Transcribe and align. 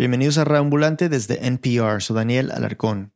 Bienvenidos 0.00 0.38
a 0.38 0.44
Reambulante 0.44 1.08
desde 1.08 1.44
NPR, 1.44 2.00
soy 2.00 2.14
Daniel 2.14 2.52
Alarcón. 2.52 3.10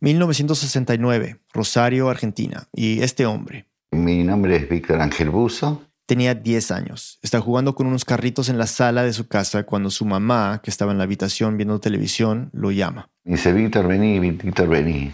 1969, 0.00 1.38
Rosario, 1.54 2.10
Argentina. 2.10 2.68
Y 2.74 3.00
este 3.00 3.24
hombre. 3.24 3.64
Mi 3.92 4.22
nombre 4.24 4.56
es 4.56 4.68
Víctor 4.68 5.00
Ángel 5.00 5.30
Buzo. 5.30 5.84
Tenía 6.04 6.34
10 6.34 6.70
años. 6.70 7.18
Está 7.22 7.40
jugando 7.40 7.74
con 7.74 7.86
unos 7.86 8.04
carritos 8.04 8.50
en 8.50 8.58
la 8.58 8.66
sala 8.66 9.04
de 9.04 9.14
su 9.14 9.26
casa 9.26 9.62
cuando 9.62 9.88
su 9.88 10.04
mamá, 10.04 10.60
que 10.62 10.68
estaba 10.70 10.92
en 10.92 10.98
la 10.98 11.04
habitación 11.04 11.56
viendo 11.56 11.80
televisión, 11.80 12.50
lo 12.52 12.72
llama. 12.72 13.08
Dice, 13.24 13.54
Víctor, 13.54 13.88
vení, 13.88 14.20
Víctor, 14.20 14.68
vení. 14.68 15.10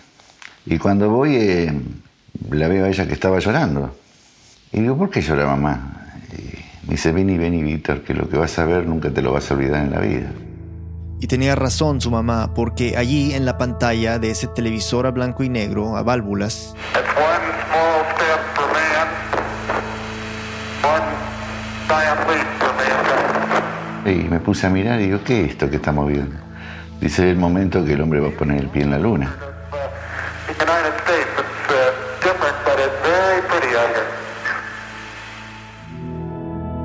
Y 0.66 0.78
cuando 0.78 1.10
voy, 1.10 1.36
eh, 1.36 1.80
la 2.50 2.66
veo 2.66 2.86
a 2.86 2.88
ella 2.88 3.06
que 3.06 3.14
estaba 3.14 3.38
llorando. 3.38 3.96
Y 4.72 4.80
digo, 4.80 4.98
¿por 4.98 5.10
qué 5.10 5.20
llora 5.20 5.46
mamá? 5.46 6.18
Y 6.32 6.90
dice, 6.90 7.12
vení, 7.12 7.38
vení, 7.38 7.62
Víctor, 7.62 8.02
que 8.02 8.14
lo 8.14 8.28
que 8.28 8.36
vas 8.36 8.58
a 8.58 8.64
ver 8.64 8.84
nunca 8.84 9.10
te 9.10 9.22
lo 9.22 9.32
vas 9.32 9.48
a 9.48 9.54
olvidar 9.54 9.84
en 9.84 9.92
la 9.92 10.00
vida. 10.00 10.32
Y 11.20 11.26
tenía 11.26 11.54
razón 11.54 12.00
su 12.00 12.10
mamá, 12.10 12.52
porque 12.54 12.96
allí 12.96 13.34
en 13.34 13.44
la 13.44 13.56
pantalla 13.56 14.18
de 14.18 14.30
ese 14.30 14.46
televisor 14.48 15.06
a 15.06 15.10
blanco 15.10 15.42
y 15.42 15.48
negro, 15.48 15.96
a 15.96 16.02
válvulas, 16.02 16.74
y 24.06 24.28
me 24.28 24.38
puse 24.40 24.66
a 24.66 24.70
mirar 24.70 25.00
y 25.00 25.04
digo, 25.04 25.20
¿qué 25.24 25.44
es 25.44 25.50
esto 25.52 25.70
que 25.70 25.76
estamos 25.76 26.08
viendo? 26.08 26.36
Dice 27.00 27.30
el 27.30 27.36
momento 27.36 27.84
que 27.84 27.94
el 27.94 28.00
hombre 28.00 28.20
va 28.20 28.28
a 28.28 28.32
poner 28.32 28.60
el 28.60 28.68
pie 28.68 28.82
en 28.82 28.90
la 28.90 28.98
luna. 28.98 29.34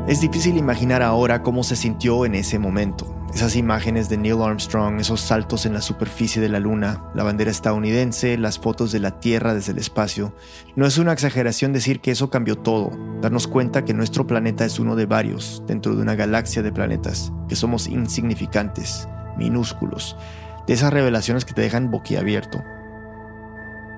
Es 0.10 0.22
difícil 0.22 0.58
imaginar 0.58 1.04
ahora 1.04 1.44
cómo 1.44 1.64
se 1.64 1.76
sintió 1.76 2.26
en 2.26 2.34
ese 2.34 2.58
momento. 2.58 3.16
Esas 3.32 3.56
imágenes 3.56 4.10
de 4.10 4.18
Neil 4.18 4.42
Armstrong, 4.42 5.00
esos 5.00 5.22
saltos 5.22 5.68
en 5.68 5.74
la 5.74 5.84
superficie 5.84 6.42
de 6.42 6.50
la 6.50 6.60
Luna, 6.60 7.04
la 7.14 7.24
bandera 7.24 7.52
estadounidense, 7.52 8.36
las 8.40 8.58
fotos 8.58 8.92
de 8.92 9.00
la 9.00 9.20
Tierra 9.20 9.54
desde 9.54 9.72
el 9.72 9.78
espacio. 9.78 10.34
No 10.76 10.88
es 10.88 10.98
una 10.98 11.14
exageración 11.14 11.74
decir 11.74 12.00
que 12.00 12.10
eso 12.10 12.32
cambió 12.32 12.56
todo, 12.56 12.90
darnos 13.22 13.48
cuenta 13.48 13.86
que 13.86 13.94
nuestro 13.94 14.26
planeta 14.26 14.66
es 14.66 14.80
uno 14.80 14.96
de 14.96 15.06
varios 15.06 15.62
dentro 15.68 15.96
de 15.96 16.02
una 16.02 16.16
galaxia 16.16 16.64
de 16.64 16.72
planetas, 16.72 17.32
que 17.48 17.56
somos 17.56 17.86
insignificantes, 17.86 19.08
minúsculos, 19.38 20.18
de 20.66 20.74
esas 20.74 20.92
revelaciones 20.92 21.46
que 21.46 21.54
te 21.54 21.62
dejan 21.62 21.92
boquiabierto. 21.92 22.64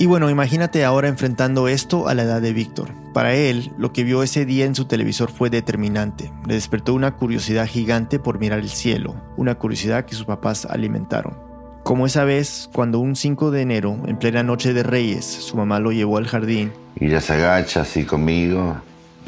Y 0.01 0.07
bueno, 0.07 0.31
imagínate 0.31 0.83
ahora 0.83 1.09
enfrentando 1.09 1.67
esto 1.67 2.07
a 2.07 2.15
la 2.15 2.23
edad 2.23 2.41
de 2.41 2.53
Víctor. 2.53 2.89
Para 3.13 3.35
él, 3.35 3.71
lo 3.77 3.93
que 3.93 4.03
vio 4.03 4.23
ese 4.23 4.47
día 4.47 4.65
en 4.65 4.73
su 4.73 4.85
televisor 4.85 5.29
fue 5.31 5.51
determinante. 5.51 6.33
Le 6.47 6.55
despertó 6.55 6.95
una 6.95 7.11
curiosidad 7.11 7.67
gigante 7.67 8.17
por 8.17 8.39
mirar 8.39 8.57
el 8.57 8.69
cielo, 8.69 9.15
una 9.37 9.59
curiosidad 9.59 10.05
que 10.05 10.15
sus 10.15 10.25
papás 10.25 10.65
alimentaron. 10.65 11.37
Como 11.83 12.07
esa 12.07 12.23
vez, 12.23 12.67
cuando 12.73 12.97
un 12.97 13.15
5 13.15 13.51
de 13.51 13.61
enero, 13.61 13.95
en 14.07 14.17
plena 14.17 14.41
noche 14.41 14.73
de 14.73 14.81
Reyes, 14.81 15.23
su 15.23 15.55
mamá 15.55 15.79
lo 15.79 15.91
llevó 15.91 16.17
al 16.17 16.25
jardín. 16.25 16.71
Y 16.99 17.05
ella 17.05 17.21
se 17.21 17.33
agacha 17.33 17.81
así 17.81 18.03
conmigo 18.03 18.77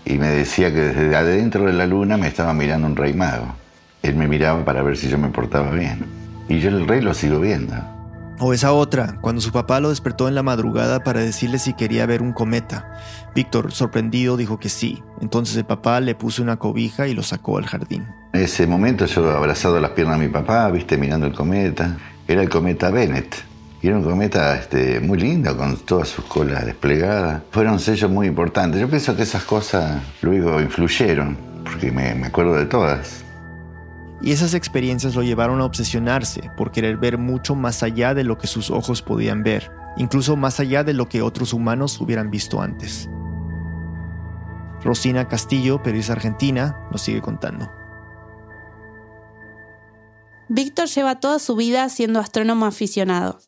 y 0.05 0.17
me 0.17 0.29
decía 0.29 0.73
que 0.73 0.79
desde 0.79 1.15
adentro 1.15 1.65
de 1.65 1.73
la 1.73 1.85
luna 1.85 2.17
me 2.17 2.29
estaba 2.29 2.51
mirando 2.55 2.87
un 2.87 2.95
rey 2.95 3.13
mago. 3.13 3.45
Él 4.01 4.15
me 4.15 4.27
miraba 4.27 4.65
para 4.65 4.81
ver 4.81 4.97
si 4.97 5.07
yo 5.07 5.19
me 5.19 5.27
portaba 5.27 5.69
bien. 5.69 6.03
Y 6.49 6.57
yo 6.57 6.69
el 6.69 6.87
rey 6.87 7.01
lo 7.01 7.13
sigo 7.13 7.39
viendo. 7.39 7.92
O 8.45 8.51
esa 8.51 8.73
otra, 8.73 9.19
cuando 9.21 9.39
su 9.39 9.53
papá 9.53 9.79
lo 9.79 9.87
despertó 9.87 10.27
en 10.27 10.35
la 10.35 10.43
madrugada 10.43 11.01
para 11.01 11.21
decirle 11.21 11.59
si 11.59 11.75
quería 11.75 12.05
ver 12.05 12.21
un 12.21 12.33
cometa. 12.33 12.91
Víctor, 13.33 13.71
sorprendido, 13.71 14.35
dijo 14.35 14.59
que 14.59 14.67
sí. 14.67 15.01
Entonces 15.21 15.55
el 15.55 15.63
papá 15.63 16.01
le 16.01 16.13
puso 16.13 16.43
una 16.43 16.57
cobija 16.57 17.07
y 17.07 17.13
lo 17.13 17.23
sacó 17.23 17.57
al 17.57 17.67
jardín. 17.67 18.05
En 18.33 18.41
ese 18.41 18.67
momento 18.67 19.05
yo 19.05 19.31
abrazado 19.31 19.79
las 19.79 19.91
piernas 19.91 20.19
de 20.19 20.27
mi 20.27 20.33
papá, 20.33 20.69
viste, 20.71 20.97
mirando 20.97 21.25
el 21.25 21.33
cometa. 21.33 21.95
Era 22.27 22.41
el 22.41 22.49
cometa 22.49 22.91
Bennett. 22.91 23.33
Era 23.81 23.95
un 23.95 24.03
cometa 24.03 24.57
este, 24.57 24.99
muy 24.99 25.19
lindo, 25.19 25.55
con 25.55 25.77
todas 25.77 26.09
sus 26.09 26.25
colas 26.25 26.65
desplegadas. 26.65 27.43
Fueron 27.49 27.79
sellos 27.79 28.11
muy 28.11 28.27
importantes. 28.27 28.81
Yo 28.81 28.89
pienso 28.89 29.15
que 29.15 29.23
esas 29.23 29.45
cosas 29.45 30.01
luego 30.21 30.59
influyeron, 30.59 31.37
porque 31.63 31.93
me 31.93 32.25
acuerdo 32.25 32.55
de 32.55 32.65
todas. 32.65 33.22
Y 34.23 34.31
esas 34.31 34.53
experiencias 34.53 35.15
lo 35.15 35.21
llevaron 35.21 35.59
a 35.59 35.65
obsesionarse 35.65 36.49
por 36.55 36.71
querer 36.71 36.95
ver 36.95 37.17
mucho 37.17 37.55
más 37.55 37.83
allá 37.83 38.13
de 38.13 38.23
lo 38.23 38.37
que 38.37 38.47
sus 38.47 38.71
ojos 38.71 39.01
podían 39.01 39.43
ver, 39.43 39.69
incluso 39.97 40.37
más 40.37 40.61
allá 40.61 40.85
de 40.85 40.93
lo 40.93 41.09
que 41.09 41.21
otros 41.21 41.51
humanos 41.51 41.99
hubieran 41.99 42.31
visto 42.31 42.61
antes. 42.61 43.09
Rosina 44.81 45.27
Castillo, 45.27 45.83
periodista 45.83 46.13
argentina, 46.13 46.87
nos 46.89 47.01
sigue 47.01 47.21
contando. 47.21 47.69
Víctor 50.47 50.87
lleva 50.87 51.19
toda 51.19 51.39
su 51.39 51.57
vida 51.57 51.89
siendo 51.89 52.21
astrónomo 52.21 52.65
aficionado. 52.65 53.39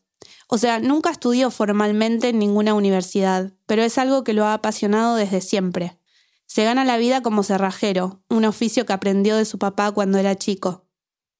O 0.48 0.58
sea, 0.58 0.78
nunca 0.78 1.10
estudió 1.10 1.50
formalmente 1.50 2.28
en 2.28 2.38
ninguna 2.38 2.74
universidad, 2.74 3.52
pero 3.66 3.82
es 3.82 3.96
algo 3.96 4.24
que 4.24 4.34
lo 4.34 4.44
ha 4.44 4.54
apasionado 4.54 5.16
desde 5.16 5.40
siempre. 5.40 5.98
Se 6.46 6.64
gana 6.64 6.84
la 6.84 6.96
vida 6.96 7.22
como 7.22 7.42
cerrajero, 7.42 8.22
un 8.28 8.44
oficio 8.44 8.86
que 8.86 8.92
aprendió 8.92 9.36
de 9.36 9.44
su 9.44 9.58
papá 9.58 9.92
cuando 9.92 10.18
era 10.18 10.36
chico. 10.36 10.86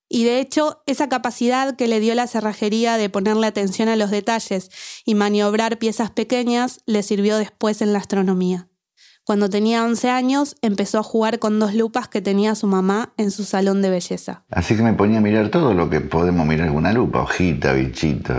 Y 0.09 0.25
de 0.25 0.41
hecho, 0.41 0.83
esa 0.87 1.09
capacidad 1.09 1.75
que 1.75 1.89
le 1.89 2.00
dio 2.00 2.15
la 2.15 2.27
cerrajería 2.27 2.97
de 2.97 3.11
ponerle 3.11 3.47
atención 3.47 3.89
a 3.89 3.97
los 3.97 4.11
detalles 4.11 4.71
y 5.05 5.15
maniobrar 5.15 5.78
piezas 5.78 6.11
pequeñas 6.11 6.81
le 6.87 7.03
sirvió 7.03 7.39
después 7.39 7.83
en 7.83 7.93
la 7.93 7.99
astronomía. 7.99 8.69
Cuando 9.25 9.50
tenía 9.50 9.83
11 9.83 10.09
años, 10.09 10.55
empezó 10.62 11.00
a 11.00 11.03
jugar 11.03 11.41
con 11.41 11.59
dos 11.59 11.75
lupas 11.75 12.06
que 12.06 12.23
tenía 12.23 12.55
su 12.55 12.69
mamá 12.69 13.12
en 13.17 13.33
su 13.33 13.43
salón 13.43 13.83
de 13.83 13.91
belleza. 13.91 14.44
Así 14.50 14.77
que 14.77 14.84
me 14.84 14.93
ponía 14.93 15.19
a 15.19 15.21
mirar 15.21 15.50
todo 15.50 15.75
lo 15.75 15.91
que 15.91 16.00
podemos 16.00 16.47
mirar 16.47 16.69
con 16.69 16.77
una 16.77 16.93
lupa, 16.93 17.23
hojita, 17.23 17.73
bichito, 17.73 18.34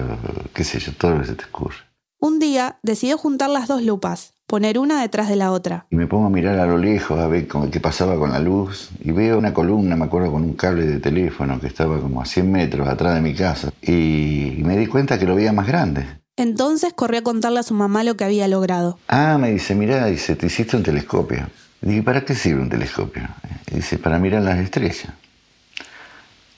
qué 0.54 0.64
sé 0.64 0.80
yo, 0.80 0.94
todo 0.94 1.16
lo 1.16 1.22
que 1.22 1.28
se 1.28 1.36
te 1.36 1.44
ocurre. 1.44 1.76
Un 2.20 2.40
día 2.40 2.80
decidió 2.84 3.18
juntar 3.18 3.50
las 3.50 3.68
dos 3.68 3.82
lupas, 3.82 4.36
poner 4.48 4.80
una 4.80 5.02
detrás 5.02 5.28
de 5.28 5.36
la 5.36 5.52
otra. 5.52 5.86
Y 5.92 5.98
me 5.98 6.08
pongo 6.08 6.28
a 6.28 6.30
mirar 6.30 6.58
a 6.58 6.66
lo 6.66 6.78
lejos 6.78 7.20
a 7.20 7.28
ver 7.28 7.48
qué 7.72 7.80
pasaba 7.80 8.18
con 8.18 8.32
la 8.32 8.40
luz 8.40 8.90
y 9.04 9.12
veo 9.12 9.38
una 9.38 9.54
columna, 9.54 9.96
me 9.96 10.06
acuerdo, 10.06 10.32
con 10.32 10.44
un 10.44 10.54
cable 10.54 10.86
de 10.86 11.00
teléfono 11.00 11.60
que 11.60 11.68
estaba 11.68 12.00
como 12.00 12.22
a 12.22 12.26
100 12.26 12.52
metros 12.52 12.88
atrás 12.88 13.16
de 13.16 13.22
mi 13.22 13.36
casa 13.36 13.72
y 13.82 14.62
me 14.64 14.78
di 14.78 14.88
cuenta 14.88 15.20
que 15.20 15.26
lo 15.26 15.36
veía 15.36 15.52
más 15.52 15.68
grande. 15.68 16.06
Entonces 16.38 16.94
corrió 16.94 17.20
a 17.20 17.24
contarle 17.24 17.60
a 17.60 17.64
su 17.64 17.74
mamá 17.74 18.04
lo 18.04 18.16
que 18.16 18.24
había 18.24 18.48
logrado. 18.48 18.98
Ah, 19.08 19.38
me 19.38 19.52
dice, 19.52 19.76
mira, 19.76 20.06
dice, 20.06 20.36
te 20.36 20.46
hiciste 20.48 20.78
un 20.78 20.84
telescopio. 20.84 21.50
Y 21.82 21.88
dije, 21.90 22.04
¿para 22.04 22.24
qué 22.24 22.34
sirve 22.34 22.62
un 22.62 22.70
telescopio? 22.70 23.28
dice, 23.72 23.98
para 23.98 24.18
mirar 24.18 24.44
las 24.44 24.60
estrellas. 24.60 25.12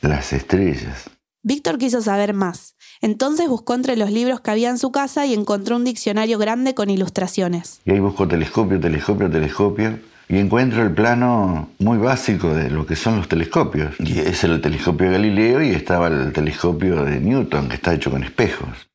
Las 0.02 0.32
estrellas. 0.32 1.10
Víctor 1.42 1.78
quiso 1.78 2.02
saber 2.02 2.34
más 2.34 2.76
entonces 3.02 3.48
buscó 3.48 3.76
entre 3.76 3.96
los 3.96 4.12
libros 4.12 4.42
que 4.42 4.52
había 4.52 4.70
en 4.70 4.78
su 4.78 4.92
casa 4.92 5.26
y 5.26 5.34
encontró 5.34 5.76
un 5.76 5.86
diccionario 5.86 6.38
grande 6.38 6.74
con 6.74 6.90
ilustraciones. 6.90 7.80
Y 7.86 7.92
ahí 7.92 8.00
busco 8.00 8.28
telescopio, 8.28 8.80
telescopio, 8.80 9.30
telescopio. 9.30 10.00
Y 10.28 10.38
encuentro 10.38 10.84
el 10.84 10.92
plano 10.92 11.70
muy 11.80 11.98
básico 11.98 12.54
de 12.54 12.70
lo 12.70 12.86
que 12.86 12.96
son 12.96 13.18
los 13.18 13.28
telescopios. 13.28 13.96
Y 14.00 14.20
es 14.20 14.44
el 14.44 14.62
telescopio 14.62 15.10
Galileo 15.10 15.64
y 15.64 15.72
estaba 15.72 16.08
el 16.08 16.32
telescopio 16.32 17.04
de 17.04 17.20
Newton, 17.20 17.68
que 17.68 17.76
está 17.76 17.96
hecho 17.96 18.12
con 18.12 18.24
espejos. 18.24 18.89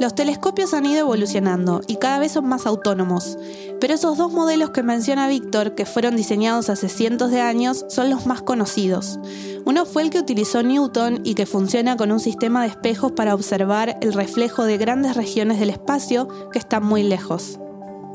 Los 0.00 0.14
telescopios 0.14 0.72
han 0.72 0.86
ido 0.86 1.00
evolucionando 1.00 1.82
y 1.86 1.96
cada 1.96 2.18
vez 2.18 2.32
son 2.32 2.48
más 2.48 2.64
autónomos, 2.64 3.36
pero 3.82 3.92
esos 3.92 4.16
dos 4.16 4.32
modelos 4.32 4.70
que 4.70 4.82
menciona 4.82 5.28
Víctor, 5.28 5.74
que 5.74 5.84
fueron 5.84 6.16
diseñados 6.16 6.70
hace 6.70 6.88
cientos 6.88 7.30
de 7.30 7.42
años, 7.42 7.84
son 7.90 8.08
los 8.08 8.24
más 8.24 8.40
conocidos. 8.40 9.20
Uno 9.66 9.84
fue 9.84 10.02
el 10.02 10.08
que 10.08 10.18
utilizó 10.18 10.62
Newton 10.62 11.20
y 11.22 11.34
que 11.34 11.44
funciona 11.44 11.98
con 11.98 12.12
un 12.12 12.18
sistema 12.18 12.62
de 12.62 12.68
espejos 12.68 13.12
para 13.12 13.34
observar 13.34 13.98
el 14.00 14.14
reflejo 14.14 14.64
de 14.64 14.78
grandes 14.78 15.16
regiones 15.16 15.60
del 15.60 15.68
espacio 15.68 16.28
que 16.50 16.58
están 16.58 16.82
muy 16.82 17.02
lejos. 17.02 17.60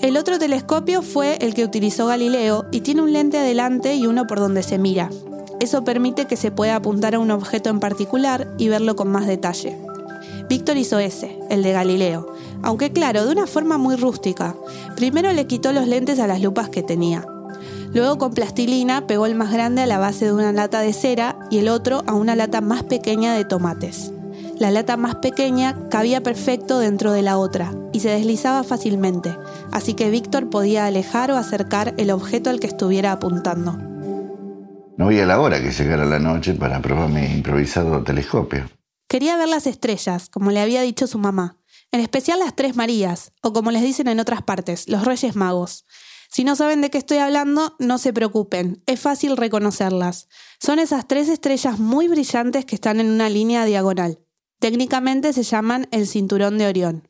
El 0.01 0.17
otro 0.17 0.39
telescopio 0.39 1.03
fue 1.03 1.37
el 1.39 1.53
que 1.53 1.65
utilizó 1.65 2.07
Galileo 2.07 2.65
y 2.71 2.81
tiene 2.81 3.03
un 3.03 3.13
lente 3.13 3.37
adelante 3.37 3.93
y 3.93 4.07
uno 4.07 4.25
por 4.25 4.39
donde 4.39 4.63
se 4.63 4.79
mira. 4.79 5.11
Eso 5.59 5.83
permite 5.83 6.25
que 6.25 6.35
se 6.35 6.49
pueda 6.49 6.77
apuntar 6.77 7.13
a 7.13 7.19
un 7.19 7.29
objeto 7.29 7.69
en 7.69 7.79
particular 7.79 8.47
y 8.57 8.69
verlo 8.69 8.95
con 8.95 9.09
más 9.09 9.27
detalle. 9.27 9.77
Víctor 10.47 10.77
hizo 10.77 10.99
ese, 10.99 11.39
el 11.49 11.63
de 11.63 11.71
Galileo, 11.71 12.33
aunque 12.61 12.91
claro, 12.91 13.25
de 13.25 13.31
una 13.31 13.47
forma 13.47 13.77
muy 13.77 13.95
rústica. 13.95 14.55
Primero 14.95 15.33
le 15.33 15.47
quitó 15.47 15.71
los 15.71 15.87
lentes 15.87 16.19
a 16.19 16.27
las 16.27 16.41
lupas 16.41 16.69
que 16.69 16.83
tenía. 16.83 17.25
Luego 17.93 18.17
con 18.17 18.33
plastilina 18.33 19.07
pegó 19.07 19.25
el 19.25 19.35
más 19.35 19.51
grande 19.51 19.81
a 19.81 19.85
la 19.87 19.97
base 19.97 20.25
de 20.25 20.33
una 20.33 20.51
lata 20.51 20.81
de 20.81 20.93
cera 20.93 21.37
y 21.49 21.59
el 21.59 21.69
otro 21.69 22.03
a 22.07 22.13
una 22.13 22.35
lata 22.35 22.61
más 22.61 22.83
pequeña 22.83 23.33
de 23.33 23.45
tomates. 23.45 24.11
La 24.59 24.71
lata 24.71 24.97
más 24.97 25.15
pequeña 25.15 25.75
cabía 25.89 26.21
perfecto 26.21 26.79
dentro 26.79 27.11
de 27.11 27.21
la 27.21 27.37
otra 27.37 27.73
y 27.91 28.01
se 28.01 28.09
deslizaba 28.09 28.63
fácilmente, 28.63 29.35
así 29.71 29.93
que 29.93 30.09
Víctor 30.09 30.49
podía 30.49 30.85
alejar 30.85 31.31
o 31.31 31.37
acercar 31.37 31.93
el 31.97 32.11
objeto 32.11 32.49
al 32.49 32.59
que 32.59 32.67
estuviera 32.67 33.11
apuntando. 33.11 33.77
No 34.97 35.09
a 35.09 35.11
la 35.11 35.41
hora 35.41 35.61
que 35.61 35.71
llegara 35.71 36.05
la 36.05 36.19
noche 36.19 36.53
para 36.53 36.81
probar 36.81 37.09
mi 37.09 37.25
improvisado 37.25 38.01
telescopio. 38.03 38.74
Quería 39.07 39.37
ver 39.37 39.47
las 39.47 39.67
estrellas, 39.67 40.29
como 40.29 40.51
le 40.51 40.59
había 40.59 40.81
dicho 40.81 41.07
su 41.07 41.19
mamá, 41.19 41.59
en 41.91 41.99
especial 41.99 42.39
las 42.39 42.55
Tres 42.55 42.75
Marías, 42.75 43.31
o 43.41 43.53
como 43.53 43.71
les 43.71 43.83
dicen 43.83 44.07
en 44.07 44.19
otras 44.19 44.41
partes, 44.41 44.89
los 44.89 45.05
Reyes 45.05 45.35
Magos. 45.35 45.85
Si 46.29 46.43
no 46.43 46.55
saben 46.55 46.81
de 46.81 46.89
qué 46.89 46.97
estoy 46.97 47.19
hablando, 47.19 47.75
no 47.79 47.97
se 47.97 48.11
preocupen, 48.11 48.83
es 48.87 48.99
fácil 48.99 49.37
reconocerlas. 49.37 50.27
Son 50.59 50.79
esas 50.79 51.07
tres 51.07 51.29
estrellas 51.29 51.79
muy 51.79 52.07
brillantes 52.07 52.65
que 52.65 52.75
están 52.75 52.99
en 52.99 53.09
una 53.09 53.29
línea 53.29 53.63
diagonal. 53.63 54.19
Técnicamente 54.59 55.31
se 55.33 55.43
llaman 55.43 55.87
el 55.91 56.07
cinturón 56.07 56.57
de 56.57 56.67
Orión. 56.67 57.07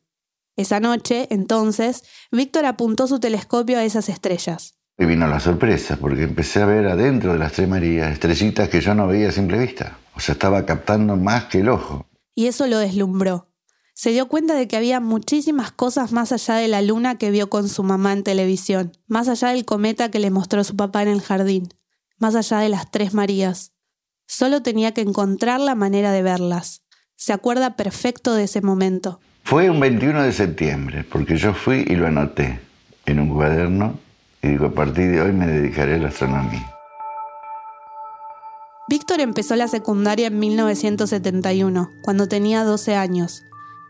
Esa 0.58 0.80
noche, 0.80 1.28
entonces, 1.32 2.04
Víctor 2.32 2.66
apuntó 2.66 3.08
su 3.08 3.20
telescopio 3.20 3.78
a 3.78 3.84
esas 3.84 4.10
estrellas. 4.10 4.76
Y 4.98 5.06
vino 5.06 5.28
la 5.28 5.40
sorpresa, 5.40 5.98
porque 5.98 6.24
empecé 6.24 6.62
a 6.62 6.66
ver 6.66 6.88
adentro 6.88 7.34
de 7.34 7.40
las 7.40 7.52
tres 7.52 7.68
Marías 7.68 8.14
estrellitas 8.14 8.70
que 8.70 8.80
yo 8.80 8.96
no 8.96 9.08
veía 9.08 9.30
a 9.30 9.32
simple 9.32 9.58
vista. 9.58 9.98
O 10.16 10.22
sea, 10.22 10.34
estaba 10.34 10.66
captando 10.66 11.18
más 11.18 11.46
que 11.46 11.60
el 11.60 11.70
ojo. 11.70 12.06
Y 12.34 12.48
eso 12.48 12.66
lo 12.68 12.80
deslumbró. 12.80 13.50
Se 13.94 14.12
dio 14.12 14.28
cuenta 14.28 14.56
de 14.56 14.68
que 14.68 14.78
había 14.78 15.00
muchísimas 15.00 15.72
cosas 15.72 16.12
más 16.12 16.32
allá 16.32 16.56
de 16.56 16.68
la 16.68 16.82
luna 16.82 17.18
que 17.18 17.32
vio 17.32 17.50
con 17.50 17.68
su 17.70 17.84
mamá 17.84 18.14
en 18.14 18.24
televisión, 18.24 18.92
más 19.08 19.28
allá 19.28 19.50
del 19.50 19.66
cometa 19.66 20.12
que 20.12 20.20
le 20.20 20.32
mostró 20.32 20.64
su 20.64 20.76
papá 20.76 21.02
en 21.02 21.10
el 21.10 21.22
jardín, 21.22 21.70
más 22.18 22.36
allá 22.36 22.60
de 22.60 22.70
las 22.70 22.92
tres 22.92 23.14
Marías. 23.14 23.74
Solo 24.28 24.62
tenía 24.62 24.94
que 24.94 25.02
encontrar 25.02 25.60
la 25.60 25.76
manera 25.76 26.12
de 26.12 26.22
verlas. 26.22 26.84
Se 27.16 27.32
acuerda 27.32 27.76
perfecto 27.76 28.34
de 28.34 28.46
ese 28.46 28.62
momento. 28.62 29.20
Fue 29.44 29.70
un 29.70 29.80
21 29.80 30.24
de 30.24 30.34
septiembre, 30.34 31.06
porque 31.10 31.38
yo 31.38 31.54
fui 31.54 31.86
y 31.88 31.96
lo 31.96 32.08
anoté 32.08 32.60
en 33.06 33.20
un 33.20 33.34
cuaderno 33.34 34.00
y 34.46 34.50
digo, 34.50 34.68
a 34.68 34.72
partir 34.72 35.12
de 35.12 35.22
hoy 35.22 35.32
me 35.32 35.48
dedicaré 35.48 35.96
a 35.96 35.98
la 35.98 36.10
astronomía. 36.10 36.72
Víctor 38.88 39.20
empezó 39.20 39.56
la 39.56 39.68
secundaria 39.68 40.28
en 40.28 40.38
1971, 40.38 41.92
cuando 42.04 42.28
tenía 42.28 42.64
12 42.64 42.96
años. 42.96 43.44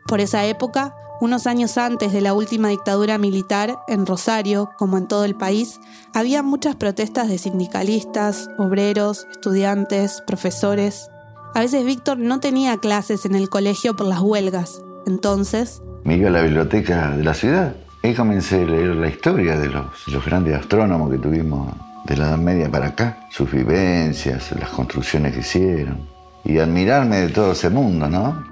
Por 0.08 0.22
esa 0.22 0.46
época, 0.46 0.96
unos 1.20 1.46
años 1.46 1.78
antes 1.78 2.14
de 2.14 2.22
la 2.22 2.34
última 2.34 2.70
dictadura 2.70 3.18
militar, 3.18 3.76
en 3.90 4.06
Rosario, 4.06 4.70
como 4.78 4.98
en 4.98 5.10
todo 5.10 5.26
el 5.26 5.36
país, 5.36 5.82
había 6.14 6.42
muchas 6.42 6.78
protestas 6.78 7.28
de 7.28 7.38
sindicalistas, 7.38 8.50
obreros, 8.58 9.28
estudiantes, 9.32 10.24
profesores. 10.26 11.10
A 11.54 11.60
veces 11.60 11.86
Víctor 11.86 12.18
no 12.18 12.40
tenía 12.40 12.78
clases 12.78 13.26
en 13.26 13.36
el 13.36 13.50
colegio 13.50 13.98
por 13.98 14.08
las 14.08 14.22
huelgas. 14.22 14.82
Entonces... 15.06 15.82
Me 16.06 16.16
iba 16.16 16.30
a 16.30 16.32
la 16.32 16.44
biblioteca 16.44 17.12
de 17.12 17.24
la 17.24 17.34
ciudad 17.34 17.76
y 18.08 18.14
comencé 18.14 18.64
a 18.64 18.66
leer 18.66 18.96
la 18.96 19.08
historia 19.08 19.58
de 19.58 19.70
los 19.70 20.26
grandes 20.26 20.56
astrónomos 20.56 21.12
que 21.12 21.18
tuvimos 21.18 21.74
de 22.06 22.18
la 22.18 22.28
Edad 22.28 22.38
Media 22.38 22.70
para 22.70 22.88
acá, 22.88 23.28
sus 23.32 23.52
vivencias, 23.52 24.52
las 24.60 24.70
construcciones 24.70 25.34
que 25.34 25.40
hicieron 25.40 26.08
y 26.44 26.60
admirarme 26.60 27.22
de 27.22 27.30
todo 27.30 27.54
ese 27.54 27.70
mundo, 27.70 28.08
¿no? 28.08 28.44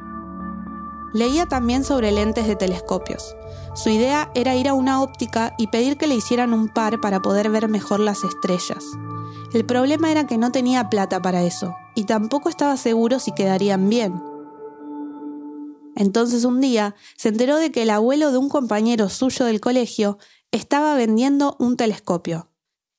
Leía 1.14 1.46
también 1.46 1.84
sobre 1.84 2.12
lentes 2.12 2.48
de 2.48 2.56
telescopios. 2.56 3.36
Su 3.76 3.90
idea 3.90 4.32
era 4.34 4.56
ir 4.56 4.68
a 4.68 4.74
una 4.74 5.02
óptica 5.02 5.54
y 5.60 5.68
pedir 5.68 5.98
que 5.98 6.08
le 6.08 6.16
hicieran 6.16 6.54
un 6.54 6.70
par 6.70 7.00
para 7.02 7.22
poder 7.22 7.50
ver 7.50 7.68
mejor 7.68 8.00
las 8.00 8.24
estrellas. 8.24 8.84
El 9.54 9.66
problema 9.66 10.10
era 10.10 10.26
que 10.26 10.40
no 10.40 10.52
tenía 10.52 10.90
plata 10.90 11.22
para 11.22 11.44
eso, 11.44 11.76
y 11.94 12.06
tampoco 12.06 12.50
estaba 12.50 12.76
seguro 12.78 13.20
si 13.20 13.32
quedarían 13.34 13.88
bien. 13.90 14.33
Entonces 15.96 16.46
un 16.46 16.62
día 16.62 16.96
se 17.18 17.30
enteró 17.30 17.58
de 17.58 17.72
que 17.72 17.84
el 17.84 17.90
abuelo 17.90 18.32
de 18.32 18.38
un 18.38 18.50
compañero 18.50 19.10
suyo 19.10 19.46
del 19.46 19.60
colegio 19.60 20.18
estaba 20.52 20.96
vendiendo 20.96 21.56
un 21.60 21.78
telescopio. 21.78 22.50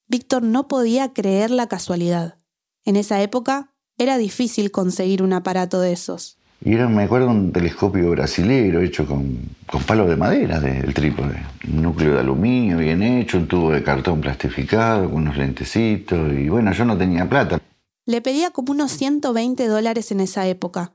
Víctor 0.07 0.43
no 0.43 0.69
podía 0.69 1.13
creer 1.13 1.51
la 1.51 1.67
casualidad. 1.67 2.39
En 2.85 2.97
esa 2.97 3.23
época 3.23 3.73
era 3.97 4.19
difícil 4.19 4.71
conseguir 4.71 5.23
un 5.23 5.33
aparato 5.33 5.81
de 5.81 5.93
esos. 5.93 6.39
Y 6.65 6.75
era, 6.75 6.89
me 6.89 7.03
acuerdo, 7.03 7.29
un 7.29 7.53
telescopio 7.53 8.11
brasilero 8.11 8.81
hecho 8.81 9.07
con, 9.07 9.39
con 9.71 9.83
palos 9.83 10.09
de 10.09 10.17
madera 10.17 10.61
del 10.61 10.95
trípode. 10.95 11.43
Un 11.69 11.83
núcleo 11.83 12.15
de 12.15 12.21
aluminio 12.21 12.79
bien 12.79 13.03
hecho, 13.03 13.39
un 13.39 13.47
tubo 13.47 13.71
de 13.71 13.83
cartón 13.83 14.21
plastificado, 14.21 15.11
con 15.11 15.23
unos 15.23 15.37
lentecitos. 15.37 16.33
Y 16.33 16.49
bueno, 16.49 16.73
yo 16.73 16.85
no 16.85 16.97
tenía 16.97 17.29
plata. 17.29 17.61
Le 18.07 18.21
pedía 18.23 18.51
como 18.51 18.73
unos 18.73 18.93
120 18.93 19.67
dólares 19.67 20.11
en 20.11 20.21
esa 20.21 20.47
época. 20.47 20.93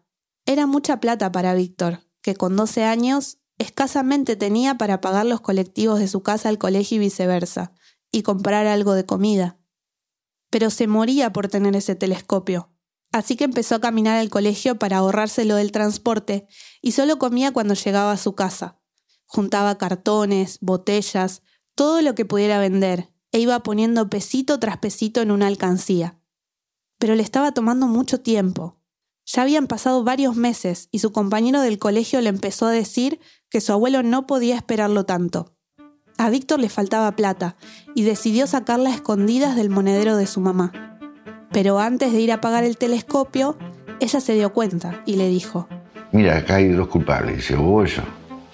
Era 0.49 0.65
mucha 0.65 0.99
plata 0.99 1.31
para 1.31 1.53
Víctor, 1.53 2.07
que 2.23 2.33
con 2.33 2.55
12 2.55 2.83
años 2.83 3.37
escasamente 3.59 4.35
tenía 4.35 4.79
para 4.79 4.99
pagar 4.99 5.27
los 5.27 5.41
colectivos 5.41 5.99
de 5.99 6.07
su 6.07 6.23
casa 6.23 6.49
al 6.49 6.57
colegio 6.57 6.95
y 6.95 6.99
viceversa, 7.01 7.71
y 8.11 8.23
comprar 8.23 8.65
algo 8.65 8.93
de 8.93 9.05
comida. 9.05 9.59
Pero 10.49 10.71
se 10.71 10.87
moría 10.87 11.31
por 11.31 11.49
tener 11.49 11.75
ese 11.75 11.93
telescopio. 11.93 12.73
Así 13.11 13.35
que 13.35 13.43
empezó 13.43 13.75
a 13.75 13.79
caminar 13.79 14.17
al 14.17 14.31
colegio 14.31 14.79
para 14.79 14.97
ahorrárselo 14.97 15.55
del 15.55 15.71
transporte 15.71 16.47
y 16.81 16.93
solo 16.93 17.19
comía 17.19 17.51
cuando 17.51 17.75
llegaba 17.75 18.11
a 18.11 18.17
su 18.17 18.33
casa. 18.33 18.79
Juntaba 19.25 19.77
cartones, 19.77 20.57
botellas, 20.61 21.43
todo 21.75 22.01
lo 22.01 22.15
que 22.15 22.25
pudiera 22.25 22.57
vender, 22.57 23.13
e 23.31 23.37
iba 23.39 23.61
poniendo 23.61 24.09
pesito 24.09 24.59
tras 24.59 24.79
pesito 24.79 25.21
en 25.21 25.29
una 25.29 25.45
alcancía. 25.45 26.19
Pero 26.97 27.13
le 27.13 27.21
estaba 27.21 27.51
tomando 27.51 27.85
mucho 27.85 28.21
tiempo. 28.21 28.78
Ya 29.31 29.43
habían 29.43 29.67
pasado 29.67 30.03
varios 30.03 30.35
meses 30.35 30.89
y 30.91 30.99
su 30.99 31.11
compañero 31.11 31.61
del 31.61 31.77
colegio 31.77 32.19
le 32.19 32.29
empezó 32.29 32.65
a 32.65 32.71
decir 32.71 33.19
que 33.51 33.61
su 33.61 33.71
abuelo 33.71 34.01
no 34.01 34.25
podía 34.25 34.55
esperarlo 34.55 35.05
tanto. 35.05 35.53
A 36.17 36.31
Víctor 36.31 36.59
le 36.59 36.67
faltaba 36.67 37.11
plata 37.11 37.55
y 37.93 38.01
decidió 38.01 38.47
sacarla 38.47 38.89
a 38.89 38.95
escondidas 38.95 39.55
del 39.55 39.69
monedero 39.69 40.17
de 40.17 40.25
su 40.25 40.41
mamá. 40.41 40.71
Pero 41.51 41.77
antes 41.77 42.11
de 42.11 42.19
ir 42.19 42.31
a 42.31 42.41
pagar 42.41 42.63
el 42.63 42.77
telescopio, 42.77 43.55
ella 43.99 44.19
se 44.19 44.33
dio 44.33 44.51
cuenta 44.51 45.03
y 45.05 45.15
le 45.15 45.27
dijo, 45.27 45.67
Mira, 46.11 46.37
acá 46.37 46.55
hay 46.55 46.69
dos 46.69 46.87
culpables, 46.87 47.35
dice 47.35 47.55
vos 47.55 47.97
yo. 47.97 48.01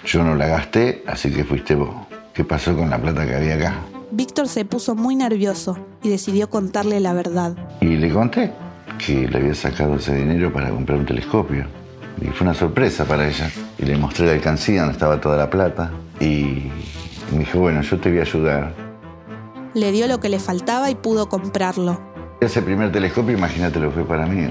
Yo 0.06 0.24
no 0.26 0.36
la 0.36 0.48
gasté, 0.48 1.06
así 1.08 1.32
que 1.32 1.46
fuiste 1.46 1.76
vos. 1.76 1.96
¿Qué 2.34 2.44
pasó 2.44 2.76
con 2.76 2.90
la 2.90 3.02
plata 3.02 3.26
que 3.26 3.36
había 3.36 3.56
acá? 3.56 3.80
Víctor 4.12 4.50
se 4.50 4.66
puso 4.66 4.94
muy 4.94 5.16
nervioso 5.16 5.80
y 6.04 6.10
decidió 6.10 6.50
contarle 6.50 7.00
la 7.00 7.14
verdad. 7.14 7.56
Y 7.80 7.96
le 7.96 8.12
conté 8.12 8.52
que 8.98 9.28
le 9.28 9.38
había 9.38 9.56
sacado 9.56 9.96
ese 9.96 10.16
dinero 10.16 10.52
para 10.52 10.70
comprar 10.70 11.00
un 11.00 11.06
telescopio. 11.06 11.66
Y 12.22 12.28
fue 12.28 12.48
una 12.48 12.54
sorpresa 12.54 13.06
para 13.06 13.28
ella. 13.28 13.50
Y 13.78 13.86
le 13.86 13.98
mostré 13.98 14.28
la 14.28 14.34
alcancía 14.34 14.82
donde 14.82 14.94
estaba 14.94 15.20
toda 15.20 15.38
la 15.38 15.50
plata. 15.50 15.92
Y 16.20 16.70
me 17.32 17.40
dijo, 17.40 17.60
bueno, 17.60 17.82
yo 17.82 18.00
te 18.00 18.10
voy 18.10 18.20
a 18.20 18.22
ayudar. 18.22 18.74
Le 19.74 19.92
dio 19.92 20.08
lo 20.08 20.20
que 20.20 20.30
le 20.30 20.40
faltaba 20.40 20.90
y 20.90 20.96
pudo 20.96 21.28
comprarlo. 21.28 22.00
Ese 22.40 22.62
primer 22.62 22.92
telescopio, 22.92 23.38
imagínate 23.38 23.80
lo 23.80 23.90
que 23.90 23.96
fue 23.96 24.06
para 24.06 24.26
mí, 24.26 24.48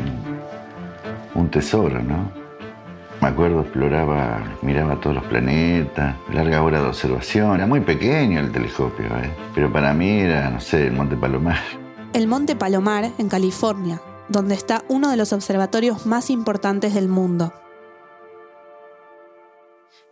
un 1.34 1.50
tesoro, 1.50 2.02
¿no? 2.02 2.30
Me 3.20 3.28
acuerdo, 3.28 3.62
exploraba, 3.62 4.42
miraba 4.60 5.00
todos 5.00 5.16
los 5.16 5.24
planetas, 5.24 6.16
larga 6.32 6.62
hora 6.62 6.80
de 6.80 6.88
observación. 6.88 7.54
Era 7.54 7.66
muy 7.66 7.80
pequeño 7.80 8.40
el 8.40 8.52
telescopio, 8.52 9.06
¿eh? 9.06 9.30
pero 9.54 9.72
para 9.72 9.94
mí 9.94 10.20
era, 10.20 10.50
no 10.50 10.60
sé, 10.60 10.88
el 10.88 10.92
Monte 10.92 11.16
Palomar. 11.16 11.58
El 12.12 12.26
Monte 12.26 12.54
Palomar, 12.54 13.10
en 13.16 13.28
California, 13.28 14.00
donde 14.28 14.54
está 14.54 14.84
uno 14.88 15.10
de 15.10 15.16
los 15.16 15.32
observatorios 15.32 16.06
más 16.06 16.30
importantes 16.30 16.94
del 16.94 17.08
mundo. 17.08 17.52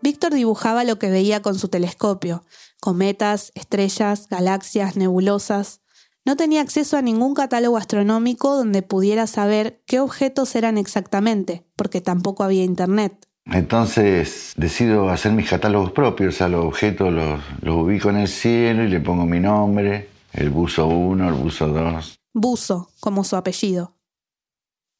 Víctor 0.02 0.34
dibujaba 0.34 0.82
lo 0.84 0.98
que 0.98 1.10
veía 1.10 1.42
con 1.42 1.56
su 1.56 1.68
telescopio, 1.68 2.44
cometas, 2.80 3.52
estrellas, 3.54 4.26
galaxias, 4.28 4.96
nebulosas. 4.96 5.80
No 6.24 6.36
tenía 6.36 6.60
acceso 6.60 6.96
a 6.96 7.02
ningún 7.02 7.34
catálogo 7.34 7.76
astronómico 7.76 8.56
donde 8.56 8.82
pudiera 8.82 9.28
saber 9.28 9.82
qué 9.86 10.00
objetos 10.00 10.56
eran 10.56 10.76
exactamente, 10.76 11.64
porque 11.76 12.00
tampoco 12.00 12.42
había 12.42 12.64
internet. 12.64 13.28
Entonces 13.44 14.52
decido 14.56 15.08
hacer 15.08 15.32
mis 15.32 15.48
catálogos 15.48 15.92
propios, 15.92 16.40
a 16.42 16.48
los 16.48 16.64
objetos 16.64 17.12
los, 17.12 17.40
los 17.60 17.76
ubico 17.76 18.10
en 18.10 18.16
el 18.18 18.28
cielo 18.28 18.84
y 18.84 18.88
le 18.88 19.00
pongo 19.00 19.24
mi 19.26 19.40
nombre, 19.40 20.08
el 20.32 20.50
buzo 20.50 20.86
1, 20.86 21.28
el 21.28 21.34
buzo 21.34 21.68
2. 21.68 22.18
Buzo, 22.34 22.88
como 23.00 23.24
su 23.24 23.36
apellido. 23.36 23.94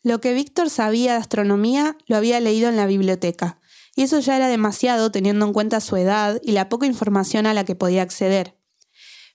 Lo 0.03 0.21
que 0.21 0.35
Víctor 0.35 0.69
sabía 0.69 1.13
de 1.13 1.19
astronomía 1.19 1.97
lo 2.07 2.17
había 2.17 2.41
leído 2.41 2.69
en 2.69 2.77
la 2.77 2.87
biblioteca, 2.87 3.61
y 3.95 4.03
eso 4.03 4.19
ya 4.19 4.37
era 4.37 4.49
demasiado 4.49 5.13
teniendo 5.13 5.47
en 5.47 5.53
cuenta 5.53 5.81
su 5.81 5.97
edad 5.97 6.41
y 6.43 6.53
la 6.53 6.69
poca 6.69 6.87
información 6.87 7.47
a 7.47 7.55
la 7.55 7.65
que 7.65 7.77
podía 7.77 8.03
acceder. 8.03 8.59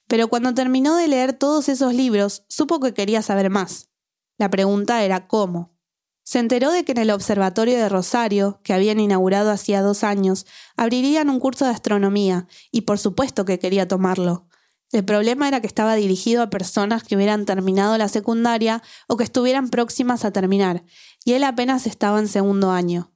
Pero 0.08 0.28
cuando 0.28 0.54
terminó 0.54 0.96
de 0.96 1.08
leer 1.08 1.32
todos 1.32 1.68
esos 1.68 1.94
libros, 1.94 2.44
supo 2.48 2.80
que 2.80 2.94
quería 2.94 3.22
saber 3.22 3.50
más. 3.50 3.88
La 4.36 4.50
pregunta 4.50 5.02
era 5.04 5.26
cómo. 5.26 5.78
Se 6.22 6.38
enteró 6.38 6.70
de 6.70 6.84
que 6.84 6.92
en 6.92 6.98
el 6.98 7.10
Observatorio 7.10 7.78
de 7.78 7.88
Rosario, 7.88 8.60
que 8.62 8.74
habían 8.74 9.00
inaugurado 9.00 9.50
hacía 9.50 9.80
dos 9.80 10.04
años, 10.04 10.44
abrirían 10.76 11.30
un 11.30 11.40
curso 11.40 11.64
de 11.64 11.70
astronomía, 11.70 12.46
y 12.70 12.82
por 12.82 12.98
supuesto 12.98 13.46
que 13.46 13.58
quería 13.58 13.88
tomarlo. 13.88 14.47
El 14.90 15.04
problema 15.04 15.48
era 15.48 15.60
que 15.60 15.66
estaba 15.66 15.94
dirigido 15.94 16.42
a 16.42 16.50
personas 16.50 17.02
que 17.02 17.14
hubieran 17.14 17.44
terminado 17.44 17.98
la 17.98 18.08
secundaria 18.08 18.82
o 19.06 19.18
que 19.18 19.24
estuvieran 19.24 19.68
próximas 19.68 20.24
a 20.24 20.30
terminar, 20.30 20.82
y 21.24 21.34
él 21.34 21.44
apenas 21.44 21.86
estaba 21.86 22.18
en 22.18 22.28
segundo 22.28 22.70
año. 22.70 23.12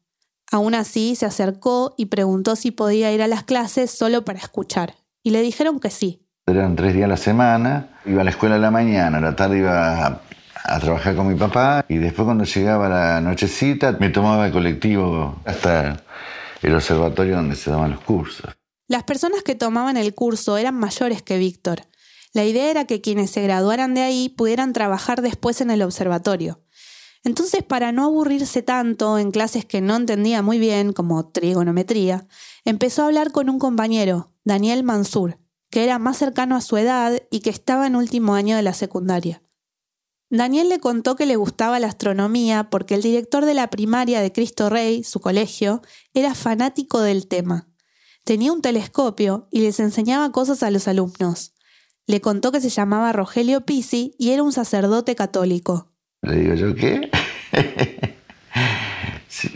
Aún 0.50 0.75
así, 0.75 1.17
se 1.17 1.25
acercó 1.25 1.95
y 1.97 2.07
preguntó 2.07 2.57
si 2.57 2.73
podía 2.73 3.11
ir 3.11 3.23
a 3.23 3.26
las 3.26 3.43
clases 3.43 3.91
solo 3.91 4.23
para 4.23 4.38
escuchar, 4.38 4.97
y 5.23 5.31
le 5.31 5.41
dijeron 5.41 5.81
que 5.81 5.88
sí. 5.88 6.26
Eran 6.47 6.76
tres 6.76 6.93
días 6.93 7.07
a 7.07 7.09
la 7.09 7.17
semana, 7.17 7.88
iba 8.05 8.21
a 8.21 8.25
la 8.25 8.31
escuela 8.31 8.57
a 8.57 8.59
la 8.59 8.71
mañana, 8.71 9.17
a 9.17 9.21
la 9.23 9.35
tarde 9.35 9.59
iba 9.59 10.07
a, 10.07 10.81
trabajar 10.81 11.17
con 11.17 11.29
mi 11.29 11.35
papá 11.35 11.85
y 11.88 11.97
después 11.97 12.25
cuando 12.25 12.45
llegaba 12.45 12.88
la 12.88 13.21
nochecita 13.21 13.97
me 13.99 14.11
tomaba 14.11 14.47
el 14.47 14.52
colectivo 14.52 15.41
hasta 15.45 15.97
el 16.62 16.75
observatorio 16.75 17.37
donde 17.37 17.57
se 17.57 17.71
daban 17.71 17.93
los 17.93 18.00
cursos. 18.00 18.47
Las 18.89 19.05
personas 19.05 19.43
que 19.43 19.55
tomaban 19.55 19.97
el 19.97 20.15
curso 20.15 20.57
eran 20.57 20.75
mayores 20.75 21.23
que 21.23 21.39
Víctor. 21.39 21.87
La 22.33 22.45
idea 22.45 22.71
era 22.71 22.87
que 22.87 23.01
quienes 23.01 23.31
se 23.31 23.43
graduaran 23.43 23.95
de 23.95 24.03
ahí 24.03 24.29
pudieran 24.29 24.73
trabajar 24.73 25.23
después 25.23 25.61
en 25.61 25.71
el 25.71 25.83
observatorio. 25.83 26.62
Entonces, 27.25 27.62
para 27.62 27.93
no 27.93 28.05
aburrirse 28.05 28.62
tanto 28.62 29.19
en 29.19 29.31
clases 29.31 29.65
que 29.65 29.81
no 29.81 29.97
entendía 29.97 30.43
muy 30.43 30.59
bien, 30.59 30.93
como 30.93 31.31
trigonometría, 31.31 32.27
empezó 32.65 33.03
a 33.03 33.07
hablar 33.07 33.31
con 33.31 33.49
un 33.49 33.59
compañero, 33.59 34.33
Daniel 34.45 34.83
Mansur, 34.83 35.39
que 35.71 35.85
era 35.85 35.99
más 35.99 36.17
cercano 36.17 36.57
a 36.57 36.61
su 36.61 36.77
edad 36.77 37.23
y 37.31 37.41
que 37.41 37.51
estaba 37.51 37.87
en 37.87 37.97
último 37.97 38.35
año 38.35 38.57
de 38.57 38.62
la 38.62 38.75
secundaria. 38.75 39.43
Daniel 40.31 40.71
le 40.71 40.81
contó 40.81 41.15
que 41.15 41.27
le 41.27 41.37
gustaba 41.37 41.79
la 41.79 41.89
astronomía 41.89 42.71
porque 42.71 42.95
el 42.95 43.03
director 43.03 43.45
de 43.45 43.55
la 43.55 43.69
primaria 43.71 44.21
de 44.21 44.33
Cristo 44.33 44.71
Rey, 44.71 45.05
su 45.05 45.21
colegio, 45.21 45.83
era 46.15 46.35
fanático 46.35 47.01
del 47.01 47.29
tema. 47.29 47.69
Tenía 48.25 48.52
un 48.52 48.62
telescopio 48.62 49.49
y 49.50 49.62
les 49.62 49.81
enseñaba 49.81 50.31
cosas 50.31 50.62
a 50.62 50.71
los 50.71 50.87
alumnos. 50.87 51.55
Le 52.07 52.21
contó 52.21 52.52
que 52.52 52.61
se 52.61 52.69
llamaba 52.69 53.12
Rogelio 53.12 53.62
Pisi 53.62 54.14
y 54.17 54.31
era 54.31 54.45
un 54.45 54.52
sacerdote 54.52 55.17
católico. 55.17 55.93
Le 56.23 56.37
digo 56.37 56.55
yo, 56.55 56.75
¿qué? 56.75 57.11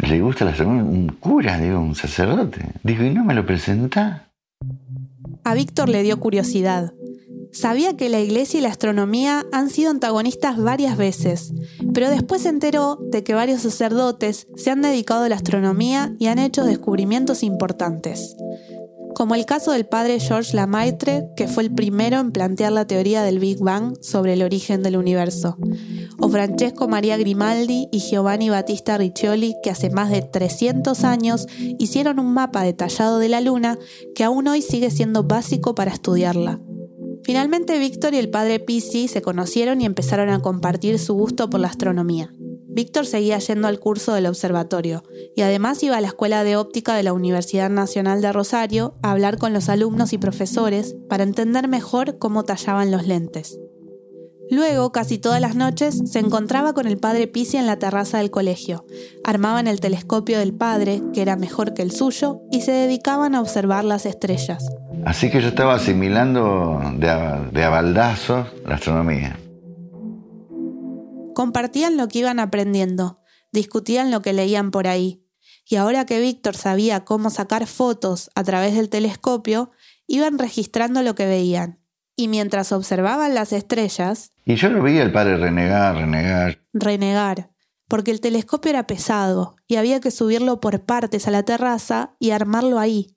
¿Le 0.08 0.20
gusta 0.20 0.44
la 0.44 0.50
astronomía? 0.50 0.82
Un 0.82 1.08
cura, 1.10 1.60
digo, 1.60 1.78
un 1.78 1.94
sacerdote. 1.94 2.72
Digo, 2.82 3.04
¿y 3.04 3.10
no 3.10 3.24
me 3.24 3.34
lo 3.34 3.46
presenta? 3.46 4.32
A 5.44 5.54
Víctor 5.54 5.88
le 5.88 6.02
dio 6.02 6.18
curiosidad. 6.18 6.92
Sabía 7.52 7.96
que 7.96 8.08
la 8.08 8.20
iglesia 8.20 8.58
y 8.58 8.62
la 8.62 8.68
astronomía 8.68 9.46
han 9.52 9.70
sido 9.70 9.90
antagonistas 9.90 10.58
varias 10.58 10.96
veces, 10.96 11.52
pero 11.92 12.10
después 12.10 12.42
se 12.42 12.48
enteró 12.48 12.98
de 13.10 13.22
que 13.24 13.34
varios 13.34 13.62
sacerdotes 13.62 14.46
se 14.56 14.70
han 14.70 14.82
dedicado 14.82 15.24
a 15.24 15.28
la 15.28 15.36
astronomía 15.36 16.14
y 16.18 16.26
han 16.26 16.38
hecho 16.38 16.64
descubrimientos 16.64 17.42
importantes 17.42 18.36
como 19.16 19.34
el 19.34 19.46
caso 19.46 19.72
del 19.72 19.86
padre 19.86 20.20
Georges 20.20 20.52
Lamaitre, 20.52 21.30
que 21.36 21.48
fue 21.48 21.62
el 21.62 21.72
primero 21.72 22.20
en 22.20 22.32
plantear 22.32 22.70
la 22.70 22.86
teoría 22.86 23.22
del 23.22 23.38
Big 23.38 23.58
Bang 23.60 23.96
sobre 24.02 24.34
el 24.34 24.42
origen 24.42 24.82
del 24.82 24.94
universo, 24.94 25.56
o 26.20 26.28
Francesco 26.28 26.86
Maria 26.86 27.16
Grimaldi 27.16 27.88
y 27.90 28.00
Giovanni 28.00 28.50
Battista 28.50 28.98
Riccioli, 28.98 29.56
que 29.62 29.70
hace 29.70 29.88
más 29.88 30.10
de 30.10 30.20
300 30.20 31.02
años 31.04 31.46
hicieron 31.78 32.18
un 32.18 32.34
mapa 32.34 32.62
detallado 32.62 33.18
de 33.18 33.30
la 33.30 33.40
Luna 33.40 33.78
que 34.14 34.22
aún 34.22 34.48
hoy 34.48 34.60
sigue 34.60 34.90
siendo 34.90 35.22
básico 35.22 35.74
para 35.74 35.92
estudiarla. 35.92 36.60
Finalmente 37.26 37.80
Víctor 37.80 38.14
y 38.14 38.18
el 38.18 38.30
padre 38.30 38.60
Pisi 38.60 39.08
se 39.08 39.20
conocieron 39.20 39.80
y 39.80 39.84
empezaron 39.84 40.28
a 40.28 40.38
compartir 40.38 40.96
su 41.00 41.14
gusto 41.14 41.50
por 41.50 41.58
la 41.58 41.66
astronomía. 41.66 42.32
Víctor 42.68 43.04
seguía 43.04 43.36
yendo 43.40 43.66
al 43.66 43.80
curso 43.80 44.14
del 44.14 44.26
observatorio 44.26 45.02
y 45.34 45.40
además 45.40 45.82
iba 45.82 45.96
a 45.96 46.00
la 46.00 46.06
Escuela 46.06 46.44
de 46.44 46.54
Óptica 46.56 46.94
de 46.94 47.02
la 47.02 47.12
Universidad 47.12 47.68
Nacional 47.68 48.22
de 48.22 48.32
Rosario 48.32 48.94
a 49.02 49.10
hablar 49.10 49.38
con 49.38 49.52
los 49.52 49.68
alumnos 49.68 50.12
y 50.12 50.18
profesores 50.18 50.94
para 51.08 51.24
entender 51.24 51.66
mejor 51.66 52.18
cómo 52.18 52.44
tallaban 52.44 52.92
los 52.92 53.08
lentes. 53.08 53.58
Luego, 54.48 54.92
casi 54.92 55.18
todas 55.18 55.40
las 55.40 55.56
noches, 55.56 56.02
se 56.06 56.20
encontraba 56.20 56.72
con 56.72 56.86
el 56.86 56.98
padre 56.98 57.26
Pisi 57.26 57.56
en 57.56 57.66
la 57.66 57.78
terraza 57.78 58.18
del 58.18 58.30
colegio. 58.30 58.86
Armaban 59.24 59.66
el 59.66 59.80
telescopio 59.80 60.38
del 60.38 60.54
padre, 60.54 61.02
que 61.12 61.22
era 61.22 61.34
mejor 61.36 61.74
que 61.74 61.82
el 61.82 61.90
suyo, 61.90 62.42
y 62.52 62.60
se 62.60 62.70
dedicaban 62.70 63.34
a 63.34 63.40
observar 63.40 63.82
las 63.84 64.06
estrellas. 64.06 64.64
Así 65.04 65.30
que 65.30 65.40
yo 65.40 65.48
estaba 65.48 65.74
asimilando 65.74 66.80
de 66.96 67.10
a, 67.10 67.68
baldazos 67.68 68.46
la 68.64 68.76
astronomía. 68.76 69.36
Compartían 71.34 71.96
lo 71.96 72.06
que 72.06 72.20
iban 72.20 72.38
aprendiendo, 72.38 73.20
discutían 73.52 74.12
lo 74.12 74.22
que 74.22 74.32
leían 74.32 74.70
por 74.70 74.86
ahí. 74.86 75.24
Y 75.68 75.74
ahora 75.74 76.06
que 76.06 76.20
Víctor 76.20 76.56
sabía 76.56 77.04
cómo 77.04 77.30
sacar 77.30 77.66
fotos 77.66 78.30
a 78.36 78.44
través 78.44 78.76
del 78.76 78.90
telescopio, 78.90 79.72
iban 80.06 80.38
registrando 80.38 81.02
lo 81.02 81.16
que 81.16 81.26
veían. 81.26 81.80
Y 82.14 82.28
mientras 82.28 82.70
observaban 82.70 83.34
las 83.34 83.52
estrellas... 83.52 84.34
Y 84.46 84.54
yo 84.54 84.70
lo 84.70 84.82
veía 84.82 85.02
el 85.02 85.12
padre 85.12 85.36
renegar, 85.36 85.96
renegar. 85.96 86.64
Renegar, 86.72 87.50
porque 87.88 88.12
el 88.12 88.20
telescopio 88.20 88.70
era 88.70 88.86
pesado 88.86 89.56
y 89.66 89.76
había 89.76 90.00
que 90.00 90.12
subirlo 90.12 90.60
por 90.60 90.84
partes 90.84 91.26
a 91.26 91.32
la 91.32 91.42
terraza 91.42 92.14
y 92.20 92.30
armarlo 92.30 92.78
ahí. 92.78 93.16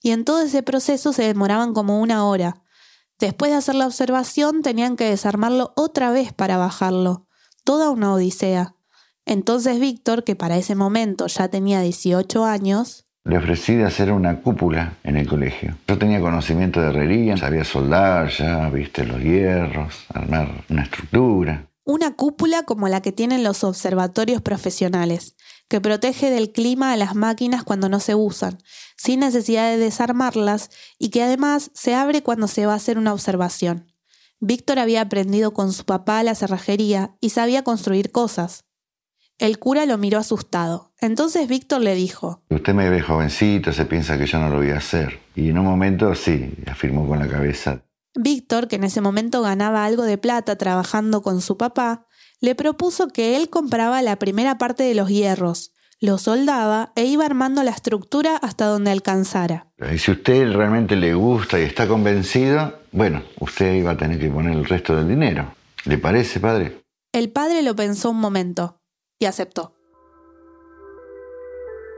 Y 0.00 0.12
en 0.12 0.24
todo 0.24 0.40
ese 0.40 0.62
proceso 0.62 1.12
se 1.12 1.24
demoraban 1.24 1.74
como 1.74 2.00
una 2.00 2.24
hora. 2.24 2.62
Después 3.18 3.50
de 3.50 3.58
hacer 3.58 3.74
la 3.74 3.86
observación 3.86 4.62
tenían 4.62 4.96
que 4.96 5.10
desarmarlo 5.10 5.72
otra 5.76 6.12
vez 6.12 6.32
para 6.32 6.56
bajarlo 6.56 7.26
toda 7.64 7.90
una 7.90 8.12
odisea. 8.14 8.74
Entonces 9.26 9.80
Víctor, 9.80 10.24
que 10.24 10.36
para 10.36 10.56
ese 10.56 10.74
momento 10.74 11.26
ya 11.26 11.48
tenía 11.48 11.80
18 11.80 12.44
años, 12.44 13.06
le 13.24 13.36
ofrecí 13.36 13.74
de 13.74 13.84
hacer 13.84 14.12
una 14.12 14.40
cúpula 14.40 14.96
en 15.04 15.16
el 15.16 15.28
colegio. 15.28 15.76
Yo 15.86 15.98
tenía 15.98 16.20
conocimiento 16.20 16.80
de 16.80 16.88
herrería, 16.88 17.36
sabía 17.36 17.64
soldar 17.64 18.30
ya, 18.30 18.68
viste 18.70 19.04
los 19.04 19.20
hierros, 19.20 19.94
armar 20.12 20.64
una 20.68 20.82
estructura. 20.82 21.66
Una 21.84 22.14
cúpula 22.14 22.62
como 22.62 22.88
la 22.88 23.02
que 23.02 23.12
tienen 23.12 23.42
los 23.42 23.64
observatorios 23.64 24.42
profesionales, 24.42 25.36
que 25.68 25.80
protege 25.80 26.30
del 26.30 26.52
clima 26.52 26.92
a 26.92 26.96
las 26.96 27.14
máquinas 27.14 27.62
cuando 27.62 27.88
no 27.88 28.00
se 28.00 28.14
usan, 28.14 28.58
sin 28.96 29.20
necesidad 29.20 29.70
de 29.70 29.78
desarmarlas 29.78 30.70
y 30.98 31.10
que 31.10 31.22
además 31.22 31.70
se 31.74 31.94
abre 31.94 32.22
cuando 32.22 32.48
se 32.48 32.66
va 32.66 32.72
a 32.72 32.76
hacer 32.76 32.98
una 32.98 33.12
observación. 33.12 33.92
Víctor 34.40 34.78
había 34.78 35.02
aprendido 35.02 35.52
con 35.52 35.72
su 35.72 35.84
papá 35.84 36.22
la 36.22 36.34
cerrajería 36.34 37.16
y 37.20 37.30
sabía 37.30 37.62
construir 37.62 38.10
cosas. 38.10 38.64
El 39.38 39.58
cura 39.58 39.84
lo 39.86 39.98
miró 39.98 40.18
asustado. 40.18 40.89
Entonces 41.00 41.48
Víctor 41.48 41.80
le 41.80 41.94
dijo, 41.94 42.42
Usted 42.50 42.74
me 42.74 42.90
ve 42.90 43.00
jovencito, 43.00 43.72
se 43.72 43.86
piensa 43.86 44.18
que 44.18 44.26
yo 44.26 44.38
no 44.38 44.50
lo 44.50 44.56
voy 44.56 44.70
a 44.70 44.76
hacer. 44.76 45.18
Y 45.34 45.48
en 45.48 45.58
un 45.58 45.64
momento 45.64 46.14
sí, 46.14 46.52
afirmó 46.70 47.08
con 47.08 47.18
la 47.18 47.28
cabeza. 47.28 47.82
Víctor, 48.14 48.68
que 48.68 48.76
en 48.76 48.84
ese 48.84 49.00
momento 49.00 49.40
ganaba 49.40 49.84
algo 49.84 50.02
de 50.02 50.18
plata 50.18 50.56
trabajando 50.56 51.22
con 51.22 51.40
su 51.40 51.56
papá, 51.56 52.06
le 52.40 52.54
propuso 52.54 53.08
que 53.08 53.36
él 53.36 53.48
compraba 53.48 54.02
la 54.02 54.16
primera 54.16 54.58
parte 54.58 54.82
de 54.82 54.94
los 54.94 55.08
hierros, 55.08 55.72
lo 56.00 56.18
soldaba 56.18 56.92
e 56.96 57.04
iba 57.04 57.24
armando 57.24 57.62
la 57.62 57.70
estructura 57.70 58.36
hasta 58.36 58.66
donde 58.66 58.90
alcanzara. 58.90 59.68
Y 59.92 59.98
si 59.98 60.10
usted 60.10 60.52
realmente 60.52 60.96
le 60.96 61.14
gusta 61.14 61.60
y 61.60 61.62
está 61.62 61.86
convencido, 61.86 62.80
bueno, 62.92 63.22
usted 63.38 63.74
iba 63.74 63.92
a 63.92 63.96
tener 63.96 64.18
que 64.18 64.30
poner 64.30 64.52
el 64.52 64.64
resto 64.64 64.96
del 64.96 65.08
dinero. 65.08 65.54
¿Le 65.84 65.98
parece, 65.98 66.40
padre? 66.40 66.82
El 67.12 67.30
padre 67.30 67.62
lo 67.62 67.76
pensó 67.76 68.10
un 68.10 68.20
momento 68.20 68.80
y 69.18 69.26
aceptó. 69.26 69.79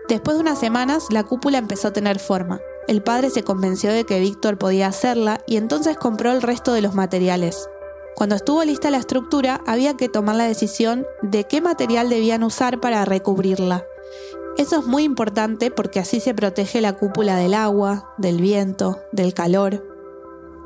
Después 0.08 0.36
de 0.36 0.42
unas 0.42 0.58
semanas, 0.58 1.06
la 1.10 1.24
cúpula 1.24 1.58
empezó 1.58 1.88
a 1.88 1.92
tener 1.92 2.18
forma. 2.18 2.60
El 2.88 3.02
padre 3.02 3.30
se 3.30 3.44
convenció 3.44 3.92
de 3.92 4.04
que 4.04 4.20
Víctor 4.20 4.58
podía 4.58 4.88
hacerla 4.88 5.40
y 5.46 5.56
entonces 5.56 5.96
compró 5.96 6.32
el 6.32 6.42
resto 6.42 6.72
de 6.72 6.82
los 6.82 6.94
materiales. 6.94 7.68
Cuando 8.16 8.34
estuvo 8.34 8.62
lista 8.64 8.90
la 8.90 8.98
estructura, 8.98 9.60
había 9.66 9.96
que 9.96 10.08
tomar 10.08 10.36
la 10.36 10.44
decisión 10.44 11.06
de 11.22 11.44
qué 11.44 11.60
material 11.60 12.08
debían 12.08 12.42
usar 12.42 12.80
para 12.80 13.04
recubrirla. 13.04 13.84
Eso 14.58 14.80
es 14.80 14.86
muy 14.86 15.04
importante 15.04 15.70
porque 15.70 16.00
así 16.00 16.20
se 16.20 16.34
protege 16.34 16.80
la 16.80 16.92
cúpula 16.92 17.36
del 17.36 17.54
agua, 17.54 18.12
del 18.18 18.40
viento, 18.40 19.00
del 19.12 19.32
calor. 19.32 19.82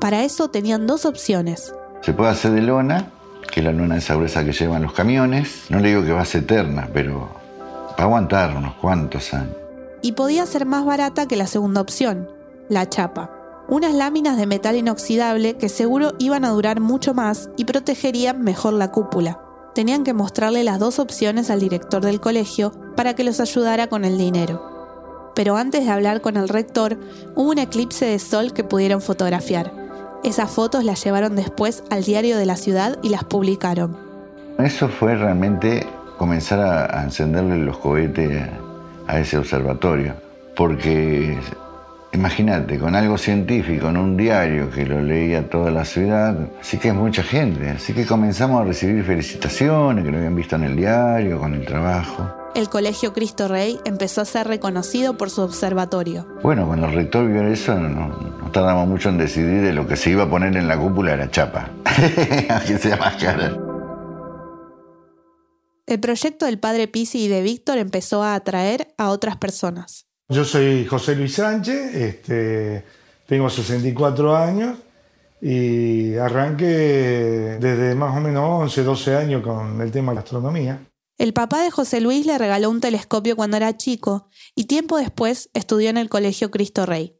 Para 0.01 0.23
eso 0.23 0.49
tenían 0.49 0.87
dos 0.87 1.05
opciones. 1.05 1.73
Se 2.01 2.13
puede 2.13 2.31
hacer 2.31 2.51
de 2.51 2.61
lona, 2.61 3.11
que 3.49 3.61
es 3.61 3.65
la 3.65 3.71
lona 3.71 3.97
esa 3.97 4.15
gruesa 4.15 4.43
que 4.43 4.51
llevan 4.51 4.81
los 4.81 4.93
camiones. 4.93 5.65
No 5.69 5.79
le 5.79 5.89
digo 5.89 6.03
que 6.03 6.11
va 6.11 6.21
a 6.21 6.25
ser 6.25 6.43
eterna, 6.43 6.89
pero 6.93 7.29
aguantar 7.97 8.55
unos 8.55 8.75
cuantos 8.75 9.33
años. 9.33 9.55
Y 10.01 10.13
podía 10.13 10.45
ser 10.45 10.65
más 10.65 10.85
barata 10.85 11.27
que 11.27 11.35
la 11.35 11.47
segunda 11.47 11.81
opción, 11.81 12.29
la 12.69 12.87
chapa. 12.87 13.31
Unas 13.67 13.93
láminas 13.93 14.37
de 14.37 14.47
metal 14.47 14.75
inoxidable 14.75 15.57
que 15.57 15.69
seguro 15.69 16.13
iban 16.19 16.45
a 16.45 16.49
durar 16.49 16.79
mucho 16.79 17.13
más 17.13 17.49
y 17.57 17.65
protegerían 17.65 18.41
mejor 18.41 18.73
la 18.73 18.91
cúpula 18.91 19.39
tenían 19.77 20.03
que 20.03 20.15
mostrarle 20.15 20.63
las 20.63 20.79
dos 20.79 20.97
opciones 20.97 21.51
al 21.51 21.59
director 21.59 22.03
del 22.03 22.19
colegio 22.19 22.71
para 22.95 23.13
que 23.13 23.23
los 23.23 23.39
ayudara 23.39 23.85
con 23.85 24.05
el 24.05 24.17
dinero. 24.17 25.31
Pero 25.35 25.55
antes 25.55 25.85
de 25.85 25.91
hablar 25.91 26.21
con 26.21 26.35
el 26.35 26.49
rector, 26.49 26.97
hubo 27.35 27.51
un 27.51 27.59
eclipse 27.59 28.05
de 28.05 28.17
sol 28.17 28.53
que 28.53 28.63
pudieron 28.63 29.01
fotografiar. 29.01 29.71
Esas 30.23 30.49
fotos 30.49 30.83
las 30.83 31.03
llevaron 31.03 31.35
después 31.35 31.83
al 31.91 32.03
diario 32.03 32.39
de 32.39 32.47
la 32.47 32.55
ciudad 32.55 32.97
y 33.03 33.09
las 33.09 33.23
publicaron. 33.23 33.95
Eso 34.57 34.89
fue 34.89 35.15
realmente 35.15 35.85
comenzar 36.17 36.59
a, 36.59 37.03
encenderle 37.03 37.57
los 37.57 37.77
cohetes 37.77 38.49
a 39.07 39.19
ese 39.19 39.37
observatorio, 39.37 40.15
porque 40.55 41.37
Imagínate, 42.13 42.79
con 42.79 42.95
algo 42.95 43.17
científico, 43.17 43.89
en 43.89 43.97
un 43.97 44.17
diario 44.17 44.71
que 44.71 44.85
lo 44.85 45.01
leía 45.01 45.49
toda 45.49 45.69
la 45.69 45.85
ciudad, 45.85 46.35
así 46.59 46.77
que 46.77 46.87
es 46.87 46.93
mucha 46.95 47.21
gente, 47.21 47.69
así 47.69 47.93
que 47.93 48.05
comenzamos 48.05 48.61
a 48.61 48.63
recibir 48.63 49.03
felicitaciones 49.03 50.03
que 50.03 50.11
lo 50.11 50.17
habían 50.17 50.35
visto 50.35 50.55
en 50.55 50.63
el 50.63 50.75
diario, 50.75 51.37
con 51.37 51.53
el 51.53 51.65
trabajo. 51.65 52.27
El 52.55 52.69
Colegio 52.69 53.13
Cristo 53.13 53.47
Rey 53.47 53.79
empezó 53.85 54.21
a 54.21 54.25
ser 54.25 54.47
reconocido 54.47 55.15
por 55.15 55.29
su 55.29 55.41
observatorio. 55.41 56.25
Bueno, 56.41 56.65
cuando 56.65 56.87
el 56.87 56.93
rector 56.93 57.27
vio 57.27 57.43
eso, 57.43 57.75
no, 57.75 58.17
tardamos 58.51 58.87
mucho 58.87 59.09
en 59.09 59.19
decidir 59.19 59.61
de 59.61 59.73
lo 59.73 59.85
que 59.85 59.95
se 59.95 60.09
iba 60.09 60.23
a 60.23 60.29
poner 60.29 60.57
en 60.57 60.67
la 60.67 60.77
cúpula 60.77 61.11
de 61.11 61.17
la 61.17 61.29
chapa, 61.29 61.69
aunque 62.49 62.79
sea 62.79 62.97
más 62.97 63.15
cara. 63.21 63.66
El 65.87 66.01
proyecto 66.01 66.45
del 66.45 66.59
padre 66.59 66.89
Pisi 66.89 67.23
y 67.23 67.27
de 67.29 67.41
Víctor 67.41 67.77
empezó 67.77 68.21
a 68.21 68.35
atraer 68.35 68.93
a 68.97 69.09
otras 69.09 69.37
personas. 69.37 70.05
Yo 70.27 70.43
soy 70.43 70.85
José 70.85 71.15
Luis 71.15 71.35
Sánchez, 71.35 71.95
este, 71.95 72.83
tengo 73.25 73.49
64 73.49 74.35
años 74.35 74.77
y 75.41 76.15
arranqué 76.15 76.65
desde 77.61 77.95
más 77.95 78.17
o 78.17 78.19
menos 78.19 78.43
11, 78.63 78.83
12 78.83 79.15
años 79.15 79.41
con 79.41 79.79
el 79.79 79.89
tema 79.89 80.11
de 80.11 80.15
la 80.15 80.21
astronomía. 80.21 80.85
El 81.17 81.31
papá 81.31 81.63
de 81.63 81.71
José 81.71 82.01
Luis 82.01 82.25
le 82.25 82.37
regaló 82.37 82.69
un 82.69 82.81
telescopio 82.81 83.37
cuando 83.37 83.55
era 83.55 83.77
chico 83.77 84.27
y 84.55 84.65
tiempo 84.65 84.97
después 84.97 85.49
estudió 85.53 85.89
en 85.89 85.97
el 85.97 86.09
Colegio 86.09 86.51
Cristo 86.51 86.85
Rey. 86.85 87.17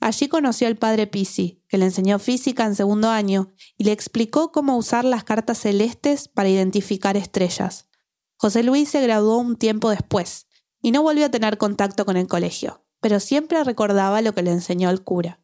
Allí 0.00 0.28
conoció 0.28 0.68
al 0.68 0.76
padre 0.76 1.06
Pisi, 1.06 1.62
que 1.68 1.76
le 1.76 1.84
enseñó 1.84 2.18
física 2.18 2.64
en 2.64 2.76
segundo 2.76 3.10
año 3.10 3.52
y 3.76 3.84
le 3.84 3.92
explicó 3.92 4.52
cómo 4.52 4.78
usar 4.78 5.04
las 5.04 5.24
cartas 5.24 5.58
celestes 5.58 6.28
para 6.28 6.48
identificar 6.48 7.18
estrellas. 7.18 7.86
José 8.36 8.62
Luis 8.62 8.88
se 8.90 9.00
graduó 9.00 9.38
un 9.38 9.56
tiempo 9.56 9.90
después 9.90 10.46
y 10.82 10.90
no 10.90 11.02
volvió 11.02 11.26
a 11.26 11.30
tener 11.30 11.58
contacto 11.58 12.04
con 12.04 12.16
el 12.16 12.26
colegio, 12.26 12.84
pero 13.00 13.18
siempre 13.18 13.62
recordaba 13.64 14.20
lo 14.20 14.34
que 14.34 14.42
le 14.42 14.52
enseñó 14.52 14.90
el 14.90 15.02
cura. 15.02 15.40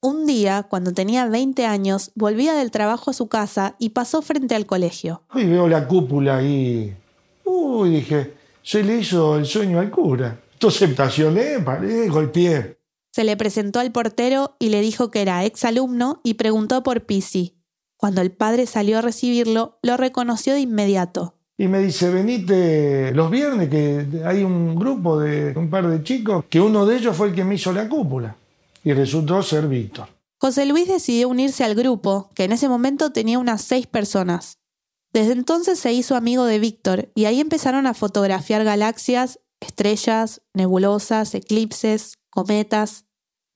Un 0.00 0.26
día, 0.26 0.64
cuando 0.64 0.92
tenía 0.92 1.26
20 1.28 1.64
años, 1.66 2.10
volvía 2.16 2.54
del 2.54 2.72
trabajo 2.72 3.10
a 3.10 3.14
su 3.14 3.28
casa 3.28 3.76
y 3.78 3.90
pasó 3.90 4.20
frente 4.20 4.56
al 4.56 4.66
colegio. 4.66 5.22
Y 5.34 5.44
veo 5.44 5.68
la 5.68 5.86
cúpula 5.86 6.38
ahí. 6.38 6.96
Uy, 7.44 7.90
dije, 7.90 8.34
se 8.62 8.82
le 8.82 8.98
hizo 8.98 9.36
el 9.36 9.46
sueño 9.46 9.78
al 9.78 9.90
cura. 9.90 10.40
Entonces 10.54 10.90
estacioné, 10.90 11.60
paré, 11.60 12.08
golpeé. 12.08 12.78
Se 13.12 13.24
le 13.24 13.36
presentó 13.36 13.78
al 13.78 13.92
portero 13.92 14.56
y 14.58 14.70
le 14.70 14.80
dijo 14.80 15.10
que 15.10 15.22
era 15.22 15.44
exalumno 15.44 16.20
y 16.24 16.34
preguntó 16.34 16.82
por 16.82 17.04
Pisi. 17.04 17.58
Cuando 17.96 18.22
el 18.22 18.32
padre 18.32 18.66
salió 18.66 18.98
a 18.98 19.02
recibirlo, 19.02 19.78
lo 19.82 19.96
reconoció 19.96 20.54
de 20.54 20.60
inmediato. 20.60 21.36
Y 21.62 21.68
me 21.68 21.78
dice, 21.78 22.10
venite 22.10 23.12
los 23.14 23.30
viernes, 23.30 23.68
que 23.68 24.04
hay 24.24 24.42
un 24.42 24.74
grupo 24.74 25.20
de 25.20 25.56
un 25.56 25.70
par 25.70 25.86
de 25.86 26.02
chicos, 26.02 26.44
que 26.50 26.60
uno 26.60 26.84
de 26.84 26.96
ellos 26.96 27.16
fue 27.16 27.28
el 27.28 27.36
que 27.36 27.44
me 27.44 27.54
hizo 27.54 27.72
la 27.72 27.88
cúpula. 27.88 28.34
Y 28.82 28.92
resultó 28.92 29.40
ser 29.44 29.68
Víctor. 29.68 30.08
José 30.38 30.66
Luis 30.66 30.88
decidió 30.88 31.28
unirse 31.28 31.62
al 31.62 31.76
grupo, 31.76 32.32
que 32.34 32.42
en 32.42 32.50
ese 32.50 32.68
momento 32.68 33.12
tenía 33.12 33.38
unas 33.38 33.62
seis 33.62 33.86
personas. 33.86 34.58
Desde 35.12 35.34
entonces 35.34 35.78
se 35.78 35.92
hizo 35.92 36.16
amigo 36.16 36.46
de 36.46 36.58
Víctor 36.58 37.12
y 37.14 37.26
ahí 37.26 37.40
empezaron 37.40 37.86
a 37.86 37.94
fotografiar 37.94 38.64
galaxias, 38.64 39.38
estrellas, 39.60 40.42
nebulosas, 40.54 41.32
eclipses, 41.36 42.18
cometas. 42.30 43.04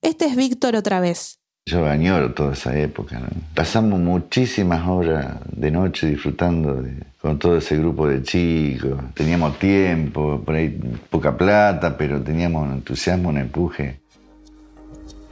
Este 0.01 0.27
es 0.27 0.37
Víctor 0.37 0.77
otra 0.77 1.01
vez. 1.01 1.39
Yo 1.65 1.85
añoro 1.85 2.33
toda 2.33 2.53
esa 2.53 2.79
época. 2.79 3.21
Pasamos 3.53 3.99
muchísimas 3.99 4.87
horas 4.87 5.39
de 5.51 5.71
noche 5.71 6.07
disfrutando 6.07 6.81
con 7.21 7.39
todo 7.39 7.57
ese 7.57 7.77
grupo 7.77 8.07
de 8.07 8.21
chicos. 8.21 8.99
Teníamos 9.13 9.57
tiempo, 9.59 10.41
por 10.45 10.55
ahí 10.55 10.69
poca 11.09 11.35
plata, 11.35 11.97
pero 11.97 12.21
teníamos 12.21 12.65
un 12.65 12.73
entusiasmo, 12.73 13.29
un 13.29 13.37
empuje. 13.37 13.99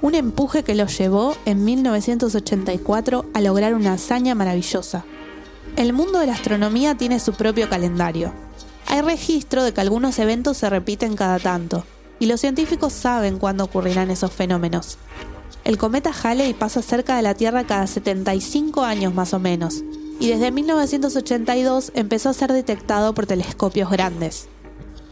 Un 0.02 0.16
empuje 0.16 0.64
que 0.64 0.76
los 0.76 0.98
llevó 0.98 1.36
en 1.46 1.64
1984 1.64 3.26
a 3.34 3.42
lograr 3.42 3.74
una 3.74 3.94
hazaña 3.94 4.36
maravillosa. 4.36 5.06
El 5.78 5.94
mundo 5.94 6.20
de 6.20 6.28
la 6.28 6.34
astronomía 6.34 6.96
tiene 6.96 7.20
su 7.20 7.34
propio 7.34 7.70
calendario. 7.70 8.32
Hay 8.88 9.02
registro 9.02 9.64
de 9.64 9.74
que 9.74 9.82
algunos 9.82 10.20
eventos 10.20 10.58
se 10.58 10.70
repiten 10.70 11.16
cada 11.16 11.40
tanto, 11.40 11.86
y 12.20 12.28
los 12.28 12.42
científicos 12.42 12.94
saben 12.94 13.40
cuándo 13.40 13.64
ocurrirán 13.64 14.12
esos 14.12 14.32
fenómenos. 14.32 14.98
El 15.64 15.78
cometa 15.78 16.12
Halley 16.12 16.54
pasa 16.54 16.82
cerca 16.82 17.16
de 17.16 17.24
la 17.24 17.34
Tierra 17.34 17.64
cada 17.64 17.88
75 17.88 18.84
años 18.84 19.14
más 19.14 19.34
o 19.34 19.40
menos, 19.40 19.84
y 20.20 20.30
desde 20.30 20.52
1982 20.52 21.92
empezó 21.96 22.30
a 22.30 22.34
ser 22.34 22.54
detectado 22.54 23.14
por 23.14 23.26
telescopios 23.26 23.90
grandes. 23.90 24.48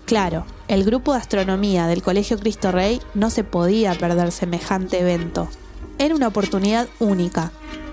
Claro, 0.06 0.46
el 0.68 0.84
grupo 0.84 1.14
de 1.14 1.20
astronomía 1.20 1.88
del 1.88 2.04
Colegio 2.04 2.38
Cristo 2.38 2.72
Rey 2.72 3.02
no 3.14 3.30
se 3.30 3.44
podía 3.44 3.94
perder 3.96 4.32
semejante 4.32 5.00
evento. 5.00 5.48
Era 5.98 6.16
una 6.16 6.28
oportunidad 6.28 6.88
única. 7.00 7.52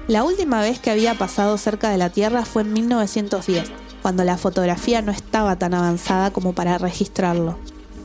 La 0.09 0.25
última 0.25 0.61
vez 0.61 0.81
que 0.81 0.91
había 0.91 1.15
pasado 1.15 1.57
cerca 1.57 1.91
de 1.91 1.99
la 1.99 2.11
Tierra 2.11 2.45
fue 2.45 2.63
en 2.63 2.73
1910, 2.73 3.71
cuando 4.03 4.25
la 4.25 4.39
fotografía 4.39 5.03
no 5.03 5.13
estaba 5.13 5.57
tan 5.57 5.75
avanzada 5.75 6.33
como 6.33 6.53
para 6.53 6.79
registrarlo. 6.79 7.59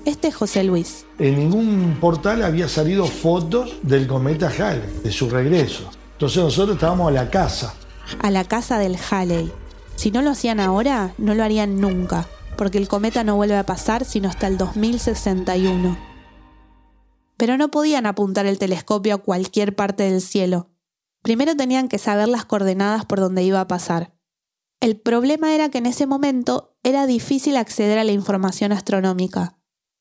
Este 0.05 0.27
es 0.27 0.35
José 0.35 0.63
Luis. 0.63 1.05
En 1.17 1.39
ningún 1.39 1.97
portal 1.99 2.43
había 2.43 2.67
salido 2.67 3.05
fotos 3.07 3.73
del 3.81 4.05
cometa 4.05 4.51
Halley, 4.55 5.01
de 5.03 5.11
su 5.11 5.29
regreso. 5.29 5.89
Entonces 6.13 6.43
nosotros 6.43 6.75
estábamos 6.75 7.07
a 7.07 7.11
la 7.11 7.29
casa. 7.31 7.73
A 8.21 8.31
la 8.31 8.43
casa 8.43 8.77
del 8.77 8.97
Halley. 9.09 9.51
Si 9.95 10.11
no 10.11 10.21
lo 10.21 10.31
hacían 10.31 10.59
ahora, 10.59 11.13
no 11.17 11.35
lo 11.35 11.43
harían 11.43 11.79
nunca, 11.79 12.27
porque 12.57 12.77
el 12.77 12.87
cometa 12.87 13.23
no 13.23 13.35
vuelve 13.35 13.57
a 13.57 13.65
pasar 13.65 14.05
sino 14.05 14.29
hasta 14.29 14.47
el 14.47 14.57
2061. 14.57 15.97
Pero 17.37 17.57
no 17.57 17.69
podían 17.69 18.05
apuntar 18.05 18.45
el 18.45 18.57
telescopio 18.57 19.15
a 19.15 19.17
cualquier 19.19 19.75
parte 19.75 20.03
del 20.03 20.21
cielo. 20.21 20.69
Primero 21.21 21.55
tenían 21.55 21.87
que 21.87 21.97
saber 21.97 22.27
las 22.27 22.45
coordenadas 22.45 23.05
por 23.05 23.19
donde 23.19 23.43
iba 23.43 23.59
a 23.59 23.67
pasar. 23.67 24.13
El 24.79 24.97
problema 24.99 25.55
era 25.55 25.69
que 25.69 25.79
en 25.79 25.87
ese 25.87 26.05
momento 26.05 26.77
era 26.83 27.07
difícil 27.07 27.57
acceder 27.57 27.97
a 27.97 28.03
la 28.03 28.11
información 28.11 28.71
astronómica. 28.71 29.57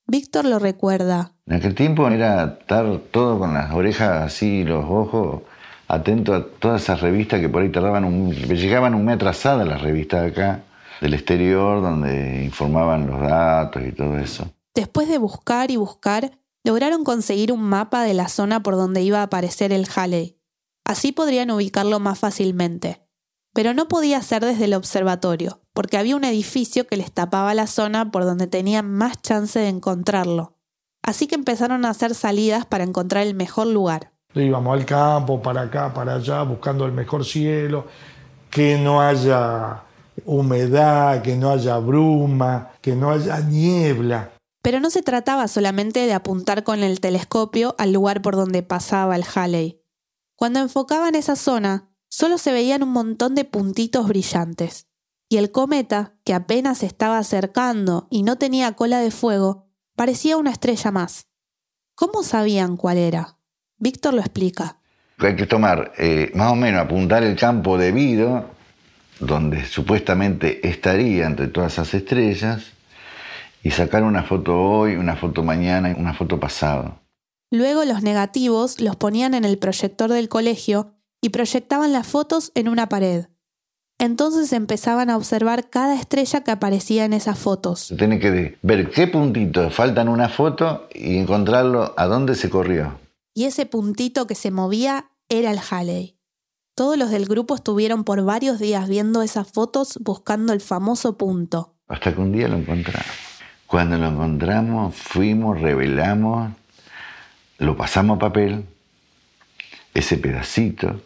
Víctor 0.07 0.45
lo 0.45 0.59
recuerda. 0.59 1.33
En 1.47 1.55
aquel 1.55 1.75
tiempo 1.75 2.07
era 2.09 2.59
estar 2.61 2.99
todo 3.11 3.39
con 3.39 3.55
las 3.55 3.73
orejas 3.73 4.23
así, 4.23 4.65
los 4.65 4.85
ojos, 4.85 5.43
atento 5.89 6.35
a 6.35 6.47
todas 6.47 6.83
esas 6.83 7.01
revistas 7.01 7.41
que 7.41 7.49
por 7.49 7.63
ahí 7.63 7.71
tardaban 7.71 8.05
un, 8.05 8.33
llegaban 8.33 8.95
un 8.95 9.05
mes 9.05 9.17
atrasadas 9.17 9.67
las 9.67 9.83
revistas 9.83 10.23
de 10.23 10.29
acá, 10.29 10.65
del 11.01 11.15
exterior, 11.15 11.83
donde 11.83 12.45
informaban 12.45 13.07
los 13.07 13.21
datos 13.21 13.83
y 13.87 13.93
todo 13.93 14.19
eso. 14.19 14.49
Después 14.75 15.09
de 15.09 15.19
buscar 15.19 15.71
y 15.71 15.77
buscar, 15.77 16.39
lograron 16.65 17.05
conseguir 17.05 17.53
un 17.53 17.63
mapa 17.63 18.03
de 18.03 18.15
la 18.15 18.29
zona 18.29 18.63
por 18.63 18.77
donde 18.77 19.03
iba 19.03 19.21
a 19.21 19.25
aparecer 19.25 19.73
el 19.73 19.87
Halley. 19.95 20.39
Así 20.85 21.13
podrían 21.13 21.51
ubicarlo 21.51 22.01
más 22.01 22.19
fácilmente. 22.19 23.03
Pero 23.53 23.73
no 23.73 23.87
podía 23.87 24.21
ser 24.21 24.45
desde 24.45 24.65
el 24.65 24.75
observatorio, 24.75 25.61
porque 25.73 25.97
había 25.97 26.17
un 26.17 26.25
edificio 26.25 26.87
que 26.87 26.97
les 26.97 27.13
tapaba 27.13 27.55
la 27.55 27.69
zona 27.69 28.11
por 28.11 28.25
donde 28.25 28.49
tenían 28.49 28.91
más 28.91 29.23
chance 29.23 29.59
de 29.59 29.69
encontrarlo. 29.69 30.59
Así 31.03 31.27
que 31.27 31.35
empezaron 31.35 31.85
a 31.85 31.91
hacer 31.91 32.15
salidas 32.15 32.67
para 32.67 32.83
encontrar 32.83 33.27
el 33.27 33.35
mejor 33.35 33.69
lugar. 33.69 34.14
Íbamos 34.35 34.79
al 34.79 34.85
campo, 34.85 35.41
para 35.41 35.63
acá, 35.63 35.93
para 35.93 36.17
allá, 36.17 36.43
buscando 36.43 36.85
el 36.87 36.93
mejor 36.93 37.25
cielo, 37.25 37.87
que 38.51 38.79
no 38.79 39.01
haya 39.01 39.83
humedad, 40.25 41.23
que 41.23 41.37
no 41.37 41.51
haya 41.51 41.79
bruma, 41.79 42.71
que 42.81 42.95
no 42.95 43.11
haya 43.11 43.41
niebla. 43.41 44.33
Pero 44.63 44.81
no 44.81 44.91
se 44.91 45.03
trataba 45.03 45.47
solamente 45.49 46.07
de 46.07 46.15
apuntar 46.15 46.65
con 46.65 46.83
el 46.83 47.01
telescopio 47.01 47.75
al 47.79 47.93
lugar 47.93 48.23
por 48.23 48.35
donde 48.35 48.63
pasaba 48.63 49.17
el 49.17 49.25
Halley. 49.35 49.81
Cuando 50.37 50.61
enfocaban 50.61 51.15
esa 51.15 51.37
zona, 51.37 51.95
solo 52.09 52.39
se 52.39 52.53
veían 52.53 52.83
un 52.83 52.91
montón 52.91 53.35
de 53.35 53.45
puntitos 53.45 54.09
brillantes 54.09 54.89
y 55.29 55.37
el 55.37 55.51
cometa, 55.51 56.17
que 56.25 56.35
apenas 56.35 56.83
estaba 56.83 57.19
acercando 57.19 58.07
y 58.11 58.23
no 58.23 58.37
tenía 58.37 58.73
cola 58.75 59.01
de 59.01 59.11
fuego, 59.11 59.69
parecía 59.97 60.37
una 60.37 60.51
estrella 60.51 60.91
más. 60.91 61.29
¿Cómo 61.97 62.23
sabían 62.23 62.77
cuál 62.77 62.99
era? 62.99 63.39
Víctor 63.85 64.15
lo 64.15 64.21
explica. 64.21 64.79
Hay 65.19 65.37
que 65.37 65.45
tomar, 65.45 65.93
eh, 65.99 66.33
más 66.35 66.51
o 66.53 66.57
menos, 66.57 66.81
apuntar 66.81 67.23
el 67.23 67.37
campo 67.37 67.77
debido, 67.77 68.47
donde 69.21 69.67
supuestamente 69.67 70.67
estaría 70.67 71.27
entre 71.27 71.49
todas 71.49 71.75
esas 71.75 71.93
estrellas, 71.93 72.73
y 73.63 73.73
sacar 73.73 74.03
una 74.03 74.23
foto 74.23 74.59
hoy, 74.59 74.97
una 74.97 75.17
foto 75.17 75.43
mañana 75.43 75.91
y 75.91 76.01
una 76.01 76.15
foto 76.15 76.41
pasado. 76.41 76.99
Luego 77.51 77.85
los 77.85 78.03
negativos 78.03 78.81
los 78.81 78.97
ponían 78.97 79.35
en 79.35 79.45
el 79.45 79.59
proyector 79.59 80.11
del 80.11 80.31
colegio 80.31 80.95
y 81.21 81.29
proyectaban 81.29 81.93
las 81.93 82.07
fotos 82.07 82.53
en 82.55 82.71
una 82.71 82.89
pared. 82.89 83.27
Entonces 83.99 84.55
empezaban 84.55 85.11
a 85.11 85.19
observar 85.19 85.69
cada 85.69 85.95
estrella 85.95 86.41
que 86.41 86.51
aparecía 86.53 87.05
en 87.05 87.13
esas 87.13 87.39
fotos. 87.39 87.93
Tiene 87.99 88.19
que 88.19 88.57
ver 88.63 88.91
qué 88.91 89.09
puntitos 89.09 89.75
faltan 89.75 90.09
una 90.09 90.31
foto 90.31 90.89
y 90.95 91.19
encontrarlo 91.19 91.93
a 91.99 92.07
dónde 92.07 92.35
se 92.35 92.49
corrió. 92.49 93.04
Y 93.35 93.47
ese 93.47 93.67
puntito 93.67 94.29
que 94.29 94.37
se 94.37 94.53
movía 94.53 95.11
era 95.29 95.51
el 95.51 95.59
Halley. 95.59 96.17
Todos 96.77 96.97
los 96.97 97.11
del 97.11 97.27
grupo 97.27 97.57
estuvieron 97.57 98.05
por 98.05 98.25
varios 98.25 98.61
días 98.61 98.89
viendo 98.89 99.23
esas 99.23 99.51
fotos 99.51 99.99
buscando 100.01 100.53
el 100.53 100.61
famoso 100.61 101.19
punto. 101.19 101.75
Hasta 101.89 102.15
que 102.15 102.21
un 102.21 102.31
día 102.31 102.47
lo 102.47 102.57
encontramos. 102.57 103.07
Cuando 103.67 103.99
lo 103.99 104.07
encontramos, 104.07 104.95
fuimos, 104.95 105.61
revelamos, 105.61 106.53
lo 107.59 107.77
pasamos 107.77 108.17
a 108.17 108.21
papel, 108.21 108.65
ese 109.93 110.17
pedacito, 110.19 111.01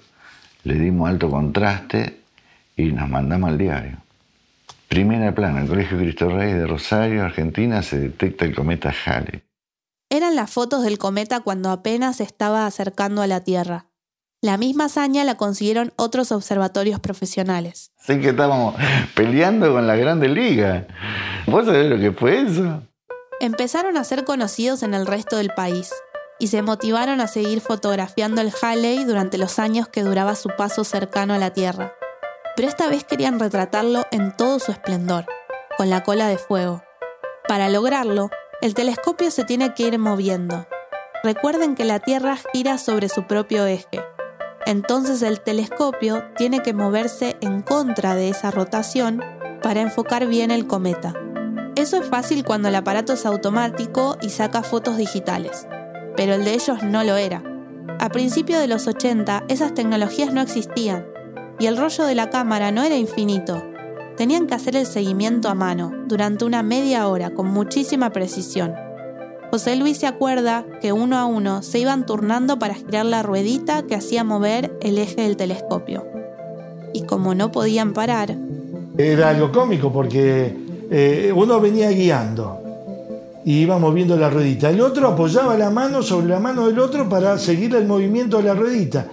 le 0.64 0.74
dimos 0.74 1.08
alto 1.08 1.30
contraste 1.30 2.20
y 2.76 2.92
nos 2.92 3.08
mandamos 3.08 3.50
al 3.50 3.58
diario. 3.58 3.98
Primera 4.88 5.34
plana, 5.34 5.62
el 5.62 5.68
Colegio 5.68 5.98
Cristo 5.98 6.28
Rey 6.28 6.52
de 6.52 6.66
Rosario, 6.66 7.24
Argentina, 7.24 7.82
se 7.82 7.98
detecta 7.98 8.44
el 8.44 8.54
cometa 8.54 8.92
Halley. 9.04 9.42
Eran 10.10 10.36
las 10.36 10.50
fotos 10.50 10.82
del 10.82 10.98
cometa 10.98 11.40
cuando 11.40 11.70
apenas 11.70 12.16
se 12.16 12.22
estaba 12.22 12.64
acercando 12.66 13.20
a 13.20 13.26
la 13.26 13.44
Tierra. 13.44 13.86
La 14.40 14.56
misma 14.56 14.84
hazaña 14.84 15.24
la 15.24 15.36
consiguieron 15.36 15.92
otros 15.96 16.32
observatorios 16.32 17.00
profesionales. 17.00 17.90
Así 18.00 18.20
que 18.20 18.30
estábamos 18.30 18.74
peleando 19.14 19.72
con 19.72 19.86
la 19.86 19.96
Grande 19.96 20.28
Liga. 20.28 20.86
¿Vos 21.46 21.66
sabés 21.66 21.90
lo 21.90 21.98
que 21.98 22.12
fue 22.12 22.42
eso? 22.42 22.82
Empezaron 23.40 23.96
a 23.96 24.04
ser 24.04 24.24
conocidos 24.24 24.82
en 24.82 24.94
el 24.94 25.06
resto 25.06 25.36
del 25.36 25.50
país. 25.50 25.90
y 26.40 26.46
se 26.46 26.62
motivaron 26.62 27.20
a 27.20 27.26
seguir 27.26 27.60
fotografiando 27.60 28.40
el 28.40 28.52
Halley 28.62 29.04
durante 29.04 29.38
los 29.38 29.58
años 29.58 29.88
que 29.88 30.04
duraba 30.04 30.36
su 30.36 30.50
paso 30.56 30.84
cercano 30.84 31.34
a 31.34 31.38
la 31.38 31.50
Tierra. 31.52 31.94
Pero 32.54 32.68
esta 32.68 32.86
vez 32.88 33.02
querían 33.02 33.40
retratarlo 33.40 34.06
en 34.12 34.36
todo 34.36 34.60
su 34.60 34.70
esplendor, 34.70 35.26
con 35.76 35.90
la 35.90 36.04
cola 36.04 36.28
de 36.28 36.38
fuego. 36.38 36.84
Para 37.48 37.68
lograrlo, 37.68 38.30
el 38.60 38.74
telescopio 38.74 39.30
se 39.30 39.44
tiene 39.44 39.74
que 39.74 39.84
ir 39.84 39.98
moviendo. 39.98 40.66
Recuerden 41.22 41.74
que 41.74 41.84
la 41.84 42.00
Tierra 42.00 42.36
gira 42.52 42.78
sobre 42.78 43.08
su 43.08 43.26
propio 43.26 43.66
eje. 43.66 44.02
Entonces 44.66 45.22
el 45.22 45.40
telescopio 45.40 46.24
tiene 46.36 46.62
que 46.62 46.74
moverse 46.74 47.36
en 47.40 47.62
contra 47.62 48.14
de 48.14 48.28
esa 48.28 48.50
rotación 48.50 49.22
para 49.62 49.80
enfocar 49.80 50.26
bien 50.26 50.50
el 50.50 50.66
cometa. 50.66 51.14
Eso 51.76 51.96
es 51.96 52.06
fácil 52.08 52.44
cuando 52.44 52.68
el 52.68 52.74
aparato 52.74 53.14
es 53.14 53.24
automático 53.24 54.16
y 54.20 54.30
saca 54.30 54.62
fotos 54.62 54.96
digitales 54.96 55.66
pero 56.18 56.34
el 56.34 56.44
de 56.44 56.54
ellos 56.54 56.82
no 56.82 57.04
lo 57.04 57.16
era. 57.16 57.44
A 58.00 58.08
principios 58.08 58.58
de 58.60 58.66
los 58.66 58.88
80 58.88 59.44
esas 59.46 59.72
tecnologías 59.72 60.32
no 60.34 60.40
existían 60.40 61.06
y 61.60 61.66
el 61.66 61.76
rollo 61.76 62.04
de 62.06 62.16
la 62.16 62.28
cámara 62.28 62.72
no 62.72 62.82
era 62.82 62.96
infinito. 62.96 63.62
Tenían 64.18 64.48
que 64.48 64.54
hacer 64.54 64.74
el 64.74 64.85
seguimiento 64.85 65.48
a 65.48 65.54
mano 65.54 65.92
durante 66.09 66.44
una 66.44 66.64
media 66.64 67.07
hora 67.07 67.31
con 67.31 67.46
muchísima 67.46 68.11
precisión. 68.11 68.74
José 69.52 69.76
Luis 69.76 69.98
se 69.98 70.09
acuerda 70.09 70.66
que 70.81 70.92
uno 70.92 71.16
a 71.16 71.24
uno 71.24 71.62
se 71.62 71.78
iban 71.78 72.04
turnando 72.04 72.59
para 72.59 72.74
girar 72.74 73.07
la 73.07 73.22
ruedita 73.22 73.85
que 73.85 73.94
hacía 73.94 74.24
mover 74.24 74.76
el 74.83 74.98
eje 74.98 75.22
del 75.22 75.37
telescopio. 75.37 76.04
Y 76.92 77.02
como 77.02 77.37
no 77.37 77.52
podían 77.52 77.92
parar... 77.92 78.37
Era 78.98 79.28
algo 79.28 79.52
cómico 79.52 79.92
porque 79.92 80.52
eh, 80.90 81.33
uno 81.33 81.61
venía 81.61 81.90
guiando 81.90 82.61
y 83.48 83.61
iba 83.61 83.78
moviendo 83.78 84.14
la 84.14 84.28
ruedita. 84.28 84.68
El 84.68 84.82
otro 84.82 85.08
apoyaba 85.08 85.56
la 85.56 85.70
mano 85.70 86.02
sobre 86.02 86.26
la 86.26 86.38
mano 86.38 86.66
del 86.66 86.78
otro 86.78 87.08
para 87.08 87.38
seguir 87.38 87.74
el 87.76 87.87
movimiento 87.87 88.37
de 88.37 88.42
la 88.42 88.52
ruedita. 88.52 89.06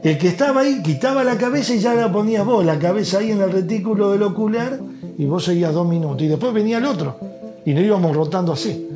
El 0.00 0.16
que 0.16 0.28
estaba 0.28 0.60
ahí 0.60 0.80
quitaba 0.80 1.24
la 1.24 1.36
cabeza 1.36 1.74
y 1.74 1.80
ya 1.80 1.92
la 1.94 2.12
ponías 2.12 2.46
vos, 2.46 2.64
la 2.64 2.78
cabeza 2.78 3.18
ahí 3.18 3.32
en 3.32 3.40
el 3.40 3.50
retículo 3.50 4.12
del 4.12 4.22
ocular, 4.22 4.78
y 5.18 5.24
vos 5.24 5.44
seguías 5.44 5.74
dos 5.74 5.88
minutos. 5.88 6.22
Y 6.22 6.28
después 6.28 6.54
venía 6.54 6.78
el 6.78 6.84
otro, 6.84 7.18
y 7.64 7.74
nos 7.74 7.82
íbamos 7.82 8.14
rotando 8.14 8.52
así, 8.52 8.88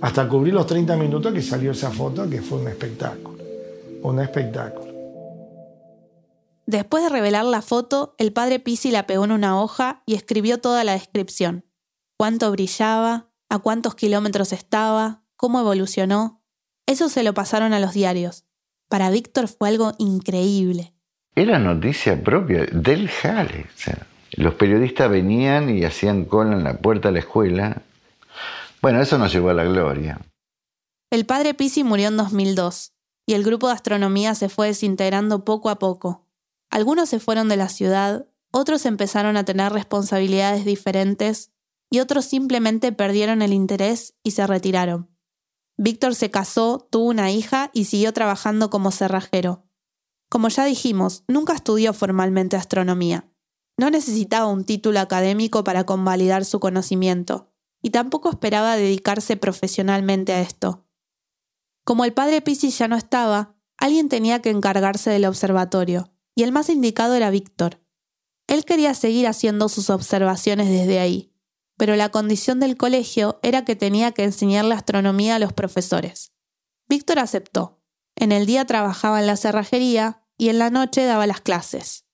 hasta 0.00 0.26
cubrir 0.26 0.54
los 0.54 0.66
30 0.66 0.96
minutos 0.96 1.34
que 1.34 1.42
salió 1.42 1.72
esa 1.72 1.90
foto, 1.90 2.26
que 2.26 2.40
fue 2.40 2.60
un 2.60 2.68
espectáculo. 2.68 3.44
Un 4.04 4.20
espectáculo. 4.20 4.90
Después 6.64 7.02
de 7.02 7.10
revelar 7.10 7.44
la 7.44 7.60
foto, 7.60 8.14
el 8.16 8.32
padre 8.32 8.58
Pisi 8.58 8.90
la 8.90 9.06
pegó 9.06 9.26
en 9.26 9.32
una 9.32 9.60
hoja 9.60 10.02
y 10.06 10.14
escribió 10.14 10.62
toda 10.62 10.82
la 10.82 10.94
descripción. 10.94 11.66
Cuánto 12.16 12.50
brillaba, 12.50 13.29
a 13.50 13.58
cuántos 13.58 13.94
kilómetros 13.94 14.52
estaba, 14.52 15.22
cómo 15.36 15.60
evolucionó. 15.60 16.42
Eso 16.86 17.10
se 17.10 17.22
lo 17.22 17.34
pasaron 17.34 17.74
a 17.74 17.80
los 17.80 17.92
diarios. 17.92 18.44
Para 18.88 19.10
Víctor 19.10 19.48
fue 19.48 19.68
algo 19.68 19.92
increíble. 19.98 20.94
Era 21.34 21.58
noticia 21.58 22.22
propia 22.22 22.64
del 22.72 23.08
Jale. 23.08 23.66
los 24.32 24.54
periodistas 24.54 25.10
venían 25.10 25.68
y 25.76 25.84
hacían 25.84 26.24
cola 26.24 26.56
en 26.56 26.64
la 26.64 26.78
puerta 26.78 27.08
de 27.08 27.12
la 27.12 27.18
escuela. 27.20 27.82
Bueno, 28.80 29.02
eso 29.02 29.18
nos 29.18 29.32
llevó 29.32 29.50
a 29.50 29.54
la 29.54 29.64
gloria. 29.64 30.20
El 31.10 31.26
padre 31.26 31.54
Pisi 31.54 31.82
murió 31.82 32.08
en 32.08 32.16
2002 32.16 32.92
y 33.26 33.34
el 33.34 33.42
grupo 33.42 33.66
de 33.66 33.74
astronomía 33.74 34.34
se 34.34 34.48
fue 34.48 34.68
desintegrando 34.68 35.44
poco 35.44 35.70
a 35.70 35.78
poco. 35.78 36.26
Algunos 36.70 37.08
se 37.08 37.18
fueron 37.18 37.48
de 37.48 37.56
la 37.56 37.68
ciudad, 37.68 38.26
otros 38.52 38.86
empezaron 38.86 39.36
a 39.36 39.44
tener 39.44 39.72
responsabilidades 39.72 40.64
diferentes 40.64 41.50
y 41.90 41.98
otros 41.98 42.24
simplemente 42.24 42.92
perdieron 42.92 43.42
el 43.42 43.52
interés 43.52 44.14
y 44.22 44.30
se 44.30 44.46
retiraron. 44.46 45.10
Víctor 45.76 46.14
se 46.14 46.30
casó, 46.30 46.86
tuvo 46.90 47.06
una 47.06 47.30
hija 47.30 47.70
y 47.74 47.86
siguió 47.86 48.12
trabajando 48.12 48.70
como 48.70 48.90
cerrajero. 48.90 49.66
Como 50.28 50.48
ya 50.48 50.64
dijimos, 50.64 51.24
nunca 51.26 51.54
estudió 51.54 51.92
formalmente 51.92 52.56
astronomía. 52.56 53.28
No 53.76 53.90
necesitaba 53.90 54.46
un 54.46 54.64
título 54.64 55.00
académico 55.00 55.64
para 55.64 55.84
convalidar 55.84 56.44
su 56.44 56.60
conocimiento, 56.60 57.50
y 57.82 57.90
tampoco 57.90 58.30
esperaba 58.30 58.76
dedicarse 58.76 59.36
profesionalmente 59.36 60.32
a 60.32 60.42
esto. 60.42 60.86
Como 61.84 62.04
el 62.04 62.12
padre 62.12 62.42
Pisi 62.42 62.70
ya 62.70 62.86
no 62.86 62.96
estaba, 62.96 63.56
alguien 63.78 64.08
tenía 64.08 64.42
que 64.42 64.50
encargarse 64.50 65.10
del 65.10 65.24
observatorio, 65.24 66.12
y 66.34 66.42
el 66.42 66.52
más 66.52 66.68
indicado 66.68 67.14
era 67.14 67.30
Víctor. 67.30 67.80
Él 68.46 68.64
quería 68.64 68.94
seguir 68.94 69.26
haciendo 69.26 69.68
sus 69.68 69.90
observaciones 69.90 70.68
desde 70.68 71.00
ahí, 71.00 71.29
pero 71.80 71.96
la 71.96 72.10
condición 72.10 72.60
del 72.60 72.76
colegio 72.76 73.40
era 73.42 73.64
que 73.64 73.74
tenía 73.74 74.12
que 74.12 74.22
enseñarle 74.22 74.74
astronomía 74.74 75.36
a 75.36 75.38
los 75.38 75.54
profesores. 75.54 76.30
Víctor 76.90 77.18
aceptó. 77.18 77.80
En 78.16 78.32
el 78.32 78.44
día 78.44 78.66
trabajaba 78.66 79.18
en 79.18 79.26
la 79.26 79.38
cerrajería 79.38 80.22
y 80.36 80.50
en 80.50 80.58
la 80.58 80.68
noche 80.68 81.06
daba 81.06 81.26
las 81.26 81.40
clases. 81.40 82.04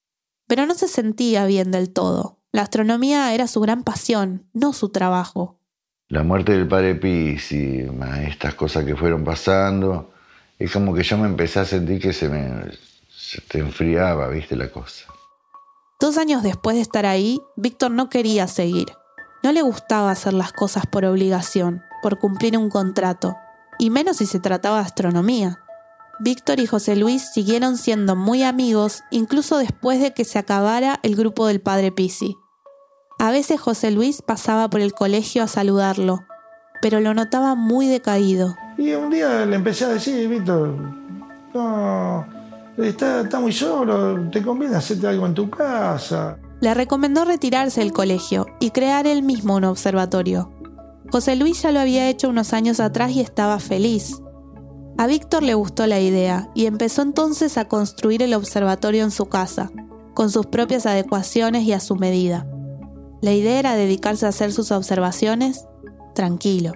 Pero 0.47 0.67
no 0.67 0.75
se 0.75 0.87
sentía 0.87 1.47
bien 1.47 1.73
del 1.73 1.93
todo. 1.93 2.45
La 2.53 2.63
astronomía 2.63 3.35
era 3.35 3.49
su 3.49 3.61
gran 3.61 3.83
pasión, 3.83 4.49
no 4.53 4.73
su 4.73 4.91
trabajo. 4.91 5.59
La 6.07 6.23
muerte 6.23 6.53
del 6.53 6.69
padre 6.69 6.95
Pisi, 6.95 7.89
estas 8.25 8.55
cosas 8.55 8.85
que 8.85 8.95
fueron 8.95 9.25
pasando, 9.25 10.13
es 10.61 10.71
como 10.71 10.95
que 10.95 11.03
yo 11.03 11.19
me 11.19 11.27
empecé 11.27 11.59
a 11.59 11.65
sentir 11.65 12.01
que 12.01 12.13
se 12.13 12.29
me 12.29 12.71
se 13.09 13.41
te 13.41 13.59
enfriaba, 13.59 14.29
viste 14.29 14.55
la 14.55 14.71
cosa. 14.71 15.07
Dos 15.99 16.19
años 16.19 16.45
después 16.45 16.77
de 16.77 16.83
estar 16.83 17.05
ahí, 17.05 17.41
Víctor 17.57 17.91
no 17.91 18.09
quería 18.09 18.47
seguir. 18.47 18.87
No 19.47 19.53
le 19.53 19.63
gustaba 19.63 20.11
hacer 20.11 20.33
las 20.33 20.53
cosas 20.53 20.87
por 20.87 21.05
obligación, 21.05 21.85
por 22.03 22.19
cumplir 22.19 22.59
un 22.59 22.69
contrato, 22.69 23.37
y 23.79 23.91
menos 23.91 24.17
si 24.17 24.27
se 24.27 24.41
trataba 24.41 24.79
de 24.79 24.87
astronomía. 24.87 25.61
Víctor 26.19 26.59
y 26.59 26.67
José 26.67 26.97
Luis 26.97 27.31
siguieron 27.33 27.77
siendo 27.77 28.17
muy 28.17 28.43
amigos 28.43 29.05
incluso 29.13 29.59
después 29.59 30.01
de 30.01 30.13
que 30.13 30.25
se 30.25 30.41
acabara 30.41 30.99
el 31.05 31.15
grupo 31.15 31.47
del 31.47 31.61
padre 31.61 31.93
Pisi. 31.93 32.37
A 33.21 33.31
veces 33.31 33.61
José 33.61 33.93
Luis 33.93 34.21
pasaba 34.21 34.69
por 34.69 34.81
el 34.81 34.95
colegio 34.95 35.45
a 35.45 35.47
saludarlo, 35.47 36.25
pero 36.83 36.99
lo 36.99 37.15
notaba 37.15 37.55
muy 37.55 37.87
decaído. 37.87 38.57
Y 38.77 38.95
un 38.95 39.11
día 39.11 39.47
le 39.47 39.55
empecé 39.55 39.85
a 39.85 39.91
decir, 39.91 40.29
Víctor, 40.29 40.75
no, 41.55 42.27
está, 42.79 43.21
está 43.21 43.39
muy 43.39 43.53
solo, 43.53 44.29
te 44.29 44.43
conviene 44.43 44.75
hacerte 44.75 45.07
algo 45.07 45.25
en 45.25 45.35
tu 45.35 45.49
casa 45.49 46.37
le 46.61 46.75
recomendó 46.75 47.25
retirarse 47.25 47.81
del 47.81 47.93
colegio 47.93 48.47
y 48.61 48.71
crear 48.71 49.07
él 49.07 49.23
mismo 49.23 49.57
un 49.57 49.65
observatorio. 49.65 50.53
José 51.11 51.37
Luis 51.37 51.63
ya 51.63 51.71
lo 51.71 51.81
había 51.81 52.09
hecho 52.09 52.29
unos 52.29 52.53
años 52.53 52.81
atrás 52.81 53.13
y 53.13 53.21
estaba 53.21 53.59
feliz. 53.59 54.21
A 54.99 55.07
Víctor 55.07 55.43
le 55.43 55.55
gustó 55.55 55.87
la 55.87 56.01
idea 56.01 56.51
y 56.55 56.67
empezó 56.67 57.03
entonces 57.03 57.59
a 57.59 57.67
construir 57.67 58.23
el 58.23 58.35
observatorio 58.35 59.05
en 59.05 59.11
su 59.11 59.27
casa, 59.27 59.71
con 60.15 60.31
sus 60.31 60.47
propias 60.47 60.87
adecuaciones 60.87 61.65
y 61.65 61.73
a 61.73 61.81
su 61.81 61.97
medida. 61.97 62.47
La 63.21 63.33
idea 63.33 63.59
era 63.59 63.77
dedicarse 63.77 64.25
a 64.27 64.31
hacer 64.31 64.53
sus 64.53 64.73
observaciones 64.73 65.67
tranquilo. 66.15 66.73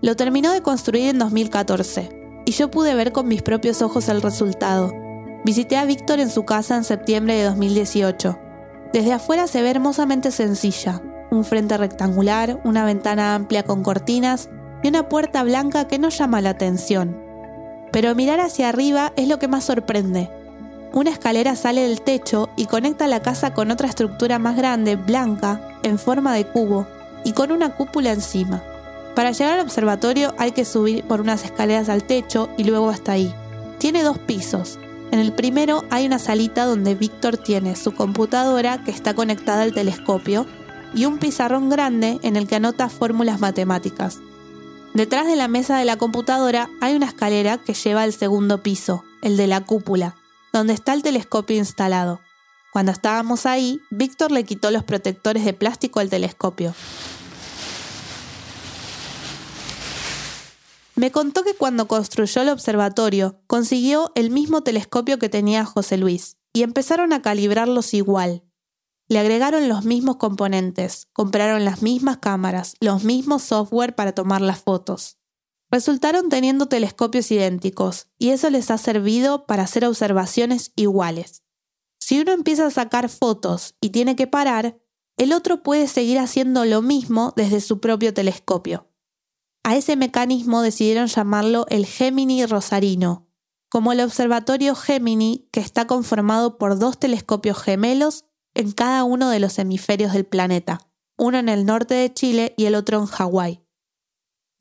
Lo 0.00 0.16
terminó 0.16 0.52
de 0.52 0.62
construir 0.62 1.08
en 1.08 1.18
2014 1.18 2.42
y 2.46 2.52
yo 2.52 2.70
pude 2.70 2.94
ver 2.94 3.12
con 3.12 3.28
mis 3.28 3.42
propios 3.42 3.82
ojos 3.82 4.08
el 4.08 4.22
resultado 4.22 4.92
Visité 5.46 5.76
a 5.76 5.84
Víctor 5.84 6.18
en 6.18 6.28
su 6.28 6.44
casa 6.44 6.74
en 6.74 6.82
septiembre 6.82 7.36
de 7.36 7.44
2018. 7.44 8.36
Desde 8.92 9.12
afuera 9.12 9.46
se 9.46 9.62
ve 9.62 9.70
hermosamente 9.70 10.32
sencilla, 10.32 11.00
un 11.30 11.44
frente 11.44 11.76
rectangular, 11.76 12.60
una 12.64 12.84
ventana 12.84 13.36
amplia 13.36 13.62
con 13.62 13.84
cortinas 13.84 14.48
y 14.82 14.88
una 14.88 15.08
puerta 15.08 15.44
blanca 15.44 15.86
que 15.86 16.00
no 16.00 16.08
llama 16.08 16.40
la 16.40 16.50
atención. 16.50 17.16
Pero 17.92 18.12
mirar 18.16 18.40
hacia 18.40 18.68
arriba 18.68 19.12
es 19.14 19.28
lo 19.28 19.38
que 19.38 19.46
más 19.46 19.62
sorprende. 19.62 20.32
Una 20.92 21.10
escalera 21.10 21.54
sale 21.54 21.82
del 21.82 22.00
techo 22.00 22.48
y 22.56 22.66
conecta 22.66 23.06
la 23.06 23.22
casa 23.22 23.54
con 23.54 23.70
otra 23.70 23.86
estructura 23.86 24.40
más 24.40 24.56
grande, 24.56 24.96
blanca, 24.96 25.60
en 25.84 26.00
forma 26.00 26.34
de 26.34 26.44
cubo, 26.44 26.88
y 27.22 27.34
con 27.34 27.52
una 27.52 27.76
cúpula 27.76 28.10
encima. 28.10 28.64
Para 29.14 29.30
llegar 29.30 29.60
al 29.60 29.64
observatorio 29.64 30.34
hay 30.38 30.50
que 30.50 30.64
subir 30.64 31.04
por 31.04 31.20
unas 31.20 31.44
escaleras 31.44 31.88
al 31.88 32.02
techo 32.02 32.48
y 32.56 32.64
luego 32.64 32.88
hasta 32.88 33.12
ahí. 33.12 33.32
Tiene 33.78 34.02
dos 34.02 34.18
pisos, 34.18 34.80
en 35.16 35.22
el 35.22 35.32
primero 35.32 35.82
hay 35.88 36.04
una 36.04 36.18
salita 36.18 36.66
donde 36.66 36.94
Víctor 36.94 37.38
tiene 37.38 37.74
su 37.74 37.94
computadora 37.94 38.84
que 38.84 38.90
está 38.90 39.14
conectada 39.14 39.62
al 39.62 39.72
telescopio 39.72 40.46
y 40.94 41.06
un 41.06 41.16
pizarrón 41.16 41.70
grande 41.70 42.18
en 42.22 42.36
el 42.36 42.46
que 42.46 42.56
anota 42.56 42.90
fórmulas 42.90 43.40
matemáticas. 43.40 44.18
Detrás 44.92 45.26
de 45.26 45.36
la 45.36 45.48
mesa 45.48 45.78
de 45.78 45.86
la 45.86 45.96
computadora 45.96 46.68
hay 46.82 46.94
una 46.94 47.06
escalera 47.06 47.56
que 47.56 47.72
lleva 47.72 48.02
al 48.02 48.12
segundo 48.12 48.62
piso, 48.62 49.04
el 49.22 49.38
de 49.38 49.46
la 49.46 49.62
cúpula, 49.62 50.16
donde 50.52 50.74
está 50.74 50.92
el 50.92 51.02
telescopio 51.02 51.56
instalado. 51.56 52.20
Cuando 52.70 52.92
estábamos 52.92 53.46
ahí, 53.46 53.80
Víctor 53.88 54.32
le 54.32 54.44
quitó 54.44 54.70
los 54.70 54.84
protectores 54.84 55.46
de 55.46 55.54
plástico 55.54 56.00
al 56.00 56.10
telescopio. 56.10 56.74
Me 60.96 61.12
contó 61.12 61.44
que 61.44 61.54
cuando 61.54 61.88
construyó 61.88 62.40
el 62.40 62.48
observatorio 62.48 63.42
consiguió 63.46 64.12
el 64.14 64.30
mismo 64.30 64.62
telescopio 64.62 65.18
que 65.18 65.28
tenía 65.28 65.66
José 65.66 65.98
Luis 65.98 66.38
y 66.54 66.62
empezaron 66.62 67.12
a 67.12 67.20
calibrarlos 67.20 67.92
igual. 67.92 68.44
Le 69.06 69.18
agregaron 69.18 69.68
los 69.68 69.84
mismos 69.84 70.16
componentes, 70.16 71.08
compraron 71.12 71.66
las 71.66 71.82
mismas 71.82 72.16
cámaras, 72.16 72.76
los 72.80 73.04
mismos 73.04 73.42
software 73.42 73.94
para 73.94 74.12
tomar 74.12 74.40
las 74.40 74.62
fotos. 74.62 75.18
resultaron 75.70 76.30
teniendo 76.30 76.66
telescopios 76.66 77.30
idénticos 77.30 78.06
y 78.18 78.30
eso 78.30 78.48
les 78.48 78.70
ha 78.70 78.78
servido 78.78 79.46
para 79.46 79.64
hacer 79.64 79.84
observaciones 79.84 80.72
iguales. 80.76 81.42
Si 81.98 82.20
uno 82.20 82.32
empieza 82.32 82.66
a 82.66 82.70
sacar 82.70 83.10
fotos 83.10 83.74
y 83.80 83.90
tiene 83.90 84.16
que 84.16 84.26
parar, 84.26 84.78
el 85.18 85.32
otro 85.32 85.62
puede 85.62 85.88
seguir 85.88 86.18
haciendo 86.20 86.64
lo 86.64 86.80
mismo 86.82 87.34
desde 87.36 87.60
su 87.60 87.80
propio 87.80 88.14
telescopio. 88.14 88.85
A 89.66 89.74
ese 89.74 89.96
mecanismo 89.96 90.62
decidieron 90.62 91.08
llamarlo 91.08 91.66
el 91.70 91.86
Gemini 91.86 92.46
Rosarino, 92.46 93.26
como 93.68 93.90
el 93.90 94.00
observatorio 94.00 94.76
Gemini 94.76 95.48
que 95.50 95.58
está 95.58 95.88
conformado 95.88 96.56
por 96.56 96.78
dos 96.78 97.00
telescopios 97.00 97.60
gemelos 97.60 98.26
en 98.54 98.70
cada 98.70 99.02
uno 99.02 99.28
de 99.28 99.40
los 99.40 99.58
hemisferios 99.58 100.12
del 100.12 100.24
planeta, 100.24 100.88
uno 101.18 101.38
en 101.38 101.48
el 101.48 101.66
norte 101.66 101.94
de 101.94 102.14
Chile 102.14 102.54
y 102.56 102.66
el 102.66 102.76
otro 102.76 103.00
en 103.00 103.06
Hawái. 103.06 103.60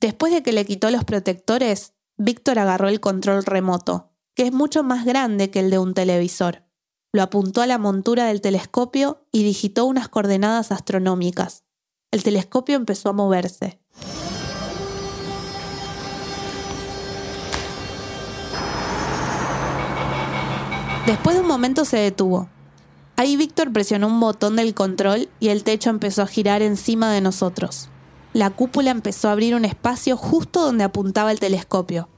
Después 0.02 0.34
de 0.34 0.42
que 0.42 0.54
le 0.54 0.66
quitó 0.66 0.90
los 0.90 1.04
protectores, 1.04 1.94
Víctor 2.18 2.58
agarró 2.58 2.88
el 2.88 3.00
control 3.00 3.46
remoto, 3.46 4.12
que 4.34 4.48
es 4.48 4.54
mucho 4.54 4.82
más 4.82 5.06
grande 5.06 5.52
que 5.52 5.60
el 5.60 5.70
de 5.70 5.78
un 5.78 5.94
televisor. 5.94 6.64
Lo 7.14 7.22
apuntó 7.22 7.62
a 7.62 7.68
la 7.68 7.78
montura 7.78 8.26
del 8.26 8.42
telescopio 8.42 9.28
y 9.32 9.44
digitó 9.44 9.86
unas 9.86 10.10
coordenadas 10.10 10.72
astronómicas. 10.72 11.64
El 12.10 12.24
telescopio 12.24 12.76
empezó 12.76 13.10
a 13.10 13.14
moverse. 13.14 13.80
Después 21.06 21.36
de 21.36 21.44
un 21.44 21.48
momento 21.48 21.86
se 21.86 21.98
detuvo. 21.98 22.50
Ahí 23.16 23.38
Víctor 23.38 23.72
presionó 23.72 24.08
un 24.08 24.20
botón 24.20 24.56
del 24.56 24.74
control 24.74 25.30
y 25.40 25.50
el 25.50 25.64
techo 25.64 25.92
empezó 25.92 26.24
a 26.24 26.28
girar 26.28 26.64
encima 26.64 27.12
de 27.14 27.22
nosotros. 27.22 27.90
La 28.34 28.50
cúpula 28.50 28.90
empezó 28.90 29.30
a 29.30 29.34
abrir 29.34 29.54
un 29.54 29.66
espacio 29.66 30.18
justo 30.18 30.62
donde 30.62 30.84
apuntaba 30.84 31.32
el 31.32 31.40
telescopio. 31.40 32.10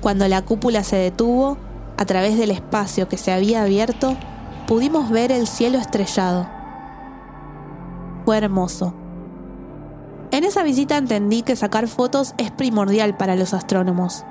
Cuando 0.00 0.28
la 0.28 0.42
cúpula 0.42 0.84
se 0.84 0.96
detuvo, 0.96 1.58
a 1.96 2.04
través 2.04 2.38
del 2.38 2.52
espacio 2.52 3.08
que 3.08 3.18
se 3.18 3.32
había 3.32 3.62
abierto, 3.62 4.16
pudimos 4.68 5.10
ver 5.10 5.32
el 5.32 5.48
cielo 5.48 5.78
estrellado 5.78 6.53
fue 8.24 8.38
hermoso. 8.38 8.94
En 10.30 10.44
esa 10.44 10.62
visita 10.62 10.96
entendí 10.96 11.42
que 11.42 11.56
sacar 11.56 11.86
fotos 11.86 12.34
es 12.38 12.50
primordial 12.50 13.16
para 13.16 13.36
los 13.36 13.54
astrónomos. 13.54 14.24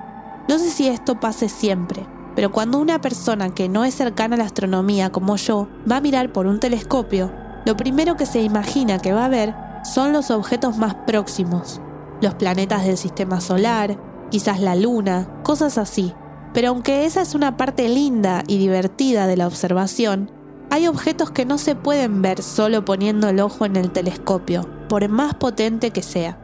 No 0.49 0.59
sé 0.59 0.69
si 0.69 0.87
esto 0.87 1.19
pase 1.19 1.47
siempre, 1.47 2.05
pero 2.35 2.51
cuando 2.51 2.79
una 2.79 2.99
persona 2.99 3.53
que 3.53 3.69
no 3.69 3.85
es 3.85 3.95
cercana 3.95 4.35
a 4.35 4.39
la 4.39 4.45
astronomía 4.45 5.11
como 5.11 5.37
yo 5.37 5.69
va 5.89 5.97
a 5.97 6.01
mirar 6.01 6.33
por 6.33 6.47
un 6.47 6.59
telescopio, 6.59 7.31
lo 7.65 7.77
primero 7.77 8.17
que 8.17 8.25
se 8.25 8.41
imagina 8.41 8.99
que 8.99 9.13
va 9.13 9.25
a 9.25 9.29
ver 9.29 9.55
son 9.83 10.11
los 10.11 10.31
objetos 10.31 10.77
más 10.77 10.95
próximos, 10.95 11.79
los 12.21 12.33
planetas 12.35 12.85
del 12.85 12.97
sistema 12.97 13.39
solar, 13.39 13.97
quizás 14.29 14.59
la 14.59 14.75
luna, 14.75 15.29
cosas 15.43 15.77
así. 15.77 16.13
Pero 16.53 16.69
aunque 16.69 17.05
esa 17.05 17.21
es 17.21 17.35
una 17.35 17.55
parte 17.55 17.87
linda 17.87 18.43
y 18.47 18.57
divertida 18.57 19.27
de 19.27 19.37
la 19.37 19.47
observación, 19.47 20.31
hay 20.73 20.87
objetos 20.87 21.29
que 21.29 21.45
no 21.45 21.59
se 21.59 21.75
pueden 21.75 22.23
ver 22.23 22.41
solo 22.41 22.83
poniendo 22.83 23.29
el 23.29 23.39
ojo 23.41 23.63
en 23.63 23.75
el 23.75 23.91
telescopio, 23.91 24.67
por 24.89 25.07
más 25.07 25.35
potente 25.35 25.91
que 25.91 26.01
sea. 26.01 26.39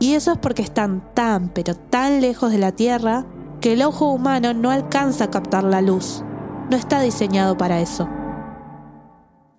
Y 0.00 0.14
eso 0.14 0.32
es 0.32 0.38
porque 0.38 0.62
están 0.62 1.14
tan, 1.14 1.50
pero 1.50 1.76
tan 1.76 2.20
lejos 2.20 2.50
de 2.50 2.58
la 2.58 2.72
Tierra 2.72 3.26
que 3.60 3.74
el 3.74 3.82
ojo 3.82 4.10
humano 4.10 4.54
no 4.54 4.72
alcanza 4.72 5.26
a 5.26 5.30
captar 5.30 5.62
la 5.62 5.82
luz. 5.82 6.24
No 6.68 6.76
está 6.76 7.00
diseñado 7.00 7.56
para 7.56 7.80
eso. 7.80 8.08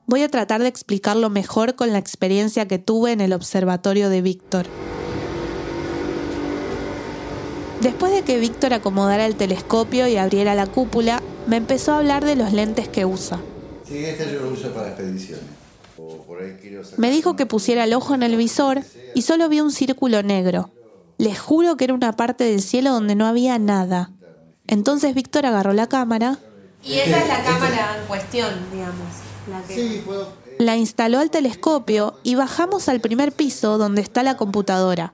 Voy 0.07 0.23
a 0.23 0.29
tratar 0.29 0.61
de 0.61 0.67
explicarlo 0.67 1.29
mejor 1.29 1.75
con 1.75 1.93
la 1.93 1.97
experiencia 1.97 2.67
que 2.67 2.79
tuve 2.79 3.13
en 3.13 3.21
el 3.21 3.31
observatorio 3.31 4.09
de 4.09 4.21
Víctor. 4.21 4.65
Después 7.79 8.11
de 8.11 8.23
que 8.23 8.39
Víctor 8.39 8.73
acomodara 8.73 9.25
el 9.25 9.37
telescopio 9.37 10.05
y 10.09 10.17
abriera 10.17 10.53
la 10.53 10.67
cúpula, 10.67 11.21
me 11.47 11.55
empezó 11.55 11.93
a 11.93 11.99
hablar 11.99 12.25
de 12.25 12.35
los 12.35 12.51
lentes 12.51 12.89
que 12.89 13.05
usa. 13.05 13.39
Sí, 13.87 14.03
este 14.03 14.31
yo 14.33 14.41
lo 14.41 14.49
uso 14.49 14.71
para 14.71 14.89
expediciones. 14.89 15.45
Me 16.97 17.09
dijo 17.09 17.35
que 17.35 17.45
pusiera 17.45 17.83
el 17.83 17.93
ojo 17.93 18.13
en 18.13 18.23
el 18.23 18.35
visor 18.35 18.81
y 19.13 19.21
solo 19.21 19.47
vi 19.47 19.61
un 19.61 19.71
círculo 19.71 20.23
negro. 20.23 20.69
Les 21.17 21.39
juro 21.39 21.77
que 21.77 21.85
era 21.85 21.93
una 21.93 22.13
parte 22.13 22.43
del 22.43 22.61
cielo 22.61 22.91
donde 22.91 23.15
no 23.15 23.25
había 23.25 23.57
nada. 23.59 24.11
Entonces 24.67 25.15
Víctor 25.15 25.45
agarró 25.45 25.73
la 25.73 25.87
cámara. 25.87 26.39
Y 26.83 26.95
esa 26.95 27.21
es 27.21 27.27
la 27.27 27.43
cámara 27.43 27.97
en 27.99 28.07
cuestión, 28.07 28.49
digamos. 28.71 29.07
La, 29.49 29.61
que... 29.63 30.03
la 30.59 30.75
instaló 30.75 31.19
al 31.19 31.29
telescopio 31.29 32.15
y 32.23 32.35
bajamos 32.35 32.89
al 32.89 32.99
primer 32.99 33.31
piso 33.31 33.77
donde 33.77 34.01
está 34.01 34.23
la 34.23 34.35
computadora. 34.35 35.13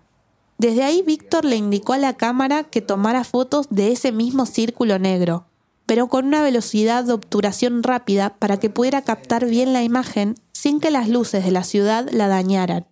Desde 0.58 0.84
ahí 0.84 1.04
Víctor 1.04 1.46
le 1.46 1.58
indicó 1.58 1.94
a 1.94 1.98
la 1.98 2.16
cámara 2.16 2.64
que 2.64 2.82
tomara 2.82 3.24
fotos 3.24 3.68
de 3.70 3.92
ese 3.92 4.12
mismo 4.12 4.46
círculo 4.46 4.98
negro 5.00 5.46
pero 5.92 6.08
con 6.08 6.26
una 6.26 6.42
velocidad 6.42 7.04
de 7.04 7.12
obturación 7.12 7.84
rápida 7.84 8.38
para 8.40 8.56
que 8.56 8.70
pudiera 8.70 9.02
captar 9.02 9.46
bien 9.46 9.74
la 9.74 9.84
imagen 9.84 10.36
sin 10.54 10.80
que 10.80 10.90
las 10.90 11.10
luces 11.10 11.44
de 11.44 11.52
la 11.52 11.66
ciudad 11.66 12.08
la 12.14 12.30
dañaran. 12.30 12.88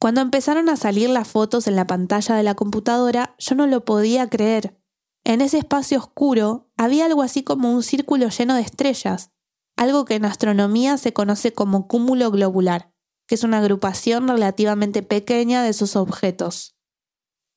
Cuando 0.00 0.20
empezaron 0.20 0.68
a 0.68 0.74
salir 0.74 1.10
las 1.10 1.28
fotos 1.28 1.68
en 1.68 1.76
la 1.76 1.86
pantalla 1.86 2.34
de 2.34 2.42
la 2.42 2.56
computadora, 2.56 3.36
yo 3.38 3.54
no 3.54 3.68
lo 3.68 3.84
podía 3.84 4.28
creer. 4.28 4.82
En 5.22 5.40
ese 5.40 5.58
espacio 5.58 5.96
oscuro 5.96 6.72
había 6.76 7.06
algo 7.06 7.22
así 7.22 7.44
como 7.44 7.72
un 7.72 7.84
círculo 7.84 8.28
lleno 8.30 8.56
de 8.56 8.62
estrellas, 8.62 9.30
algo 9.76 10.04
que 10.04 10.16
en 10.16 10.24
astronomía 10.24 10.98
se 10.98 11.12
conoce 11.12 11.52
como 11.52 11.86
cúmulo 11.86 12.32
globular, 12.32 12.92
que 13.28 13.36
es 13.36 13.44
una 13.44 13.58
agrupación 13.58 14.26
relativamente 14.26 15.04
pequeña 15.04 15.62
de 15.62 15.68
esos 15.68 15.94
objetos. 15.94 16.74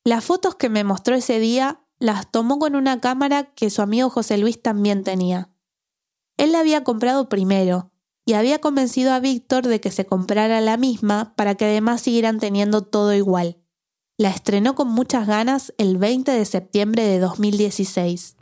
Las 0.04 0.24
fotos 0.24 0.54
que 0.54 0.68
me 0.68 0.84
mostró 0.84 1.16
ese 1.16 1.40
día 1.40 1.85
las 1.98 2.30
tomó 2.30 2.58
con 2.58 2.76
una 2.76 3.00
cámara 3.00 3.44
que 3.54 3.70
su 3.70 3.82
amigo 3.82 4.10
José 4.10 4.38
Luis 4.38 4.60
también 4.60 5.02
tenía. 5.02 5.50
Él 6.36 6.52
la 6.52 6.60
había 6.60 6.84
comprado 6.84 7.28
primero 7.28 7.90
y 8.26 8.34
había 8.34 8.58
convencido 8.58 9.12
a 9.12 9.20
Víctor 9.20 9.66
de 9.66 9.80
que 9.80 9.90
se 9.90 10.04
comprara 10.04 10.60
la 10.60 10.76
misma 10.76 11.34
para 11.36 11.54
que 11.54 11.64
además 11.64 12.02
siguieran 12.02 12.38
teniendo 12.38 12.82
todo 12.82 13.14
igual. 13.14 13.58
La 14.18 14.30
estrenó 14.30 14.74
con 14.74 14.88
muchas 14.88 15.26
ganas 15.26 15.72
el 15.78 15.96
20 15.96 16.32
de 16.32 16.44
septiembre 16.44 17.04
de 17.04 17.18
2016. 17.18 18.36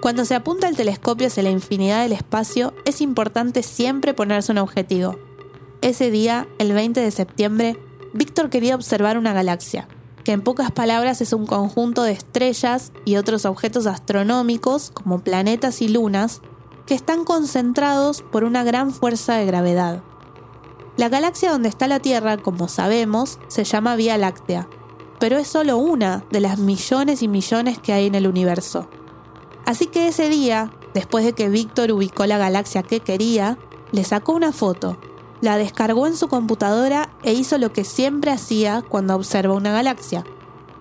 Cuando 0.00 0.24
se 0.24 0.34
apunta 0.34 0.68
el 0.68 0.76
telescopio 0.76 1.26
hacia 1.26 1.42
la 1.42 1.50
infinidad 1.50 2.02
del 2.02 2.12
espacio, 2.12 2.72
es 2.86 3.02
importante 3.02 3.62
siempre 3.62 4.14
ponerse 4.14 4.52
un 4.52 4.58
objetivo. 4.58 5.18
Ese 5.82 6.10
día, 6.10 6.48
el 6.58 6.72
20 6.72 7.00
de 7.00 7.10
septiembre, 7.10 7.78
Víctor 8.14 8.48
quería 8.48 8.74
observar 8.74 9.18
una 9.18 9.34
galaxia, 9.34 9.88
que 10.24 10.32
en 10.32 10.42
pocas 10.42 10.70
palabras 10.70 11.20
es 11.20 11.32
un 11.32 11.46
conjunto 11.46 12.02
de 12.02 12.12
estrellas 12.12 12.92
y 13.04 13.16
otros 13.16 13.44
objetos 13.44 13.86
astronómicos, 13.86 14.90
como 14.90 15.20
planetas 15.20 15.82
y 15.82 15.88
lunas, 15.88 16.40
que 16.86 16.94
están 16.94 17.24
concentrados 17.24 18.22
por 18.22 18.44
una 18.44 18.64
gran 18.64 18.92
fuerza 18.92 19.34
de 19.34 19.46
gravedad. 19.46 20.02
La 20.96 21.08
galaxia 21.08 21.52
donde 21.52 21.68
está 21.68 21.86
la 21.86 22.00
Tierra, 22.00 22.36
como 22.36 22.68
sabemos, 22.68 23.38
se 23.48 23.64
llama 23.64 23.96
Vía 23.96 24.18
Láctea, 24.18 24.68
pero 25.18 25.38
es 25.38 25.48
solo 25.48 25.78
una 25.78 26.24
de 26.30 26.40
las 26.40 26.58
millones 26.58 27.22
y 27.22 27.28
millones 27.28 27.78
que 27.78 27.92
hay 27.92 28.06
en 28.06 28.14
el 28.14 28.26
universo. 28.26 28.88
Así 29.66 29.86
que 29.86 30.08
ese 30.08 30.28
día, 30.28 30.70
después 30.94 31.24
de 31.24 31.32
que 31.32 31.48
Víctor 31.48 31.92
ubicó 31.92 32.26
la 32.26 32.38
galaxia 32.38 32.82
que 32.82 33.00
quería, 33.00 33.56
le 33.92 34.04
sacó 34.04 34.32
una 34.32 34.52
foto 34.52 34.98
la 35.40 35.56
descargó 35.56 36.06
en 36.06 36.16
su 36.16 36.28
computadora 36.28 37.10
e 37.22 37.32
hizo 37.32 37.58
lo 37.58 37.72
que 37.72 37.84
siempre 37.84 38.30
hacía 38.30 38.82
cuando 38.82 39.14
observa 39.14 39.54
una 39.54 39.72
galaxia, 39.72 40.24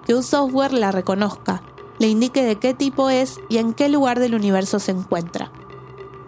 que 0.05 0.13
un 0.13 0.23
software 0.23 0.73
la 0.73 0.91
reconozca, 0.91 1.61
le 1.99 2.07
indique 2.07 2.43
de 2.43 2.57
qué 2.57 2.73
tipo 2.73 3.09
es 3.09 3.39
y 3.49 3.57
en 3.57 3.73
qué 3.73 3.89
lugar 3.89 4.19
del 4.19 4.35
universo 4.35 4.79
se 4.79 4.91
encuentra. 4.91 5.51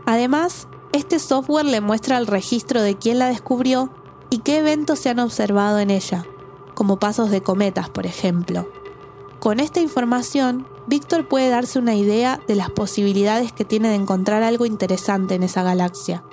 Además, 0.05 0.67
este 0.93 1.19
software 1.19 1.65
le 1.65 1.81
muestra 1.81 2.17
el 2.17 2.27
registro 2.27 2.81
de 2.81 2.97
quién 2.97 3.19
la 3.19 3.29
descubrió 3.29 3.89
y 4.29 4.39
qué 4.39 4.57
eventos 4.57 4.99
se 4.99 5.09
han 5.09 5.19
observado 5.19 5.79
en 5.79 5.89
ella, 5.89 6.25
como 6.73 6.99
pasos 6.99 7.29
de 7.29 7.41
cometas, 7.41 7.89
por 7.89 8.05
ejemplo. 8.05 8.69
Con 9.39 9.59
esta 9.59 9.79
información, 9.81 10.67
Víctor 10.87 11.27
puede 11.27 11.49
darse 11.49 11.79
una 11.79 11.95
idea 11.95 12.39
de 12.47 12.55
las 12.55 12.69
posibilidades 12.69 13.51
que 13.53 13.65
tiene 13.65 13.89
de 13.89 13.95
encontrar 13.95 14.43
algo 14.43 14.65
interesante 14.65 15.35
en 15.35 15.43
esa 15.43 15.63
galaxia. 15.63 16.23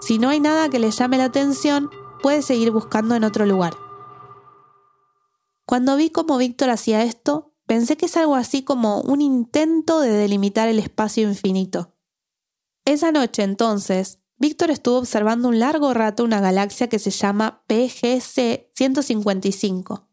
Si 0.00 0.18
no 0.18 0.28
hay 0.28 0.40
nada 0.40 0.68
que 0.68 0.78
le 0.78 0.90
llame 0.90 1.18
la 1.18 1.24
atención, 1.24 1.90
puede 2.22 2.42
seguir 2.42 2.70
buscando 2.70 3.14
en 3.14 3.24
otro 3.24 3.46
lugar. 3.46 3.74
Cuando 5.66 5.96
vi 5.96 6.10
cómo 6.10 6.38
Víctor 6.38 6.70
hacía 6.70 7.04
esto, 7.04 7.54
pensé 7.66 7.96
que 7.96 8.06
es 8.06 8.16
algo 8.16 8.34
así 8.34 8.64
como 8.64 9.00
un 9.02 9.20
intento 9.20 10.00
de 10.00 10.10
delimitar 10.10 10.68
el 10.68 10.78
espacio 10.78 11.28
infinito. 11.28 11.94
Esa 12.84 13.12
noche 13.12 13.42
entonces, 13.42 14.18
Víctor 14.36 14.70
estuvo 14.70 14.96
observando 14.96 15.48
un 15.48 15.60
largo 15.60 15.92
rato 15.92 16.24
una 16.24 16.40
galaxia 16.40 16.88
que 16.88 16.98
se 16.98 17.10
llama 17.10 17.62
PGC 17.66 18.70
155. 18.74 20.08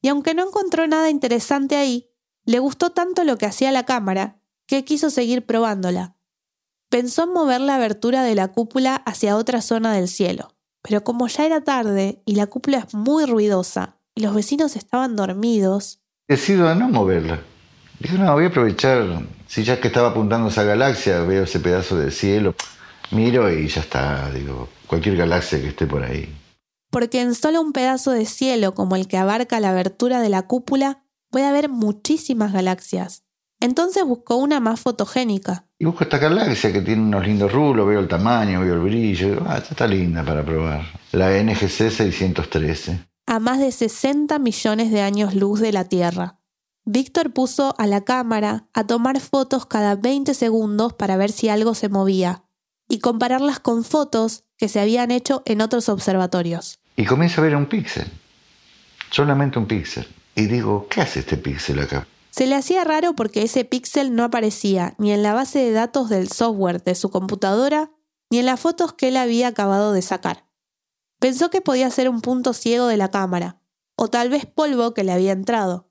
Y 0.00 0.08
aunque 0.08 0.34
no 0.34 0.46
encontró 0.46 0.86
nada 0.86 1.10
interesante 1.10 1.76
ahí, 1.76 2.08
le 2.44 2.60
gustó 2.60 2.90
tanto 2.90 3.24
lo 3.24 3.36
que 3.36 3.46
hacía 3.46 3.72
la 3.72 3.84
cámara 3.84 4.40
que 4.66 4.84
quiso 4.84 5.10
seguir 5.10 5.44
probándola. 5.44 6.16
Pensó 6.92 7.24
en 7.24 7.32
mover 7.32 7.62
la 7.62 7.76
abertura 7.76 8.22
de 8.22 8.34
la 8.34 8.48
cúpula 8.48 8.96
hacia 8.96 9.38
otra 9.38 9.62
zona 9.62 9.94
del 9.94 10.08
cielo, 10.08 10.54
pero 10.82 11.02
como 11.02 11.26
ya 11.26 11.46
era 11.46 11.62
tarde 11.62 12.20
y 12.26 12.34
la 12.34 12.46
cúpula 12.48 12.80
es 12.80 12.92
muy 12.92 13.24
ruidosa 13.24 13.96
y 14.14 14.20
los 14.20 14.34
vecinos 14.34 14.76
estaban 14.76 15.16
dormidos, 15.16 16.00
Decido 16.28 16.74
no 16.74 16.90
moverla. 16.90 17.40
Dije, 17.98 18.18
no, 18.18 18.30
voy 18.34 18.44
a 18.44 18.48
aprovechar, 18.48 19.22
si 19.46 19.64
ya 19.64 19.80
que 19.80 19.88
estaba 19.88 20.10
apuntando 20.10 20.48
esa 20.50 20.64
galaxia, 20.64 21.20
veo 21.22 21.44
ese 21.44 21.60
pedazo 21.60 21.96
de 21.96 22.10
cielo, 22.10 22.54
miro 23.10 23.50
y 23.50 23.68
ya 23.68 23.80
está, 23.80 24.30
digo, 24.30 24.68
cualquier 24.86 25.16
galaxia 25.16 25.62
que 25.62 25.68
esté 25.68 25.86
por 25.86 26.02
ahí. 26.04 26.28
porque 26.90 27.22
en 27.22 27.34
solo 27.34 27.62
un 27.62 27.72
pedazo 27.72 28.10
de 28.10 28.26
cielo 28.26 28.74
como 28.74 28.96
el 28.96 29.08
que 29.08 29.16
abarca 29.16 29.60
la 29.60 29.70
abertura 29.70 30.20
de 30.20 30.28
la 30.28 30.42
cúpula 30.42 31.06
puede 31.30 31.46
haber 31.46 31.70
muchísimas 31.70 32.52
galaxias. 32.52 33.21
Entonces 33.62 34.02
buscó 34.04 34.38
una 34.38 34.58
más 34.58 34.80
fotogénica. 34.80 35.66
Y 35.78 35.84
busco 35.84 36.02
esta 36.02 36.18
galaxia 36.18 36.72
que 36.72 36.80
tiene 36.80 37.02
unos 37.02 37.24
lindos 37.24 37.52
rulos, 37.52 37.86
veo 37.86 38.00
el 38.00 38.08
tamaño, 38.08 38.60
veo 38.60 38.74
el 38.74 38.80
brillo, 38.80 39.40
ah, 39.46 39.58
esta 39.58 39.70
está 39.70 39.86
linda 39.86 40.24
para 40.24 40.44
probar. 40.44 40.82
La 41.12 41.30
NGC 41.40 41.88
613. 41.90 43.06
a 43.24 43.38
más 43.38 43.60
de 43.60 43.70
60 43.70 44.36
millones 44.40 44.90
de 44.90 45.00
años 45.00 45.36
luz 45.36 45.60
de 45.60 45.70
la 45.70 45.84
Tierra. 45.84 46.40
Víctor 46.84 47.32
puso 47.32 47.76
a 47.78 47.86
la 47.86 48.00
cámara 48.00 48.66
a 48.74 48.84
tomar 48.84 49.20
fotos 49.20 49.64
cada 49.64 49.94
20 49.94 50.34
segundos 50.34 50.92
para 50.94 51.16
ver 51.16 51.30
si 51.30 51.48
algo 51.48 51.76
se 51.76 51.88
movía 51.88 52.42
y 52.88 52.98
compararlas 52.98 53.60
con 53.60 53.84
fotos 53.84 54.42
que 54.56 54.68
se 54.68 54.80
habían 54.80 55.12
hecho 55.12 55.44
en 55.46 55.60
otros 55.60 55.88
observatorios. 55.88 56.80
Y 56.96 57.04
comienzo 57.04 57.40
a 57.40 57.44
ver 57.44 57.54
un 57.54 57.66
píxel, 57.66 58.08
solamente 59.12 59.60
un 59.60 59.66
píxel. 59.66 60.08
Y 60.34 60.46
digo, 60.46 60.88
¿qué 60.90 61.02
hace 61.02 61.20
este 61.20 61.36
píxel 61.36 61.78
acá? 61.78 62.08
Se 62.32 62.46
le 62.46 62.54
hacía 62.54 62.82
raro 62.82 63.14
porque 63.14 63.42
ese 63.42 63.66
píxel 63.66 64.16
no 64.16 64.24
aparecía 64.24 64.94
ni 64.96 65.12
en 65.12 65.22
la 65.22 65.34
base 65.34 65.58
de 65.58 65.70
datos 65.70 66.08
del 66.08 66.28
software 66.32 66.82
de 66.82 66.94
su 66.94 67.10
computadora 67.10 67.92
ni 68.30 68.38
en 68.38 68.46
las 68.46 68.58
fotos 68.58 68.94
que 68.94 69.08
él 69.08 69.18
había 69.18 69.48
acabado 69.48 69.92
de 69.92 70.00
sacar. 70.00 70.48
Pensó 71.20 71.50
que 71.50 71.60
podía 71.60 71.90
ser 71.90 72.08
un 72.08 72.22
punto 72.22 72.54
ciego 72.54 72.86
de 72.86 72.96
la 72.96 73.10
cámara, 73.10 73.60
o 73.96 74.08
tal 74.08 74.30
vez 74.30 74.46
polvo 74.46 74.94
que 74.94 75.04
le 75.04 75.12
había 75.12 75.32
entrado. 75.32 75.90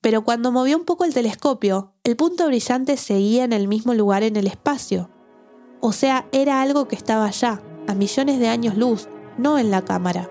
Pero 0.00 0.22
cuando 0.22 0.52
movió 0.52 0.76
un 0.76 0.84
poco 0.84 1.04
el 1.04 1.12
telescopio, 1.12 1.96
el 2.04 2.14
punto 2.14 2.46
brillante 2.46 2.96
seguía 2.96 3.42
en 3.42 3.52
el 3.52 3.66
mismo 3.66 3.94
lugar 3.94 4.22
en 4.22 4.36
el 4.36 4.46
espacio. 4.46 5.10
O 5.80 5.90
sea, 5.90 6.28
era 6.30 6.62
algo 6.62 6.86
que 6.86 6.94
estaba 6.94 7.26
allá, 7.26 7.60
a 7.88 7.94
millones 7.94 8.38
de 8.38 8.46
años 8.46 8.76
luz, 8.76 9.08
no 9.38 9.58
en 9.58 9.72
la 9.72 9.84
cámara. 9.84 10.30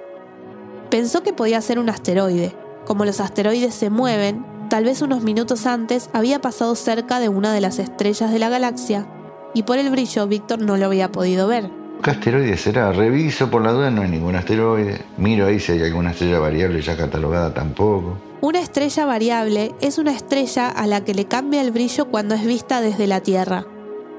Pensó 0.89 1.21
que 1.21 1.33
podía 1.33 1.59
ser 1.59 1.79
un 1.79 1.89
asteroide. 1.89 2.55
Como 2.85 3.03
los 3.03 3.19
asteroides 3.19 3.75
se 3.75 3.89
mueven, 3.89 4.45
tal 4.73 4.85
vez 4.85 5.03
unos 5.03 5.21
minutos 5.21 5.67
antes 5.67 6.09
había 6.13 6.41
pasado 6.41 6.73
cerca 6.73 7.19
de 7.19 7.29
una 7.29 7.53
de 7.53 7.61
las 7.61 7.77
estrellas 7.77 8.33
de 8.33 8.39
la 8.39 8.49
galaxia, 8.49 9.05
y 9.53 9.61
por 9.61 9.77
el 9.77 9.91
brillo 9.91 10.25
Víctor 10.25 10.63
no 10.63 10.77
lo 10.77 10.87
había 10.87 11.11
podido 11.11 11.47
ver. 11.47 11.69
¿Qué 12.03 12.09
asteroide 12.09 12.57
será? 12.57 12.91
Reviso 12.91 13.51
por 13.51 13.61
la 13.61 13.71
duda, 13.71 13.91
no 13.91 14.01
hay 14.01 14.09
ningún 14.09 14.35
asteroide. 14.35 14.99
Miro 15.17 15.45
ahí 15.45 15.59
si 15.59 15.73
hay 15.73 15.83
alguna 15.83 16.09
estrella 16.09 16.39
variable 16.39 16.81
ya 16.81 16.97
catalogada 16.97 17.53
tampoco. 17.53 18.17
Una 18.41 18.61
estrella 18.61 19.05
variable 19.05 19.75
es 19.79 19.99
una 19.99 20.11
estrella 20.11 20.69
a 20.69 20.87
la 20.87 21.05
que 21.05 21.13
le 21.13 21.25
cambia 21.25 21.61
el 21.61 21.69
brillo 21.69 22.05
cuando 22.05 22.33
es 22.33 22.43
vista 22.43 22.81
desde 22.81 23.05
la 23.05 23.19
Tierra. 23.19 23.67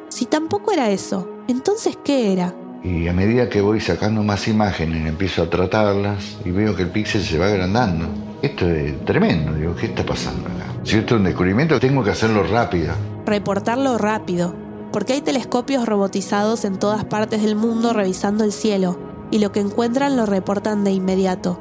Si 0.09 0.27
tampoco 0.27 0.71
era 0.71 0.89
eso, 0.89 1.29
entonces 1.49 1.99
¿qué 2.05 2.33
era? 2.33 2.55
Y 2.85 3.09
a 3.09 3.13
medida 3.13 3.49
que 3.49 3.61
voy 3.61 3.81
sacando 3.81 4.23
más 4.23 4.47
imágenes, 4.47 5.05
empiezo 5.05 5.43
a 5.43 5.51
tratarlas 5.51 6.37
y 6.45 6.53
veo 6.53 6.77
que 6.77 6.83
el 6.83 6.91
píxel 6.91 7.23
se 7.25 7.39
va 7.39 7.47
agrandando. 7.47 8.07
Esto 8.45 8.69
es 8.69 9.03
tremendo, 9.07 9.55
digo, 9.55 9.75
¿qué 9.75 9.87
está 9.87 10.05
pasando 10.05 10.47
acá? 10.47 10.67
Si 10.83 10.99
esto 10.99 11.15
es 11.15 11.19
un 11.19 11.25
descubrimiento, 11.25 11.81
tengo 11.81 12.05
que 12.05 12.11
hacerlo 12.11 12.43
rápido. 12.43 12.93
Reportarlo 13.25 13.97
rápido, 13.97 14.55
porque 14.93 15.15
hay 15.15 15.23
telescopios 15.23 15.87
robotizados 15.87 16.67
en 16.67 16.79
todas 16.79 17.07
partes 17.07 17.41
del 17.41 17.57
mundo 17.57 17.95
revisando 17.95 18.45
el 18.45 18.53
cielo, 18.53 18.99
y 19.31 19.39
lo 19.39 19.51
que 19.51 19.61
encuentran 19.61 20.19
lo 20.19 20.27
reportan 20.27 20.85
de 20.85 20.91
inmediato. 20.91 21.59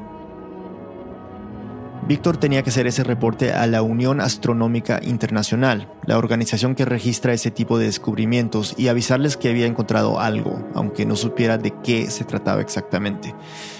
Víctor 2.06 2.36
tenía 2.36 2.62
que 2.62 2.68
hacer 2.68 2.86
ese 2.86 3.02
reporte 3.02 3.54
a 3.54 3.66
la 3.66 3.80
Unión 3.80 4.20
Astronómica 4.20 5.00
Internacional, 5.02 5.90
la 6.04 6.18
organización 6.18 6.74
que 6.74 6.84
registra 6.84 7.32
ese 7.32 7.50
tipo 7.50 7.78
de 7.78 7.86
descubrimientos, 7.86 8.74
y 8.76 8.88
avisarles 8.88 9.38
que 9.38 9.48
había 9.48 9.64
encontrado 9.64 10.20
algo, 10.20 10.62
aunque 10.74 11.06
no 11.06 11.16
supiera 11.16 11.56
de 11.56 11.72
qué 11.82 12.10
se 12.10 12.24
trataba 12.24 12.60
exactamente. 12.60 13.34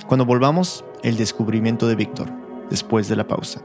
Cuando 0.06 0.24
volvamos, 0.24 0.86
el 1.02 1.18
descubrimiento 1.18 1.86
de 1.86 1.96
Víctor, 1.96 2.43
después 2.74 3.08
de 3.08 3.14
la 3.14 3.28
pausa. 3.28 3.64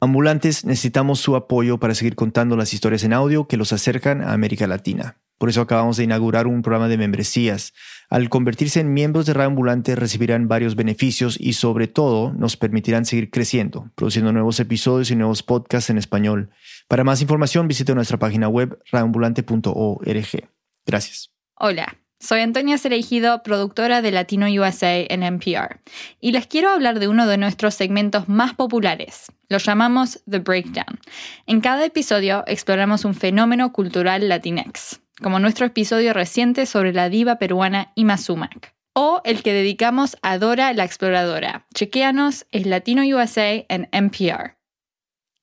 Ambulantes, 0.00 0.64
necesitamos 0.64 1.20
su 1.20 1.36
apoyo 1.36 1.78
para 1.78 1.94
seguir 1.94 2.16
contando 2.16 2.56
las 2.56 2.72
historias 2.72 3.04
en 3.04 3.12
audio 3.12 3.46
que 3.46 3.58
los 3.58 3.72
acercan 3.72 4.22
a 4.22 4.32
América 4.32 4.66
Latina. 4.66 5.18
Por 5.38 5.50
eso 5.50 5.60
acabamos 5.60 5.98
de 5.98 6.04
inaugurar 6.04 6.46
un 6.46 6.62
programa 6.62 6.88
de 6.88 6.96
membresías. 6.96 7.74
Al 8.08 8.30
convertirse 8.30 8.80
en 8.80 8.94
miembros 8.94 9.26
de 9.26 9.34
Radio 9.34 9.48
Ambulante 9.48 9.94
recibirán 9.94 10.48
varios 10.48 10.74
beneficios 10.74 11.36
y 11.38 11.52
sobre 11.52 11.88
todo 11.88 12.32
nos 12.32 12.56
permitirán 12.56 13.04
seguir 13.04 13.30
creciendo, 13.30 13.90
produciendo 13.94 14.32
nuevos 14.32 14.58
episodios 14.60 15.10
y 15.10 15.16
nuevos 15.16 15.42
podcasts 15.42 15.90
en 15.90 15.98
español. 15.98 16.50
Para 16.88 17.04
más 17.04 17.20
información 17.20 17.68
visite 17.68 17.94
nuestra 17.94 18.18
página 18.18 18.48
web 18.48 18.78
radioambulante.org. 18.90 20.48
Gracias. 20.86 21.30
Hola, 21.58 21.98
soy 22.18 22.40
Antonia 22.40 22.78
Cereijido, 22.78 23.42
productora 23.42 24.02
de 24.02 24.10
Latino 24.10 24.46
USA 24.46 24.96
en 24.96 25.22
NPR, 25.22 25.80
y 26.20 26.32
les 26.32 26.46
quiero 26.46 26.70
hablar 26.70 26.98
de 26.98 27.08
uno 27.08 27.26
de 27.26 27.38
nuestros 27.38 27.74
segmentos 27.74 28.28
más 28.28 28.54
populares. 28.54 29.26
Lo 29.48 29.58
llamamos 29.58 30.22
The 30.28 30.38
Breakdown. 30.38 30.98
En 31.46 31.60
cada 31.60 31.84
episodio 31.84 32.44
exploramos 32.46 33.04
un 33.04 33.14
fenómeno 33.14 33.72
cultural 33.72 34.28
latinex, 34.28 35.00
como 35.22 35.38
nuestro 35.38 35.66
episodio 35.66 36.12
reciente 36.12 36.66
sobre 36.66 36.92
la 36.92 37.08
diva 37.08 37.36
peruana 37.36 37.92
Ima 37.94 38.18
Sumac, 38.18 38.74
o 38.94 39.20
el 39.24 39.42
que 39.42 39.52
dedicamos 39.52 40.16
a 40.22 40.38
Dora 40.38 40.72
la 40.72 40.84
Exploradora. 40.84 41.66
Chequéanos, 41.74 42.46
es 42.50 42.66
Latino 42.66 43.02
USA 43.02 43.64
en 43.68 43.88
NPR. 43.92 44.55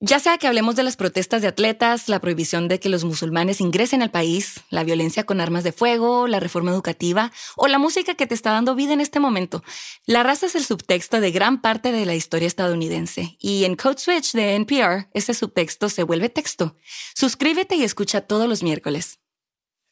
Ya 0.06 0.20
sea 0.20 0.36
que 0.36 0.46
hablemos 0.46 0.76
de 0.76 0.82
las 0.82 0.96
protestas 0.96 1.40
de 1.40 1.48
atletas, 1.48 2.10
la 2.10 2.20
prohibición 2.20 2.68
de 2.68 2.78
que 2.78 2.90
los 2.90 3.04
musulmanes 3.04 3.62
ingresen 3.62 4.02
al 4.02 4.10
país, 4.10 4.60
la 4.68 4.84
violencia 4.84 5.24
con 5.24 5.40
armas 5.40 5.64
de 5.64 5.72
fuego, 5.72 6.28
la 6.28 6.40
reforma 6.40 6.72
educativa 6.72 7.32
o 7.56 7.68
la 7.68 7.78
música 7.78 8.14
que 8.14 8.26
te 8.26 8.34
está 8.34 8.50
dando 8.50 8.74
vida 8.74 8.92
en 8.92 9.00
este 9.00 9.18
momento, 9.18 9.62
la 10.04 10.22
raza 10.22 10.44
es 10.44 10.56
el 10.56 10.64
subtexto 10.66 11.22
de 11.22 11.30
gran 11.30 11.62
parte 11.62 11.90
de 11.90 12.04
la 12.04 12.14
historia 12.14 12.46
estadounidense 12.46 13.38
y 13.40 13.64
en 13.64 13.76
Code 13.76 13.96
Switch 13.96 14.32
de 14.32 14.56
NPR 14.56 15.08
ese 15.14 15.32
subtexto 15.32 15.88
se 15.88 16.02
vuelve 16.02 16.28
texto. 16.28 16.76
Suscríbete 17.14 17.76
y 17.76 17.82
escucha 17.82 18.20
todos 18.20 18.46
los 18.46 18.62
miércoles. 18.62 19.20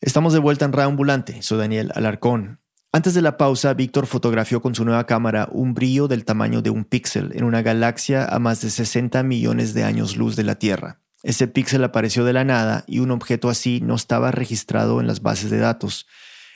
Estamos 0.02 0.34
de 0.34 0.40
vuelta 0.40 0.66
en 0.66 0.74
Radio 0.74 0.90
Ambulante. 0.90 1.40
Soy 1.40 1.56
Daniel 1.56 1.90
Alarcón. 1.94 2.61
Antes 2.94 3.14
de 3.14 3.22
la 3.22 3.38
pausa, 3.38 3.72
Víctor 3.72 4.06
fotografió 4.06 4.60
con 4.60 4.74
su 4.74 4.84
nueva 4.84 5.06
cámara 5.06 5.48
un 5.50 5.72
brillo 5.72 6.08
del 6.08 6.26
tamaño 6.26 6.60
de 6.60 6.68
un 6.68 6.84
píxel 6.84 7.30
en 7.34 7.44
una 7.44 7.62
galaxia 7.62 8.26
a 8.26 8.38
más 8.38 8.60
de 8.60 8.68
60 8.68 9.22
millones 9.22 9.72
de 9.72 9.84
años 9.84 10.18
luz 10.18 10.36
de 10.36 10.42
la 10.42 10.56
Tierra. 10.56 11.00
Ese 11.22 11.48
píxel 11.48 11.82
apareció 11.84 12.22
de 12.26 12.34
la 12.34 12.44
nada 12.44 12.84
y 12.86 12.98
un 12.98 13.10
objeto 13.10 13.48
así 13.48 13.80
no 13.80 13.94
estaba 13.94 14.30
registrado 14.30 15.00
en 15.00 15.06
las 15.06 15.22
bases 15.22 15.50
de 15.50 15.56
datos. 15.56 16.06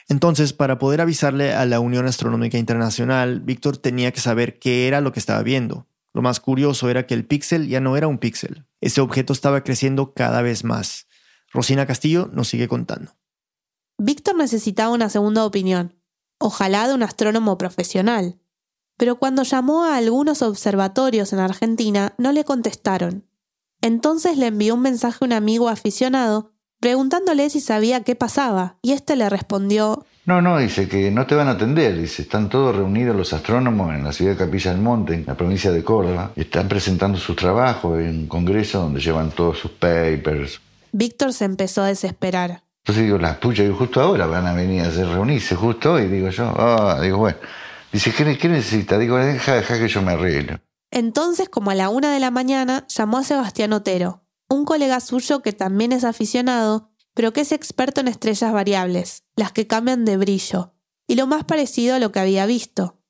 Entonces, 0.09 0.53
para 0.53 0.77
poder 0.77 1.01
avisarle 1.01 1.53
a 1.53 1.65
la 1.65 1.79
Unión 1.79 2.05
Astronómica 2.05 2.59
Internacional, 2.59 3.39
Víctor 3.41 3.77
tenía 3.77 4.11
que 4.11 4.21
saber 4.21 4.59
qué 4.59 4.87
era 4.87 5.01
lo 5.01 5.13
que 5.13 5.19
estaba 5.19 5.41
viendo. 5.41 5.87
Lo 6.13 6.21
más 6.21 6.39
curioso 6.39 6.87
era 6.91 7.07
que 7.07 7.15
el 7.15 7.25
píxel 7.25 7.67
ya 7.67 7.79
no 7.79 7.97
era 7.97 8.07
un 8.07 8.19
píxel. 8.19 8.67
Ese 8.79 9.01
objeto 9.01 9.33
estaba 9.33 9.63
creciendo 9.63 10.13
cada 10.13 10.43
vez 10.43 10.63
más. 10.63 11.07
Rosina 11.51 11.87
Castillo 11.87 12.29
nos 12.31 12.47
sigue 12.47 12.67
contando. 12.67 13.15
Víctor 13.97 14.35
necesitaba 14.35 14.93
una 14.93 15.09
segunda 15.09 15.43
opinión, 15.43 15.96
ojalá 16.39 16.87
de 16.87 16.93
un 16.93 17.03
astrónomo 17.03 17.57
profesional. 17.57 18.39
Pero 18.97 19.17
cuando 19.17 19.43
llamó 19.43 19.83
a 19.83 19.97
algunos 19.97 20.41
observatorios 20.41 21.33
en 21.33 21.39
Argentina, 21.39 22.13
no 22.17 22.31
le 22.31 22.43
contestaron. 22.43 23.25
Entonces 23.81 24.37
le 24.37 24.47
envió 24.47 24.73
un 24.73 24.81
mensaje 24.81 25.19
a 25.21 25.25
un 25.25 25.33
amigo 25.33 25.69
aficionado 25.69 26.51
preguntándole 26.79 27.49
si 27.49 27.59
sabía 27.59 28.03
qué 28.03 28.15
pasaba, 28.15 28.77
y 28.81 28.91
éste 28.91 29.15
le 29.15 29.29
respondió 29.29 30.05
No, 30.25 30.41
no, 30.41 30.57
dice 30.59 30.87
que 30.87 31.09
no 31.09 31.25
te 31.25 31.35
van 31.35 31.47
a 31.47 31.51
atender. 31.51 31.99
Dice, 31.99 32.21
están 32.21 32.49
todos 32.49 32.75
reunidos 32.75 33.15
los 33.15 33.33
astrónomos 33.33 33.93
en 33.93 34.03
la 34.03 34.13
ciudad 34.13 34.33
de 34.33 34.37
Capilla 34.37 34.71
del 34.71 34.81
Monte, 34.81 35.15
en 35.15 35.25
la 35.25 35.35
provincia 35.35 35.71
de 35.71 35.83
Córdoba. 35.83 36.31
Están 36.35 36.67
presentando 36.67 37.17
sus 37.17 37.35
trabajos 37.35 37.99
en 37.99 38.19
un 38.19 38.27
congreso 38.27 38.81
donde 38.81 38.99
llevan 38.99 39.31
todos 39.31 39.57
sus 39.57 39.71
papers. 39.71 40.61
Víctor 40.91 41.33
se 41.33 41.45
empezó 41.45 41.81
a 41.81 41.87
desesperar. 41.87 42.66
Entonces 42.87 43.03
digo, 43.03 43.17
las 43.17 43.35
puchas, 43.35 43.65
digo, 43.65 43.77
justo 43.77 43.99
ahora 43.99 44.27
van 44.27 44.47
a 44.47 44.53
venir 44.53 44.81
a 44.81 44.87
hacer 44.87 45.05
reunirse, 45.05 45.55
justo 45.55 45.95
hoy, 45.95 46.07
digo 46.07 46.29
yo. 46.29 46.53
Ah, 46.57 46.97
digo, 47.01 47.17
bueno. 47.17 47.37
Dice, 47.91 48.13
¿qué, 48.13 48.37
qué 48.37 48.47
necesita? 48.47 48.97
Digo, 48.97 49.17
deja, 49.17 49.55
deja 49.55 49.77
que 49.77 49.89
yo 49.89 50.01
me 50.01 50.13
arreglo. 50.13 50.61
Entonces, 50.89 51.49
como 51.49 51.69
a 51.69 51.75
la 51.75 51.89
una 51.89 52.13
de 52.13 52.21
la 52.21 52.31
mañana, 52.31 52.87
llamó 52.87 53.17
a 53.17 53.25
Sebastián 53.25 53.73
Otero, 53.73 54.23
un 54.47 54.63
colega 54.63 55.01
suyo 55.01 55.41
que 55.41 55.51
también 55.51 55.91
es 55.91 56.05
aficionado, 56.05 56.89
pero 57.13 57.33
que 57.33 57.41
es 57.41 57.51
experto 57.51 57.99
en 57.99 58.07
estrellas 58.07 58.53
variables, 58.53 59.25
las 59.35 59.51
que 59.51 59.67
cambian 59.67 60.05
de 60.05 60.15
brillo, 60.15 60.73
y 61.07 61.15
lo 61.15 61.27
más 61.27 61.43
parecido 61.43 61.95
a 61.95 61.99
lo 61.99 62.13
que 62.13 62.21
había 62.21 62.45
visto. 62.45 63.01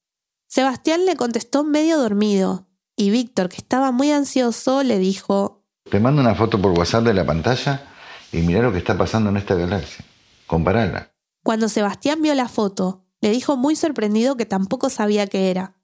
Sebastián 0.47 1.05
le 1.05 1.15
contestó 1.15 1.63
medio 1.63 1.99
dormido, 1.99 2.67
y 2.95 3.11
Víctor, 3.11 3.49
que 3.49 3.57
estaba 3.57 3.91
muy 3.91 4.11
ansioso, 4.11 4.81
le 4.81 4.97
dijo, 4.97 5.67
Te 5.87 5.99
mando 5.99 6.19
una 6.19 6.33
foto 6.33 6.59
por 6.59 6.71
WhatsApp 6.71 7.03
de 7.03 7.13
la 7.13 7.27
pantalla 7.27 7.93
y 8.31 8.37
mira 8.37 8.61
lo 8.61 8.71
que 8.71 8.79
está 8.79 8.97
pasando 8.97 9.29
en 9.29 9.37
esta 9.37 9.55
galaxia. 9.55 10.05
Comparala. 10.45 11.11
Cuando 11.43 11.69
Sebastián 11.69 12.21
vio 12.21 12.33
la 12.35 12.47
foto, 12.47 13.05
le 13.21 13.31
dijo 13.31 13.57
muy 13.57 13.75
sorprendido 13.75 14.37
que 14.37 14.45
tampoco 14.45 14.89
sabía 14.89 15.27
qué 15.27 15.49
era. 15.49 15.75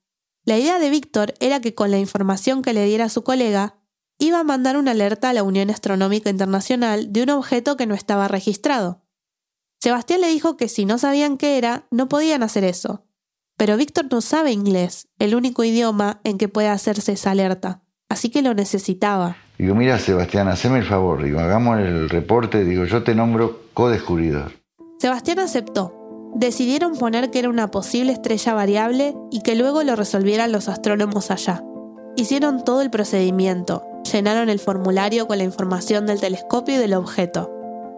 La 0.44 0.58
idea 0.58 0.78
de 0.78 0.90
Víctor 0.90 1.34
era 1.40 1.60
que 1.60 1.74
con 1.74 1.90
la 1.90 1.98
información 1.98 2.62
que 2.62 2.74
le 2.74 2.84
diera 2.84 3.08
su 3.08 3.24
colega, 3.24 3.78
iba 4.18 4.40
a 4.40 4.44
mandar 4.44 4.76
una 4.76 4.92
alerta 4.92 5.30
a 5.30 5.32
la 5.32 5.42
Unión 5.42 5.70
Astronómica 5.70 6.30
Internacional 6.30 7.12
de 7.12 7.22
un 7.22 7.30
objeto 7.30 7.76
que 7.76 7.86
no 7.86 7.94
estaba 7.94 8.28
registrado. 8.28 9.02
Sebastián 9.80 10.20
le 10.20 10.28
dijo 10.28 10.56
que 10.56 10.68
si 10.68 10.84
no 10.84 10.98
sabían 10.98 11.36
qué 11.36 11.58
era, 11.58 11.86
no 11.90 12.08
podían 12.08 12.42
hacer 12.42 12.64
eso. 12.64 13.06
Pero 13.56 13.76
Víctor 13.76 14.06
no 14.10 14.20
sabe 14.20 14.52
inglés, 14.52 15.08
el 15.18 15.34
único 15.34 15.62
idioma 15.64 16.20
en 16.24 16.38
que 16.38 16.48
puede 16.48 16.68
hacerse 16.68 17.12
esa 17.12 17.30
alerta, 17.30 17.83
así 18.08 18.30
que 18.30 18.42
lo 18.42 18.54
necesitaba. 18.54 19.36
Digo, 19.58 19.74
mira 19.74 19.98
Sebastián, 19.98 20.48
haceme 20.48 20.78
el 20.78 20.84
favor, 20.84 21.22
digo, 21.22 21.38
hagamos 21.38 21.78
el 21.78 22.08
reporte, 22.08 22.64
digo, 22.64 22.84
yo 22.84 23.02
te 23.02 23.14
nombro 23.14 23.60
co-descubridor. 23.72 24.52
Sebastián 24.98 25.38
aceptó. 25.38 26.00
Decidieron 26.34 26.96
poner 26.96 27.30
que 27.30 27.38
era 27.38 27.48
una 27.48 27.70
posible 27.70 28.12
estrella 28.12 28.54
variable 28.54 29.14
y 29.30 29.42
que 29.42 29.54
luego 29.54 29.84
lo 29.84 29.94
resolvieran 29.94 30.50
los 30.50 30.68
astrónomos 30.68 31.30
allá. 31.30 31.62
Hicieron 32.16 32.64
todo 32.64 32.82
el 32.82 32.90
procedimiento, 32.90 33.84
llenaron 34.12 34.48
el 34.48 34.58
formulario 34.58 35.28
con 35.28 35.38
la 35.38 35.44
información 35.44 36.06
del 36.06 36.20
telescopio 36.20 36.74
y 36.74 36.78
del 36.78 36.94
objeto. 36.94 37.50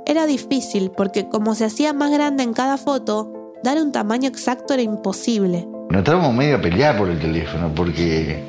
Era 0.04 0.26
difícil 0.26 0.90
porque 0.90 1.28
como 1.28 1.54
se 1.54 1.64
hacía 1.64 1.92
más 1.92 2.10
grande 2.10 2.42
en 2.42 2.52
cada 2.52 2.76
foto, 2.76 3.54
dar 3.62 3.78
un 3.78 3.92
tamaño 3.92 4.28
exacto 4.28 4.74
era 4.74 4.82
imposible. 4.82 5.66
Nos 5.90 5.98
estábamos 6.00 6.34
medio 6.34 6.56
a 6.56 6.60
pelear 6.60 6.98
por 6.98 7.08
el 7.08 7.18
teléfono 7.18 7.72
porque 7.74 8.42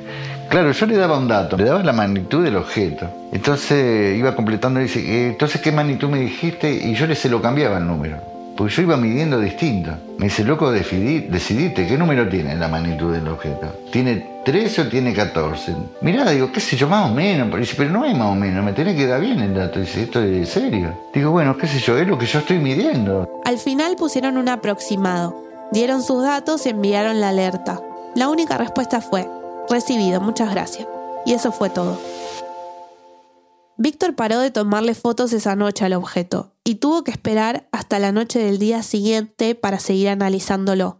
Claro, 0.48 0.72
yo 0.72 0.86
le 0.86 0.96
daba 0.96 1.18
un 1.18 1.28
dato, 1.28 1.56
le 1.56 1.64
daba 1.64 1.82
la 1.82 1.92
magnitud 1.92 2.42
del 2.42 2.56
objeto. 2.56 3.06
Entonces 3.32 4.16
iba 4.16 4.34
completando 4.34 4.80
y 4.80 4.84
dice, 4.84 5.00
eh, 5.00 5.28
entonces 5.28 5.60
qué 5.60 5.72
magnitud 5.72 6.08
me 6.08 6.20
dijiste 6.20 6.72
y 6.72 6.94
yo 6.94 7.06
le 7.06 7.14
se 7.14 7.28
lo 7.28 7.42
cambiaba 7.42 7.78
el 7.78 7.86
número. 7.86 8.16
Porque 8.56 8.74
yo 8.74 8.82
iba 8.82 8.96
midiendo 8.96 9.38
distinto. 9.38 9.92
Me 10.18 10.24
dice, 10.24 10.42
loco, 10.42 10.72
decidite, 10.72 11.86
¿qué 11.86 11.96
número 11.96 12.28
tiene 12.28 12.56
la 12.56 12.66
magnitud 12.66 13.12
del 13.12 13.28
objeto? 13.28 13.72
¿Tiene 13.92 14.40
13 14.44 14.82
o 14.82 14.88
tiene 14.88 15.14
14? 15.14 15.76
Mirá, 16.00 16.28
digo, 16.30 16.50
qué 16.50 16.58
sé 16.58 16.76
yo, 16.76 16.88
más 16.88 17.08
o 17.08 17.14
menos. 17.14 17.46
Pero 17.50 17.60
dice, 17.60 17.74
pero 17.76 17.90
no 17.90 18.04
es 18.04 18.16
más 18.16 18.26
o 18.26 18.34
menos, 18.34 18.64
me 18.64 18.72
tiene 18.72 18.96
que 18.96 19.06
dar 19.06 19.20
bien 19.20 19.38
el 19.38 19.54
dato. 19.54 19.78
Dice, 19.78 20.02
esto 20.02 20.20
es 20.20 20.48
serio. 20.48 20.92
Digo, 21.14 21.30
bueno, 21.30 21.56
qué 21.56 21.68
sé 21.68 21.78
yo, 21.78 21.96
es 21.96 22.08
lo 22.08 22.18
que 22.18 22.26
yo 22.26 22.40
estoy 22.40 22.58
midiendo. 22.58 23.28
Al 23.44 23.58
final 23.58 23.94
pusieron 23.96 24.36
un 24.36 24.48
aproximado. 24.48 25.40
Dieron 25.70 26.02
sus 26.02 26.24
datos 26.24 26.66
y 26.66 26.70
enviaron 26.70 27.20
la 27.20 27.28
alerta. 27.28 27.78
La 28.16 28.28
única 28.28 28.58
respuesta 28.58 29.00
fue, 29.00 29.28
Recibido, 29.70 30.20
muchas 30.20 30.50
gracias. 30.50 30.86
Y 31.26 31.34
eso 31.34 31.52
fue 31.52 31.68
todo. 31.68 31.98
Víctor 33.76 34.14
paró 34.16 34.40
de 34.40 34.50
tomarle 34.50 34.94
fotos 34.94 35.32
esa 35.32 35.54
noche 35.54 35.84
al 35.84 35.92
objeto 35.92 36.52
y 36.64 36.76
tuvo 36.76 37.04
que 37.04 37.12
esperar 37.12 37.68
hasta 37.70 37.98
la 37.98 38.10
noche 38.10 38.40
del 38.40 38.58
día 38.58 38.82
siguiente 38.82 39.54
para 39.54 39.78
seguir 39.78 40.08
analizándolo. 40.08 40.98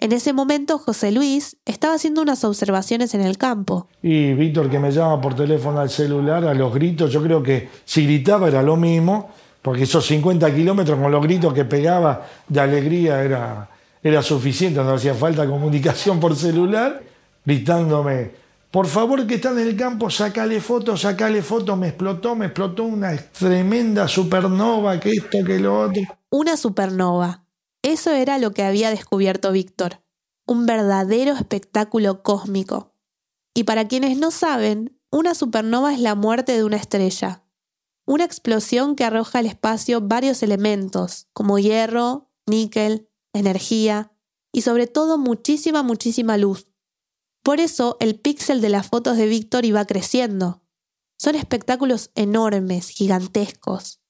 En 0.00 0.12
ese 0.12 0.32
momento 0.32 0.78
José 0.78 1.12
Luis 1.12 1.58
estaba 1.64 1.94
haciendo 1.94 2.22
unas 2.22 2.44
observaciones 2.44 3.14
en 3.14 3.20
el 3.20 3.36
campo. 3.36 3.88
Y 4.02 4.32
Víctor 4.32 4.70
que 4.70 4.78
me 4.78 4.90
llama 4.90 5.20
por 5.20 5.34
teléfono 5.34 5.80
al 5.80 5.90
celular 5.90 6.44
a 6.44 6.54
los 6.54 6.72
gritos, 6.72 7.12
yo 7.12 7.22
creo 7.22 7.42
que 7.42 7.68
si 7.84 8.04
gritaba 8.04 8.48
era 8.48 8.62
lo 8.62 8.76
mismo, 8.76 9.30
porque 9.62 9.84
esos 9.84 10.06
50 10.06 10.54
kilómetros 10.54 10.98
con 10.98 11.12
los 11.12 11.22
gritos 11.22 11.52
que 11.52 11.64
pegaba 11.64 12.26
de 12.48 12.60
alegría 12.60 13.22
era, 13.22 13.70
era 14.02 14.22
suficiente, 14.22 14.82
no 14.82 14.94
hacía 14.94 15.14
falta 15.14 15.46
comunicación 15.46 16.18
por 16.18 16.34
celular 16.34 17.07
gritándome, 17.48 18.30
por 18.70 18.86
favor 18.86 19.26
que 19.26 19.36
están 19.36 19.58
en 19.58 19.68
el 19.68 19.74
campo, 19.74 20.10
sacale 20.10 20.60
fotos, 20.60 21.00
sacale 21.00 21.40
fotos, 21.40 21.78
me 21.78 21.88
explotó, 21.88 22.36
me 22.36 22.46
explotó 22.46 22.84
una 22.84 23.16
tremenda 23.16 24.06
supernova, 24.06 25.00
que 25.00 25.12
esto, 25.12 25.38
que 25.46 25.58
lo 25.58 25.80
otro. 25.80 26.02
Una 26.28 26.58
supernova. 26.58 27.46
Eso 27.80 28.12
era 28.12 28.36
lo 28.36 28.50
que 28.50 28.64
había 28.64 28.90
descubierto 28.90 29.50
Víctor. 29.50 30.02
Un 30.46 30.66
verdadero 30.66 31.32
espectáculo 31.32 32.22
cósmico. 32.22 32.92
Y 33.54 33.64
para 33.64 33.88
quienes 33.88 34.18
no 34.18 34.30
saben, 34.30 35.00
una 35.10 35.34
supernova 35.34 35.94
es 35.94 36.00
la 36.00 36.14
muerte 36.14 36.52
de 36.52 36.64
una 36.64 36.76
estrella. 36.76 37.44
Una 38.04 38.24
explosión 38.24 38.94
que 38.94 39.04
arroja 39.04 39.38
al 39.38 39.46
espacio 39.46 40.02
varios 40.02 40.42
elementos, 40.42 41.28
como 41.32 41.58
hierro, 41.58 42.28
níquel, 42.46 43.08
energía 43.32 44.12
y 44.52 44.60
sobre 44.60 44.86
todo 44.86 45.16
muchísima, 45.16 45.82
muchísima 45.82 46.36
luz. 46.36 46.67
Por 47.48 47.60
eso 47.60 47.96
el 47.98 48.20
píxel 48.20 48.60
de 48.60 48.68
las 48.68 48.88
fotos 48.88 49.16
de 49.16 49.26
Víctor 49.26 49.64
iba 49.64 49.82
creciendo. 49.86 50.60
Son 51.16 51.34
espectáculos 51.34 52.10
enormes, 52.14 52.90
gigantescos, 52.90 54.02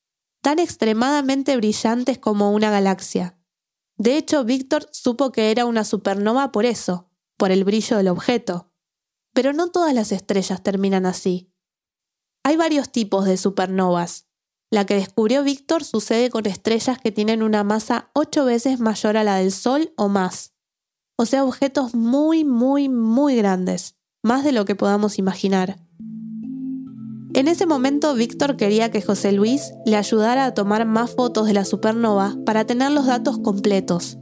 tan 0.42 0.58
extremadamente 0.58 1.56
brillantes 1.56 2.18
como 2.18 2.50
una 2.50 2.72
galaxia. 2.72 3.38
De 3.96 4.16
hecho, 4.16 4.42
Víctor 4.42 4.88
supo 4.90 5.30
que 5.30 5.52
era 5.52 5.66
una 5.66 5.84
supernova 5.84 6.50
por 6.50 6.66
eso, 6.66 7.12
por 7.36 7.52
el 7.52 7.62
brillo 7.62 7.96
del 7.98 8.08
objeto. 8.08 8.72
Pero 9.34 9.52
no 9.52 9.70
todas 9.70 9.94
las 9.94 10.10
estrellas 10.10 10.64
terminan 10.64 11.06
así. 11.06 11.54
Hay 12.42 12.56
varios 12.56 12.90
tipos 12.90 13.24
de 13.24 13.36
supernovas. 13.36 14.26
La 14.68 14.84
que 14.84 14.96
descubrió 14.96 15.44
Víctor 15.44 15.84
sucede 15.84 16.28
con 16.28 16.46
estrellas 16.46 16.98
que 16.98 17.12
tienen 17.12 17.44
una 17.44 17.62
masa 17.62 18.10
ocho 18.14 18.44
veces 18.44 18.80
mayor 18.80 19.16
a 19.16 19.22
la 19.22 19.36
del 19.36 19.52
Sol 19.52 19.92
o 19.96 20.08
más 20.08 20.57
o 21.20 21.26
sea, 21.26 21.44
objetos 21.44 21.94
muy, 21.94 22.44
muy, 22.44 22.88
muy 22.88 23.34
grandes, 23.34 23.96
más 24.22 24.44
de 24.44 24.52
lo 24.52 24.64
que 24.64 24.76
podamos 24.76 25.18
imaginar. 25.18 25.76
En 27.34 27.48
ese 27.48 27.66
momento, 27.66 28.14
Víctor 28.14 28.56
quería 28.56 28.92
que 28.92 29.02
José 29.02 29.32
Luis 29.32 29.72
le 29.84 29.96
ayudara 29.96 30.44
a 30.44 30.54
tomar 30.54 30.86
más 30.86 31.10
fotos 31.10 31.48
de 31.48 31.54
la 31.54 31.64
supernova 31.64 32.36
para 32.46 32.66
tener 32.66 32.92
los 32.92 33.06
datos 33.06 33.38
completos. 33.40 34.16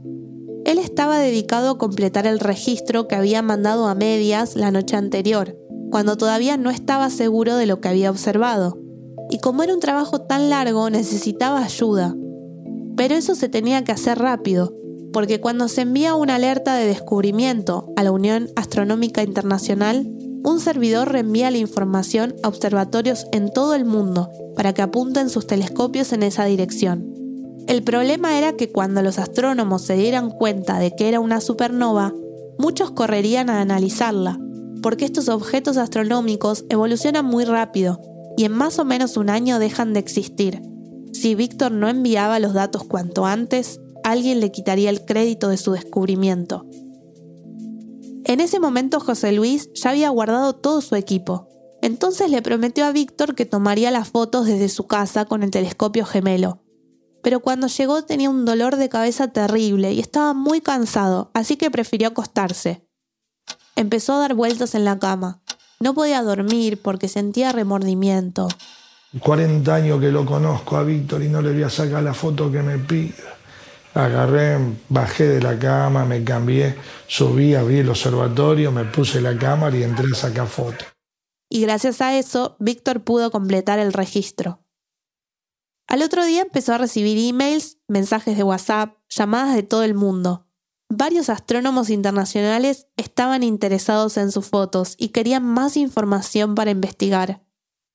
Él 0.65 0.79
estaba 0.79 1.19
dedicado 1.19 1.69
a 1.69 1.77
completar 1.77 2.25
el 2.25 2.39
registro 2.39 3.07
que 3.07 3.15
había 3.15 3.43
mandado 3.43 3.87
a 3.87 3.93
medias 3.95 4.55
la 4.55 4.71
noche 4.71 4.97
anterior, 4.97 5.55
cuando 5.91 6.17
todavía 6.17 6.57
no 6.57 6.71
estaba 6.71 7.11
seguro 7.11 7.57
de 7.57 7.67
lo 7.67 7.79
que 7.79 7.89
había 7.89 8.09
observado. 8.09 8.79
Y 9.29 9.37
como 9.37 9.61
era 9.61 9.73
un 9.75 9.79
trabajo 9.79 10.21
tan 10.21 10.49
largo, 10.49 10.89
necesitaba 10.89 11.63
ayuda. 11.63 12.15
Pero 12.95 13.13
eso 13.13 13.35
se 13.35 13.49
tenía 13.49 13.83
que 13.83 13.91
hacer 13.91 14.17
rápido, 14.17 14.73
porque 15.17 15.41
cuando 15.41 15.67
se 15.67 15.81
envía 15.81 16.13
una 16.13 16.35
alerta 16.35 16.75
de 16.75 16.85
descubrimiento 16.85 17.91
a 17.95 18.03
la 18.03 18.11
Unión 18.11 18.49
Astronómica 18.55 19.23
Internacional, 19.23 20.05
un 20.43 20.59
servidor 20.59 21.11
reenvía 21.11 21.49
la 21.49 21.57
información 21.57 22.35
a 22.43 22.47
observatorios 22.47 23.25
en 23.31 23.51
todo 23.51 23.73
el 23.73 23.83
mundo 23.83 24.29
para 24.55 24.75
que 24.75 24.83
apunten 24.83 25.31
sus 25.31 25.47
telescopios 25.47 26.13
en 26.13 26.21
esa 26.21 26.45
dirección. 26.45 27.11
El 27.67 27.81
problema 27.81 28.37
era 28.37 28.53
que 28.53 28.71
cuando 28.71 29.01
los 29.01 29.17
astrónomos 29.17 29.81
se 29.81 29.95
dieran 29.95 30.29
cuenta 30.29 30.77
de 30.77 30.95
que 30.95 31.07
era 31.07 31.19
una 31.19 31.41
supernova, 31.41 32.13
muchos 32.59 32.91
correrían 32.91 33.49
a 33.49 33.59
analizarla, 33.59 34.39
porque 34.83 35.05
estos 35.05 35.29
objetos 35.29 35.77
astronómicos 35.77 36.63
evolucionan 36.69 37.25
muy 37.25 37.43
rápido 37.43 37.99
y 38.37 38.43
en 38.43 38.51
más 38.51 38.77
o 38.77 38.85
menos 38.85 39.17
un 39.17 39.31
año 39.31 39.57
dejan 39.57 39.93
de 39.93 39.99
existir. 39.99 40.61
Si 41.11 41.33
Víctor 41.33 41.71
no 41.71 41.89
enviaba 41.89 42.37
los 42.37 42.53
datos 42.53 42.83
cuanto 42.83 43.25
antes, 43.25 43.79
alguien 44.07 44.39
le 44.39 44.51
quitaría 44.51 44.89
el 44.89 45.03
crédito 45.03 45.49
de 45.49 45.57
su 45.57 45.73
descubrimiento. 45.73 46.65
En 48.23 48.39
ese 48.39 48.59
momento 48.59 49.01
José 49.01 49.33
Luis 49.33 49.69
ya 49.73 49.89
había 49.89 50.09
guardado 50.09 50.53
todo 50.53 50.81
su 50.81 50.95
equipo. 50.95 51.49
Entonces 51.81 52.29
le 52.29 52.41
prometió 52.41 52.85
a 52.85 52.91
Víctor 52.91 53.35
que 53.35 53.45
tomaría 53.45 53.91
las 53.91 54.09
fotos 54.09 54.45
desde 54.45 54.69
su 54.69 54.87
casa 54.87 55.25
con 55.25 55.43
el 55.43 55.51
telescopio 55.51 56.05
gemelo. 56.05 56.63
Pero 57.21 57.41
cuando 57.41 57.67
llegó 57.67 58.03
tenía 58.03 58.29
un 58.29 58.45
dolor 58.45 58.77
de 58.77 58.87
cabeza 58.89 59.27
terrible 59.27 59.91
y 59.91 59.99
estaba 59.99 60.33
muy 60.33 60.61
cansado, 60.61 61.29
así 61.33 61.57
que 61.57 61.69
prefirió 61.69 62.07
acostarse. 62.07 62.87
Empezó 63.75 64.13
a 64.13 64.19
dar 64.19 64.35
vueltas 64.35 64.73
en 64.73 64.85
la 64.85 64.99
cama. 64.99 65.41
No 65.81 65.93
podía 65.93 66.23
dormir 66.23 66.81
porque 66.81 67.09
sentía 67.09 67.51
remordimiento. 67.51 68.47
40 69.19 69.75
años 69.75 69.99
que 69.99 70.11
lo 70.11 70.25
conozco 70.25 70.77
a 70.77 70.83
Víctor 70.83 71.23
y 71.23 71.29
no 71.29 71.41
le 71.41 71.51
voy 71.51 71.63
a 71.63 71.69
sacar 71.69 72.03
la 72.03 72.13
foto 72.13 72.49
que 72.51 72.63
me 72.63 72.77
pide. 72.77 73.36
Agarré, 73.97 74.59
bajé 74.89 75.27
de 75.27 75.41
la 75.41 75.57
cama, 75.57 76.05
me 76.05 76.23
cambié, 76.23 76.75
subí, 77.07 77.55
abrí 77.55 77.79
el 77.79 77.89
observatorio, 77.89 78.71
me 78.71 78.85
puse 78.85 79.19
la 79.21 79.35
cámara 79.35 79.75
y 79.75 79.81
entré 79.81 80.05
a 80.13 80.15
sacar 80.15 80.45
fotos. 80.45 80.85
Y 81.49 81.61
gracias 81.61 81.99
a 82.01 82.15
eso, 82.15 82.57
Víctor 82.59 83.01
pudo 83.03 83.31
completar 83.31 83.79
el 83.79 83.93
registro. 83.93 84.63
Al 85.87 86.03
otro 86.03 86.23
día 86.25 86.43
empezó 86.43 86.75
a 86.75 86.77
recibir 86.77 87.17
emails, 87.17 87.79
mensajes 87.87 88.37
de 88.37 88.43
WhatsApp, 88.43 88.97
llamadas 89.09 89.55
de 89.55 89.63
todo 89.63 89.81
el 89.81 89.95
mundo. 89.95 90.45
Varios 90.89 91.31
astrónomos 91.31 91.89
internacionales 91.89 92.85
estaban 92.97 93.41
interesados 93.41 94.17
en 94.17 94.31
sus 94.31 94.45
fotos 94.45 94.93
y 94.99 95.09
querían 95.09 95.43
más 95.43 95.75
información 95.75 96.53
para 96.53 96.69
investigar. 96.69 97.41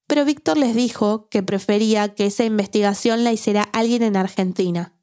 Pero 0.09 0.25
Víctor 0.25 0.57
les 0.57 0.75
dijo 0.75 1.29
que 1.29 1.45
prefería 1.45 2.13
que 2.13 2.27
esa 2.27 2.43
investigación 2.43 3.23
la 3.23 3.33
hiciera 3.33 3.63
alguien 3.63 4.03
en 4.03 4.17
Argentina 4.17 4.99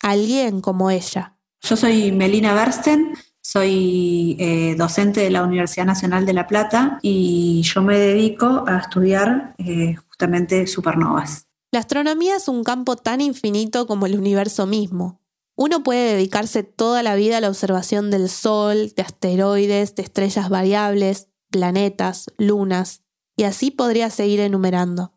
alguien 0.00 0.60
como 0.60 0.90
ella. 0.90 1.36
Yo 1.60 1.76
soy 1.76 2.12
Melina 2.12 2.54
Bersten, 2.54 3.14
Soy 3.50 4.36
eh, 4.38 4.74
docente 4.76 5.20
de 5.20 5.30
la 5.30 5.42
Universidad 5.42 5.86
Nacional 5.86 6.26
de 6.26 6.34
La 6.34 6.46
Plata 6.46 6.98
y 7.00 7.62
yo 7.62 7.80
me 7.80 7.98
dedico 7.98 8.64
a 8.66 8.76
estudiar 8.76 9.54
eh, 9.56 9.94
justamente 10.06 10.66
supernovas. 10.66 11.46
La 11.72 11.80
astronomía 11.80 12.36
es 12.36 12.48
un 12.48 12.62
campo 12.62 12.96
tan 12.96 13.22
infinito 13.22 13.86
como 13.86 14.04
el 14.04 14.18
universo 14.18 14.66
mismo. 14.66 15.22
Uno 15.56 15.82
puede 15.82 16.12
dedicarse 16.12 16.62
toda 16.62 17.02
la 17.02 17.14
vida 17.14 17.38
a 17.38 17.40
la 17.40 17.48
observación 17.48 18.10
del 18.10 18.28
Sol, 18.28 18.92
de 18.94 19.02
asteroides, 19.02 19.94
de 19.94 20.02
estrellas 20.02 20.50
variables, 20.50 21.28
planetas, 21.50 22.26
lunas, 22.36 23.02
y 23.34 23.44
así 23.44 23.70
podría 23.70 24.10
seguir 24.10 24.40
enumerando. 24.40 25.14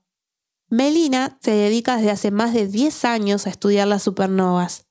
Melina 0.72 1.38
se 1.42 1.52
dedica 1.52 1.98
desde 1.98 2.12
hace 2.12 2.32
más 2.32 2.54
de 2.54 2.66
10 2.66 3.04
años 3.04 3.46
a 3.46 3.50
estudiar 3.50 3.90
las 3.90 4.04
supernovas 4.04 4.88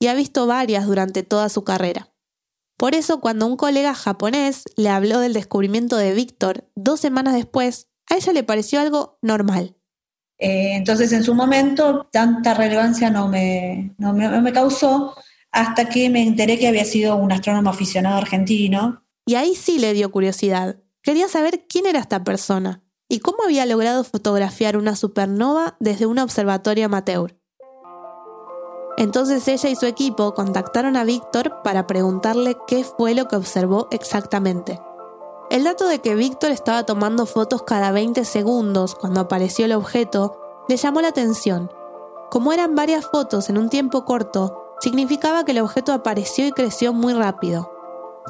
y 0.00 0.08
ha 0.08 0.14
visto 0.14 0.48
varias 0.48 0.84
durante 0.84 1.22
toda 1.22 1.48
su 1.48 1.62
carrera. 1.62 2.12
Por 2.76 2.96
eso 2.96 3.20
cuando 3.20 3.46
un 3.46 3.56
colega 3.56 3.94
japonés 3.94 4.64
le 4.76 4.88
habló 4.88 5.20
del 5.20 5.32
descubrimiento 5.32 5.96
de 5.96 6.12
Víctor 6.12 6.68
dos 6.74 6.98
semanas 6.98 7.34
después, 7.34 7.86
a 8.10 8.16
ella 8.16 8.32
le 8.32 8.42
pareció 8.42 8.80
algo 8.80 9.20
normal. 9.22 9.76
Eh, 10.38 10.74
entonces 10.74 11.12
en 11.12 11.22
su 11.22 11.36
momento 11.36 12.08
tanta 12.10 12.52
relevancia 12.54 13.08
no 13.08 13.28
me, 13.28 13.94
no 13.98 14.12
me 14.12 14.52
causó 14.52 15.14
hasta 15.52 15.88
que 15.88 16.10
me 16.10 16.22
enteré 16.24 16.58
que 16.58 16.66
había 16.66 16.84
sido 16.84 17.14
un 17.14 17.30
astrónomo 17.30 17.70
aficionado 17.70 18.16
argentino. 18.16 19.04
Y 19.24 19.36
ahí 19.36 19.54
sí 19.54 19.78
le 19.78 19.92
dio 19.92 20.10
curiosidad. 20.10 20.82
Quería 21.00 21.28
saber 21.28 21.66
quién 21.68 21.86
era 21.86 22.00
esta 22.00 22.24
persona 22.24 22.82
y 23.12 23.20
cómo 23.20 23.42
había 23.44 23.66
logrado 23.66 24.04
fotografiar 24.04 24.78
una 24.78 24.96
supernova 24.96 25.76
desde 25.80 26.06
un 26.06 26.18
observatorio 26.18 26.86
amateur. 26.86 27.36
Entonces 28.96 29.46
ella 29.48 29.68
y 29.68 29.76
su 29.76 29.84
equipo 29.84 30.32
contactaron 30.32 30.96
a 30.96 31.04
Víctor 31.04 31.60
para 31.62 31.86
preguntarle 31.86 32.56
qué 32.66 32.84
fue 32.84 33.14
lo 33.14 33.28
que 33.28 33.36
observó 33.36 33.86
exactamente. 33.90 34.80
El 35.50 35.64
dato 35.64 35.88
de 35.88 35.98
que 35.98 36.14
Víctor 36.14 36.52
estaba 36.52 36.86
tomando 36.86 37.26
fotos 37.26 37.64
cada 37.64 37.92
20 37.92 38.24
segundos 38.24 38.94
cuando 38.94 39.20
apareció 39.20 39.66
el 39.66 39.72
objeto 39.72 40.40
le 40.66 40.78
llamó 40.78 41.02
la 41.02 41.08
atención. 41.08 41.70
Como 42.30 42.54
eran 42.54 42.74
varias 42.74 43.04
fotos 43.04 43.50
en 43.50 43.58
un 43.58 43.68
tiempo 43.68 44.06
corto, 44.06 44.76
significaba 44.80 45.44
que 45.44 45.52
el 45.52 45.60
objeto 45.60 45.92
apareció 45.92 46.46
y 46.46 46.52
creció 46.52 46.94
muy 46.94 47.12
rápido. 47.12 47.70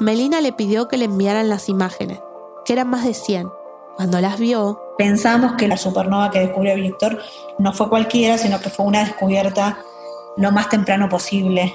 Melina 0.01 0.41
le 0.41 0.51
pidió 0.51 0.89
que 0.89 0.97
le 0.97 1.05
enviaran 1.05 1.47
las 1.47 1.69
imágenes, 1.69 2.19
que 2.65 2.73
eran 2.73 2.89
más 2.89 3.05
de 3.05 3.13
100. 3.13 3.62
Cuando 3.95 4.19
las 4.19 4.39
vio, 4.39 4.81
pensamos 4.97 5.53
que 5.53 5.67
la 5.67 5.77
supernova 5.77 6.31
que 6.31 6.39
descubrió 6.39 6.75
Víctor 6.75 7.19
no 7.59 7.73
fue 7.73 7.89
cualquiera, 7.89 8.37
sino 8.37 8.59
que 8.59 8.69
fue 8.69 8.85
una 8.85 9.03
descubierta 9.03 9.77
lo 10.37 10.51
más 10.51 10.69
temprano 10.69 11.09
posible 11.09 11.73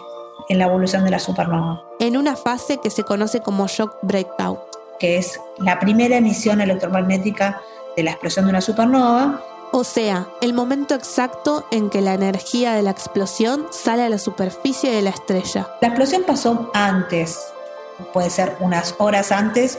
en 0.48 0.58
la 0.58 0.64
evolución 0.64 1.04
de 1.04 1.10
la 1.10 1.18
supernova. 1.20 1.84
En 2.00 2.16
una 2.16 2.34
fase 2.36 2.78
que 2.78 2.90
se 2.90 3.04
conoce 3.04 3.40
como 3.40 3.68
shock 3.68 3.94
breakout. 4.02 4.58
Que 4.98 5.18
es 5.18 5.40
la 5.58 5.78
primera 5.78 6.16
emisión 6.16 6.60
electromagnética 6.60 7.60
de 7.96 8.02
la 8.02 8.10
explosión 8.10 8.46
de 8.46 8.50
una 8.50 8.60
supernova. 8.60 9.40
O 9.70 9.84
sea, 9.84 10.26
el 10.40 10.54
momento 10.54 10.94
exacto 10.94 11.66
en 11.70 11.90
que 11.90 12.00
la 12.00 12.14
energía 12.14 12.72
de 12.72 12.82
la 12.82 12.90
explosión 12.90 13.66
sale 13.70 14.02
a 14.02 14.08
la 14.08 14.18
superficie 14.18 14.90
de 14.90 15.02
la 15.02 15.10
estrella. 15.10 15.68
La 15.82 15.88
explosión 15.88 16.24
pasó 16.26 16.70
antes, 16.74 17.38
puede 18.12 18.30
ser 18.30 18.56
unas 18.60 18.94
horas 18.98 19.30
antes 19.30 19.78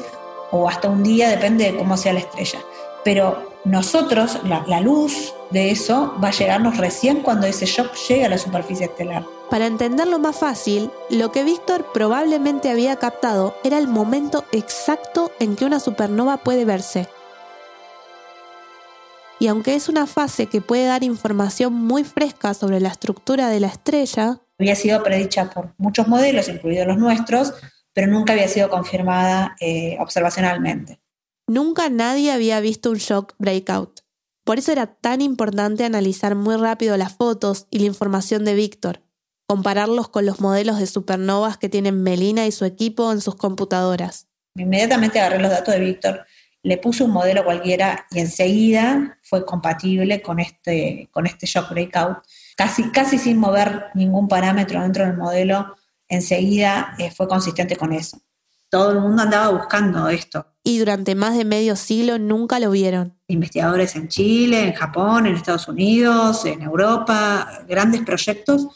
o 0.51 0.67
hasta 0.67 0.89
un 0.89 1.03
día, 1.03 1.29
depende 1.29 1.71
de 1.71 1.77
cómo 1.77 1.97
sea 1.97 2.13
la 2.13 2.19
estrella. 2.19 2.59
Pero 3.03 3.49
nosotros, 3.65 4.39
la, 4.45 4.81
luz 4.81 5.33
de 5.49 5.71
eso 5.71 6.15
va 6.23 6.29
a 6.29 6.31
llegarnos 6.31 6.77
recién 6.77 7.21
cuando 7.21 7.47
ese 7.47 7.65
shock 7.65 7.93
llegue 8.07 8.25
a 8.25 8.29
la 8.29 8.37
superficie 8.37 8.85
estelar. 8.85 9.25
Para 9.49 9.67
entenderlo 9.67 10.19
más 10.19 10.37
fácil, 10.37 10.91
lo 11.09 11.31
que 11.31 11.43
Víctor 11.43 11.85
probablemente 11.93 12.69
había 12.69 12.97
captado 12.97 13.55
era 13.63 13.77
el 13.77 13.87
momento 13.87 14.45
exacto 14.51 15.31
en 15.39 15.55
que 15.55 15.65
una 15.65 15.79
supernova 15.79 16.37
puede 16.37 16.65
verse. 16.65 17.07
Y 19.39 19.47
aunque 19.47 19.75
es 19.75 19.87
una 19.87 20.05
fase 20.05 20.47
que 20.47 20.61
puede 20.61 20.85
dar 20.85 21.03
información 21.03 21.73
muy 21.73 22.03
fresca 22.03 22.53
sobre 22.53 22.79
la 22.79 22.89
estructura 22.89 23.47
de 23.47 23.61
la 23.61 23.67
estrella, 23.67 24.39
había 24.59 24.75
sido 24.75 25.01
predicha 25.01 25.49
por 25.49 25.73
muchos 25.77 26.07
modelos, 26.09 26.49
incluidos 26.49 26.87
los 26.87 26.97
nuestros, 26.97 27.53
pero 27.99 28.13
nunca 28.13 28.31
había 28.31 28.47
sido 28.47 28.69
confirmada 28.69 29.57
eh, 29.59 29.97
observacionalmente. 29.99 31.01
Nunca 31.47 31.89
nadie 31.89 32.31
había 32.31 32.61
visto 32.61 32.91
un 32.91 32.95
shock 32.95 33.35
breakout. 33.39 34.05
Por 34.45 34.57
eso 34.57 34.71
era 34.71 34.85
tan 34.87 35.19
importante 35.19 35.83
analizar 35.83 36.33
muy 36.33 36.55
rápido 36.55 36.95
las 36.95 37.17
fotos 37.17 37.67
y 37.69 37.79
la 37.79 37.87
información 37.87 38.45
de 38.45 38.53
Víctor, 38.55 39.01
compararlos 39.47 40.07
con 40.07 40.25
los 40.25 40.39
modelos 40.39 40.79
de 40.79 40.87
supernovas 40.87 41.57
que 41.57 41.67
tienen 41.67 42.01
Melina 42.01 42.47
y 42.47 42.53
su 42.53 42.63
equipo 42.63 43.11
en 43.11 43.19
sus 43.19 43.35
computadoras. 43.35 44.29
Inmediatamente 44.55 45.19
agarré 45.19 45.41
los 45.41 45.51
datos 45.51 45.73
de 45.73 45.81
Víctor, 45.81 46.25
le 46.63 46.77
puse 46.77 47.03
un 47.03 47.11
modelo 47.11 47.43
cualquiera 47.43 48.05
y 48.11 48.19
enseguida 48.19 49.19
fue 49.23 49.45
compatible 49.45 50.21
con 50.21 50.39
este, 50.39 51.09
con 51.11 51.27
este 51.27 51.47
shock 51.47 51.69
breakout. 51.71 52.19
Casi, 52.55 52.91
casi 52.91 53.17
sin 53.17 53.39
mover 53.39 53.87
ningún 53.93 54.29
parámetro 54.29 54.81
dentro 54.81 55.03
del 55.05 55.17
modelo, 55.17 55.75
enseguida 56.09 56.95
eh, 56.97 57.11
fue 57.11 57.27
consistente 57.27 57.77
con 57.77 57.93
eso. 57.93 58.19
Todo 58.69 58.91
el 58.91 58.99
mundo 58.99 59.23
andaba 59.23 59.49
buscando 59.49 60.09
esto 60.09 60.45
y 60.63 60.77
durante 60.77 61.15
más 61.15 61.35
de 61.35 61.45
medio 61.45 61.75
siglo 61.75 62.19
nunca 62.19 62.59
lo 62.59 62.69
vieron. 62.69 63.17
Investigadores 63.27 63.95
en 63.95 64.07
Chile, 64.07 64.67
en 64.67 64.73
Japón, 64.73 65.25
en 65.25 65.35
Estados 65.35 65.67
Unidos, 65.67 66.45
en 66.45 66.61
Europa, 66.61 67.63
grandes 67.67 68.01
proyectos 68.01 68.67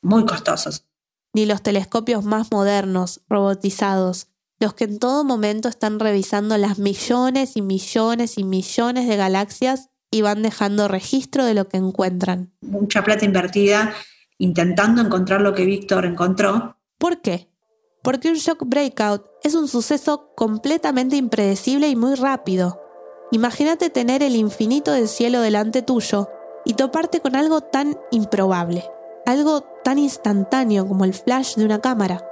muy 0.00 0.24
costosos. 0.24 0.86
Ni 1.32 1.46
los 1.46 1.62
telescopios 1.62 2.24
más 2.24 2.52
modernos, 2.52 3.22
robotizados, 3.28 4.28
los 4.60 4.74
que 4.74 4.84
en 4.84 5.00
todo 5.00 5.24
momento 5.24 5.68
están 5.68 5.98
revisando 5.98 6.56
las 6.58 6.78
millones 6.78 7.56
y 7.56 7.62
millones 7.62 8.38
y 8.38 8.44
millones 8.44 9.08
de 9.08 9.16
galaxias 9.16 9.88
y 10.12 10.22
van 10.22 10.42
dejando 10.42 10.86
registro 10.86 11.44
de 11.44 11.54
lo 11.54 11.68
que 11.68 11.78
encuentran. 11.78 12.52
Mucha 12.60 13.02
plata 13.02 13.24
invertida 13.24 13.94
intentando 14.42 15.00
encontrar 15.00 15.40
lo 15.40 15.54
que 15.54 15.64
Víctor 15.64 16.04
encontró. 16.04 16.76
¿Por 16.98 17.20
qué? 17.20 17.52
porque 18.02 18.28
un 18.28 18.34
shock 18.34 18.64
breakout 18.66 19.24
es 19.42 19.54
un 19.54 19.68
suceso 19.68 20.32
completamente 20.34 21.16
impredecible 21.16 21.88
y 21.88 21.96
muy 21.96 22.14
rápido. 22.16 22.80
Imagínate 23.30 23.90
tener 23.90 24.22
el 24.22 24.36
infinito 24.36 24.92
del 24.92 25.08
cielo 25.08 25.40
delante 25.40 25.82
tuyo 25.82 26.28
y 26.64 26.74
toparte 26.74 27.20
con 27.20 27.36
algo 27.36 27.60
tan 27.60 27.98
improbable, 28.10 28.84
algo 29.24 29.62
tan 29.84 29.98
instantáneo 29.98 30.86
como 30.86 31.04
el 31.04 31.14
flash 31.14 31.54
de 31.54 31.64
una 31.64 31.80
cámara. 31.80 32.26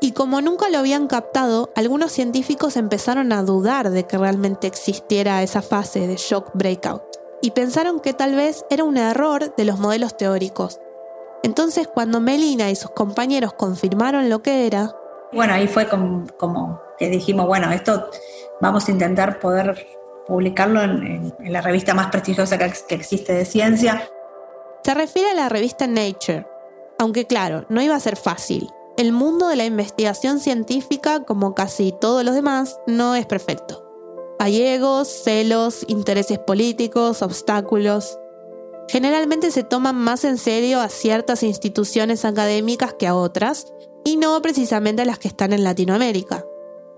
Y 0.00 0.12
como 0.12 0.40
nunca 0.40 0.68
lo 0.68 0.78
habían 0.78 1.06
captado, 1.06 1.70
algunos 1.76 2.10
científicos 2.10 2.76
empezaron 2.76 3.32
a 3.32 3.44
dudar 3.44 3.90
de 3.90 4.04
que 4.04 4.18
realmente 4.18 4.66
existiera 4.66 5.42
esa 5.42 5.62
fase 5.62 6.08
de 6.08 6.16
shock 6.16 6.50
breakout 6.54 7.02
y 7.40 7.52
pensaron 7.52 8.00
que 8.00 8.12
tal 8.12 8.34
vez 8.34 8.64
era 8.68 8.82
un 8.82 8.96
error 8.96 9.54
de 9.54 9.64
los 9.64 9.78
modelos 9.78 10.16
teóricos. 10.16 10.80
Entonces 11.42 11.88
cuando 11.88 12.20
Melina 12.20 12.70
y 12.70 12.76
sus 12.76 12.90
compañeros 12.90 13.52
confirmaron 13.54 14.28
lo 14.30 14.42
que 14.42 14.66
era, 14.66 14.94
bueno, 15.32 15.54
ahí 15.54 15.66
fue 15.66 15.88
como, 15.88 16.80
que 16.98 17.08
dijimos, 17.08 17.46
bueno, 17.46 17.72
esto 17.72 18.10
vamos 18.60 18.86
a 18.86 18.90
intentar 18.90 19.38
poder 19.38 19.86
publicarlo 20.26 20.82
en, 20.82 21.34
la 21.40 21.62
revista 21.62 21.94
más 21.94 22.08
prestigiosa 22.08 22.58
que, 22.58 22.70
que 22.86 22.94
existe 22.94 23.32
de 23.32 23.44
ciencia. 23.44 24.08
Se 24.84 24.94
refiere 24.94 25.30
a 25.30 25.34
la 25.34 25.48
revista 25.48 25.86
Nature, 25.86 26.46
aunque 26.98 27.26
claro, 27.26 27.64
no 27.70 27.80
iba 27.80 27.94
a 27.94 28.00
ser 28.00 28.16
fácil. 28.16 28.68
El 28.98 29.12
mundo 29.12 29.48
de 29.48 29.56
la 29.56 29.64
investigación 29.64 30.38
científica, 30.38 31.24
como 31.24 31.54
casi 31.54 31.94
todos 31.98 32.24
los 32.24 32.34
demás, 32.34 32.78
no 32.86 33.14
es 33.14 33.24
perfecto. 33.24 33.88
Hay 34.38 34.60
egos, 34.60 35.08
celos, 35.08 35.84
intereses 35.88 36.38
políticos, 36.38 37.22
obstáculos. 37.22 38.18
Generalmente 38.88 39.50
se 39.50 39.62
toman 39.62 39.96
más 39.96 40.24
en 40.24 40.38
serio 40.38 40.80
a 40.80 40.88
ciertas 40.88 41.42
instituciones 41.42 42.24
académicas 42.24 42.94
que 42.98 43.06
a 43.06 43.14
otras, 43.14 43.72
y 44.04 44.16
no 44.16 44.40
precisamente 44.42 45.04
las 45.04 45.18
que 45.18 45.28
están 45.28 45.52
en 45.52 45.64
Latinoamérica. 45.64 46.44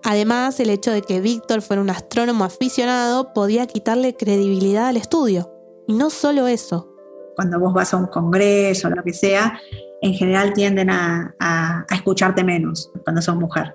Además, 0.03 0.61
el 0.61 0.71
hecho 0.71 0.91
de 0.91 1.03
que 1.03 1.21
Víctor 1.21 1.63
fuera 1.63 1.81
un 1.81 1.91
astrónomo 1.91 2.45
aficionado 2.45 3.33
podía 3.33 3.67
quitarle 3.67 4.15
credibilidad 4.15 4.89
al 4.89 4.99
estudio. 4.99 5.51
Y 5.87 5.95
no 5.95 6.11
solo 6.11 6.47
eso. 6.47 6.91
Cuando 7.37 7.59
vos 7.59 7.73
vas 7.73 7.95
a 7.95 7.97
un 7.97 8.07
congreso 8.07 8.89
o 8.89 8.91
lo 8.91 9.03
que 9.03 9.13
sea, 9.13 9.59
en 10.03 10.13
general 10.13 10.53
tienden 10.53 10.91
a, 10.91 11.87
escucharte 11.91 12.45
menos 12.45 12.91
cuando 13.03 13.23
sos 13.23 13.37
mujer. 13.37 13.75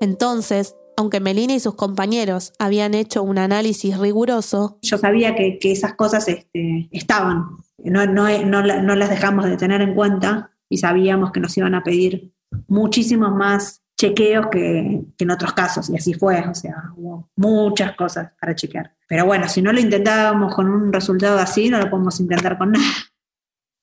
Entonces, 0.00 0.76
aunque 0.96 1.20
Melina 1.20 1.54
y 1.54 1.60
sus 1.60 1.74
compañeros 1.74 2.52
habían 2.58 2.94
hecho 2.94 3.22
un 3.22 3.38
análisis 3.38 3.98
riguroso, 3.98 4.78
yo 4.82 4.98
sabía 4.98 5.34
que, 5.34 5.58
esas 5.62 5.94
cosas 5.94 6.28
este, 6.28 6.88
estaban, 6.90 7.58
no, 7.78 8.06
no 8.06 8.96
las 8.96 9.10
dejamos 9.10 9.46
de 9.46 9.56
tener 9.56 9.80
en 9.82 9.94
cuenta 9.94 10.50
y 10.68 10.78
sabíamos 10.78 11.32
que 11.32 11.40
nos 11.40 11.56
iban 11.56 11.74
a 11.74 11.82
pedir 11.82 12.32
muchísimos 12.68 13.32
más 13.32 13.82
chequeos 13.96 14.46
que, 14.48 15.02
en 15.18 15.30
otros 15.30 15.52
casos, 15.52 15.88
y 15.90 15.96
así 15.96 16.14
fue, 16.14 16.40
o 16.48 16.54
sea, 16.54 16.74
hubo 16.96 17.30
muchas 17.36 17.94
cosas 17.94 18.32
para 18.40 18.54
chequear. 18.54 18.94
Pero 19.08 19.24
bueno, 19.26 19.48
si 19.48 19.62
no 19.62 19.72
lo 19.72 19.80
intentábamos 19.80 20.54
con 20.54 20.68
un 20.68 20.92
resultado 20.92 21.38
así, 21.38 21.70
no 21.70 21.78
lo 21.78 21.90
podemos 21.90 22.18
intentar 22.20 22.58
con 22.58 22.72
nada. 22.72 22.84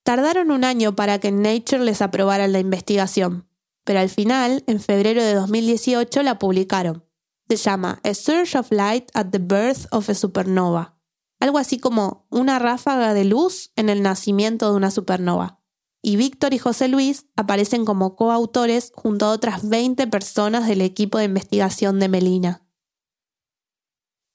Tardaron 0.03 0.51
un 0.51 0.63
año 0.63 0.95
para 0.95 1.19
que 1.19 1.31
Nature 1.31 1.83
les 1.83 2.01
aprobara 2.01 2.47
la 2.47 2.59
investigación. 2.59 3.45
Pero 3.83 3.99
al 3.99 4.09
final, 4.09 4.63
en 4.67 4.79
febrero 4.79 5.23
de 5.23 5.33
2018, 5.33 6.23
la 6.23 6.39
publicaron. 6.39 7.05
Se 7.49 7.57
llama 7.57 7.99
A 8.03 8.13
Surge 8.13 8.57
of 8.57 8.71
Light 8.71 9.09
at 9.13 9.27
the 9.31 9.39
Birth 9.39 9.87
of 9.91 10.09
a 10.09 10.13
Supernova. 10.13 10.97
Algo 11.39 11.57
así 11.57 11.79
como 11.79 12.27
una 12.29 12.59
ráfaga 12.59 13.13
de 13.13 13.25
luz 13.25 13.71
en 13.75 13.89
el 13.89 14.03
nacimiento 14.03 14.69
de 14.69 14.77
una 14.77 14.91
supernova. 14.91 15.59
Y 16.03 16.15
Víctor 16.15 16.53
y 16.53 16.59
José 16.59 16.87
Luis 16.87 17.27
aparecen 17.35 17.83
como 17.83 18.15
coautores 18.15 18.91
junto 18.95 19.25
a 19.25 19.31
otras 19.31 19.67
20 19.67 20.07
personas 20.07 20.67
del 20.67 20.81
equipo 20.81 21.17
de 21.17 21.25
investigación 21.25 21.99
de 21.99 22.09
Melina. 22.09 22.67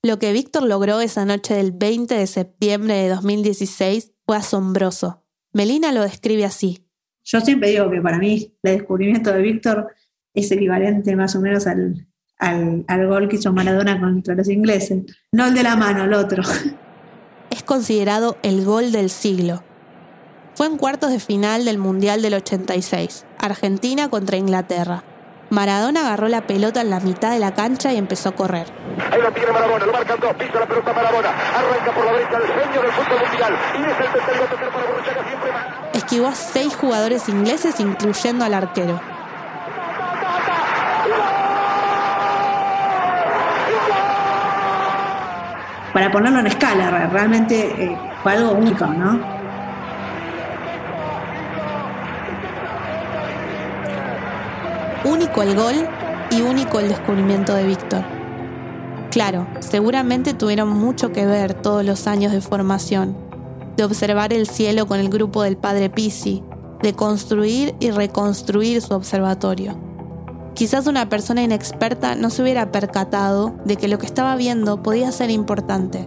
Lo 0.02 0.18
que 0.18 0.32
Víctor 0.32 0.64
logró 0.64 1.00
esa 1.00 1.24
noche 1.24 1.54
del 1.54 1.72
20 1.72 2.14
de 2.14 2.26
septiembre 2.26 2.94
de 2.94 3.08
2016 3.08 4.12
fue 4.24 4.36
asombroso. 4.36 5.24
Melina 5.52 5.90
lo 5.90 6.02
describe 6.02 6.44
así. 6.44 6.85
Yo 7.26 7.40
siempre 7.40 7.70
digo 7.70 7.90
que 7.90 8.00
para 8.00 8.18
mí 8.18 8.52
el 8.62 8.76
descubrimiento 8.76 9.32
de 9.32 9.42
Víctor 9.42 9.92
es 10.32 10.48
equivalente 10.52 11.16
más 11.16 11.34
o 11.34 11.40
menos 11.40 11.66
al, 11.66 12.06
al, 12.38 13.06
gol 13.08 13.28
que 13.28 13.34
hizo 13.34 13.52
Maradona 13.52 13.98
contra 13.98 14.36
los 14.36 14.48
ingleses. 14.48 15.02
No 15.32 15.46
el 15.46 15.54
de 15.54 15.64
la 15.64 15.74
mano, 15.74 16.04
el 16.04 16.14
otro. 16.14 16.44
Es 17.50 17.62
considerado 17.64 18.36
el 18.42 18.64
gol 18.64 18.92
del 18.92 19.10
siglo. 19.10 19.64
Fue 20.54 20.66
en 20.66 20.76
cuartos 20.76 21.10
de 21.10 21.18
final 21.18 21.64
del 21.64 21.78
Mundial 21.78 22.22
del 22.22 22.34
86, 22.34 23.26
Argentina 23.38 24.08
contra 24.08 24.36
Inglaterra. 24.36 25.02
Maradona 25.50 26.00
agarró 26.00 26.28
la 26.28 26.46
pelota 26.46 26.80
en 26.80 26.90
la 26.90 27.00
mitad 27.00 27.32
de 27.32 27.40
la 27.40 27.54
cancha 27.54 27.92
y 27.92 27.96
empezó 27.96 28.28
a 28.28 28.36
correr. 28.36 28.66
Ahí 29.10 29.20
lo 29.20 29.32
tiene 29.32 29.52
Maradona, 29.52 29.86
lo 29.86 29.92
marcan 29.92 30.20
dos, 30.20 30.34
pisa 30.34 30.60
la 30.60 30.66
pelota 30.66 30.92
Maradona, 30.92 31.30
arranca 31.30 31.92
por 31.92 32.04
la 32.04 32.12
derecha 32.12 32.36
el 32.36 32.46
genio 32.46 32.82
del 32.82 32.92
fútbol 32.92 33.28
mundial 33.28 33.58
y 33.74 33.82
es 33.82 33.98
el 33.98 34.48
tocar 34.48 34.72
para 34.72 34.86
Borruchaga 34.86 35.28
siempre 35.28 35.75
Esquivó 36.06 36.28
a 36.28 36.36
seis 36.36 36.76
jugadores 36.76 37.28
ingleses, 37.28 37.80
incluyendo 37.80 38.44
al 38.44 38.54
arquero. 38.54 39.00
Para 45.92 46.12
ponerlo 46.12 46.38
en 46.38 46.46
escala, 46.46 47.08
realmente 47.08 47.86
eh, 47.86 47.98
fue 48.22 48.34
algo 48.34 48.52
único, 48.52 48.86
¿no? 48.86 49.18
Único 55.02 55.42
el 55.42 55.56
gol 55.56 55.88
y 56.30 56.40
único 56.40 56.78
el 56.78 56.90
descubrimiento 56.90 57.52
de 57.52 57.64
Víctor. 57.64 58.04
Claro, 59.10 59.48
seguramente 59.58 60.34
tuvieron 60.34 60.68
mucho 60.68 61.10
que 61.10 61.26
ver 61.26 61.54
todos 61.54 61.84
los 61.84 62.06
años 62.06 62.30
de 62.30 62.40
formación, 62.40 63.25
de 63.76 63.84
observar 63.84 64.32
el 64.32 64.46
cielo 64.46 64.86
con 64.86 65.00
el 65.00 65.08
grupo 65.08 65.42
del 65.42 65.56
padre 65.56 65.90
Pisi, 65.90 66.42
de 66.82 66.92
construir 66.92 67.74
y 67.80 67.90
reconstruir 67.90 68.82
su 68.82 68.94
observatorio. 68.94 69.78
Quizás 70.54 70.86
una 70.86 71.08
persona 71.08 71.42
inexperta 71.42 72.14
no 72.14 72.30
se 72.30 72.42
hubiera 72.42 72.72
percatado 72.72 73.54
de 73.64 73.76
que 73.76 73.88
lo 73.88 73.98
que 73.98 74.06
estaba 74.06 74.36
viendo 74.36 74.82
podía 74.82 75.12
ser 75.12 75.30
importante. 75.30 76.06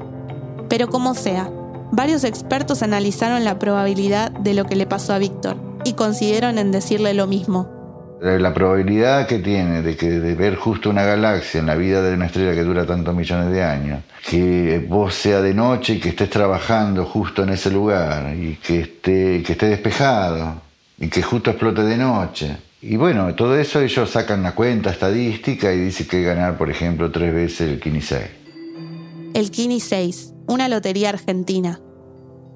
Pero 0.69 0.89
como 0.89 1.13
sea, 1.13 1.51
varios 1.91 2.23
expertos 2.23 2.81
analizaron 2.81 3.43
la 3.43 3.59
probabilidad 3.59 4.31
de 4.31 4.53
lo 4.53 4.65
que 4.65 4.75
le 4.75 4.87
pasó 4.87 5.13
a 5.13 5.19
Víctor 5.19 5.57
y 5.83 5.93
coincidieron 5.93 6.57
en 6.57 6.71
decirle 6.71 7.13
lo 7.13 7.27
mismo. 7.27 7.78
La 8.21 8.53
probabilidad 8.53 9.27
que 9.27 9.39
tiene 9.39 9.81
de, 9.81 9.95
que, 9.95 10.09
de 10.09 10.35
ver 10.35 10.55
justo 10.55 10.89
una 10.89 11.03
galaxia 11.03 11.61
en 11.61 11.67
la 11.67 11.75
vida 11.75 12.01
de 12.01 12.13
una 12.13 12.25
estrella 12.25 12.53
que 12.53 12.63
dura 12.63 12.85
tantos 12.85 13.15
millones 13.15 13.49
de 13.51 13.63
años, 13.63 14.03
que 14.27 14.85
vos 14.87 15.15
sea 15.15 15.41
de 15.41 15.53
noche 15.53 15.93
y 15.93 15.99
que 15.99 16.09
estés 16.09 16.29
trabajando 16.29 17.05
justo 17.05 17.43
en 17.43 17.49
ese 17.49 17.71
lugar 17.71 18.35
y 18.35 18.55
que 18.55 18.81
esté, 18.81 19.41
que 19.41 19.53
esté 19.53 19.67
despejado 19.67 20.61
y 20.97 21.07
que 21.07 21.21
justo 21.21 21.51
explote 21.51 21.83
de 21.83 21.97
noche. 21.97 22.57
Y 22.81 22.97
bueno, 22.97 23.33
todo 23.35 23.57
eso 23.57 23.79
ellos 23.79 24.09
sacan 24.09 24.41
una 24.41 24.53
cuenta 24.53 24.89
estadística 24.89 25.73
y 25.73 25.79
dicen 25.79 26.07
que 26.07 26.21
ganar, 26.21 26.57
por 26.57 26.69
ejemplo, 26.69 27.09
tres 27.11 27.33
veces 27.33 27.69
el 27.69 27.79
Kini 27.79 28.01
6. 28.01 28.21
El 29.33 29.51
Kini 29.51 29.79
6, 29.79 30.33
una 30.47 30.67
lotería 30.67 31.09
argentina. 31.09 31.79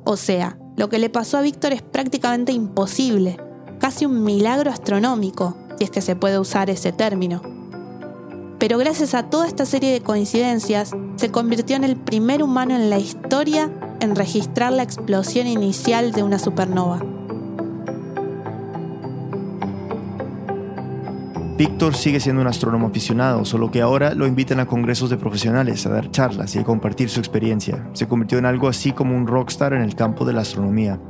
O 0.06 0.18
sea, 0.18 0.58
lo 0.76 0.90
que 0.90 1.00
le 1.00 1.10
pasó 1.10 1.38
a 1.38 1.42
Víctor 1.42 1.72
es 1.72 1.82
prácticamente 1.82 2.52
imposible 2.52 3.38
casi 3.84 4.06
un 4.06 4.24
milagro 4.24 4.72
astronómico, 4.72 5.58
si 5.78 5.84
es 5.84 5.92
que 5.92 6.00
se 6.00 6.16
puede 6.16 6.40
usar 6.40 6.70
ese 6.70 6.94
término. 6.94 7.42
Pero 8.58 8.78
gracias 8.78 9.14
a 9.14 9.24
toda 9.24 9.46
esta 9.46 9.66
serie 9.66 9.92
de 9.92 10.00
coincidencias, 10.00 10.92
se 11.18 11.32
convirtió 11.32 11.76
en 11.76 11.84
el 11.84 11.98
primer 11.98 12.44
humano 12.44 12.78
en 12.78 12.90
la 12.90 12.98
historia 12.98 13.70
en 14.00 14.16
registrar 14.16 14.72
la 14.72 14.84
explosión 14.84 15.48
inicial 15.48 16.14
de 16.14 16.24
una 16.24 16.40
supernova. 16.40 17.02
Víctor 21.58 21.94
sigue 21.94 22.22
siendo 22.22 22.42
un 22.42 22.48
astrónomo 22.48 22.88
aficionado, 22.88 23.44
solo 23.44 23.70
que 23.70 23.82
ahora 23.82 24.14
lo 24.14 24.28
invitan 24.28 24.62
a 24.62 24.66
congresos 24.66 25.10
de 25.10 25.18
profesionales, 25.18 25.86
a 25.86 25.90
dar 25.90 26.10
charlas 26.10 26.56
y 26.56 26.60
a 26.60 26.64
compartir 26.64 27.10
su 27.10 27.20
experiencia. 27.20 27.86
Se 27.92 28.08
convirtió 28.08 28.38
en 28.38 28.46
algo 28.46 28.70
así 28.70 28.94
como 28.94 29.14
un 29.18 29.28
rockstar 29.28 29.74
en 29.74 29.82
el 29.82 29.94
campo 29.96 30.24
de 30.24 30.32
la 30.32 30.40
astronomía. 30.40 31.02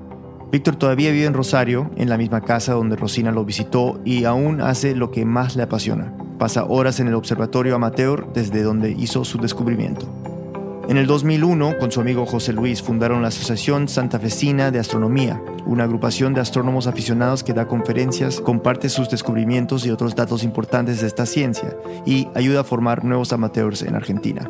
Víctor 0.54 0.76
todavía 0.76 1.10
vive 1.10 1.26
en 1.26 1.34
Rosario, 1.34 1.90
en 1.96 2.10
la 2.10 2.18
misma 2.20 2.42
casa 2.42 2.74
donde 2.74 2.96
Rosina 2.96 3.32
lo 3.32 3.44
visitó 3.44 4.00
y 4.06 4.26
aún 4.26 4.62
hace 4.62 4.96
lo 4.96 5.10
que 5.10 5.26
más 5.26 5.56
le 5.56 5.64
apasiona. 5.64 6.14
Pasa 6.38 6.66
horas 6.66 7.00
en 7.00 7.08
el 7.08 7.16
observatorio 7.16 7.74
amateur 7.74 8.32
desde 8.34 8.62
donde 8.62 8.92
hizo 8.92 9.26
su 9.26 9.40
descubrimiento. 9.40 10.08
En 10.88 10.98
el 10.98 11.08
2001, 11.08 11.80
con 11.80 11.92
su 11.92 12.02
amigo 12.02 12.28
José 12.28 12.54
Luis, 12.54 12.84
fundaron 12.84 13.24
la 13.24 13.30
Asociación 13.30 13.88
Santafesina 13.88 14.70
de 14.70 14.78
Astronomía, 14.78 15.42
una 15.66 15.86
agrupación 15.86 16.36
de 16.36 16.42
astrónomos 16.42 16.86
aficionados 16.86 17.44
que 17.44 17.54
da 17.54 17.68
conferencias, 17.68 18.40
comparte 18.40 18.90
sus 18.90 19.10
descubrimientos 19.10 19.88
y 19.88 19.90
otros 19.90 20.14
datos 20.14 20.44
importantes 20.44 21.02
de 21.02 21.08
esta 21.08 21.26
ciencia 21.26 21.76
y 22.06 22.28
ayuda 22.36 22.60
a 22.60 22.64
formar 22.64 23.04
nuevos 23.04 23.34
amateurs 23.34 23.82
en 23.82 23.96
Argentina. 23.96 24.48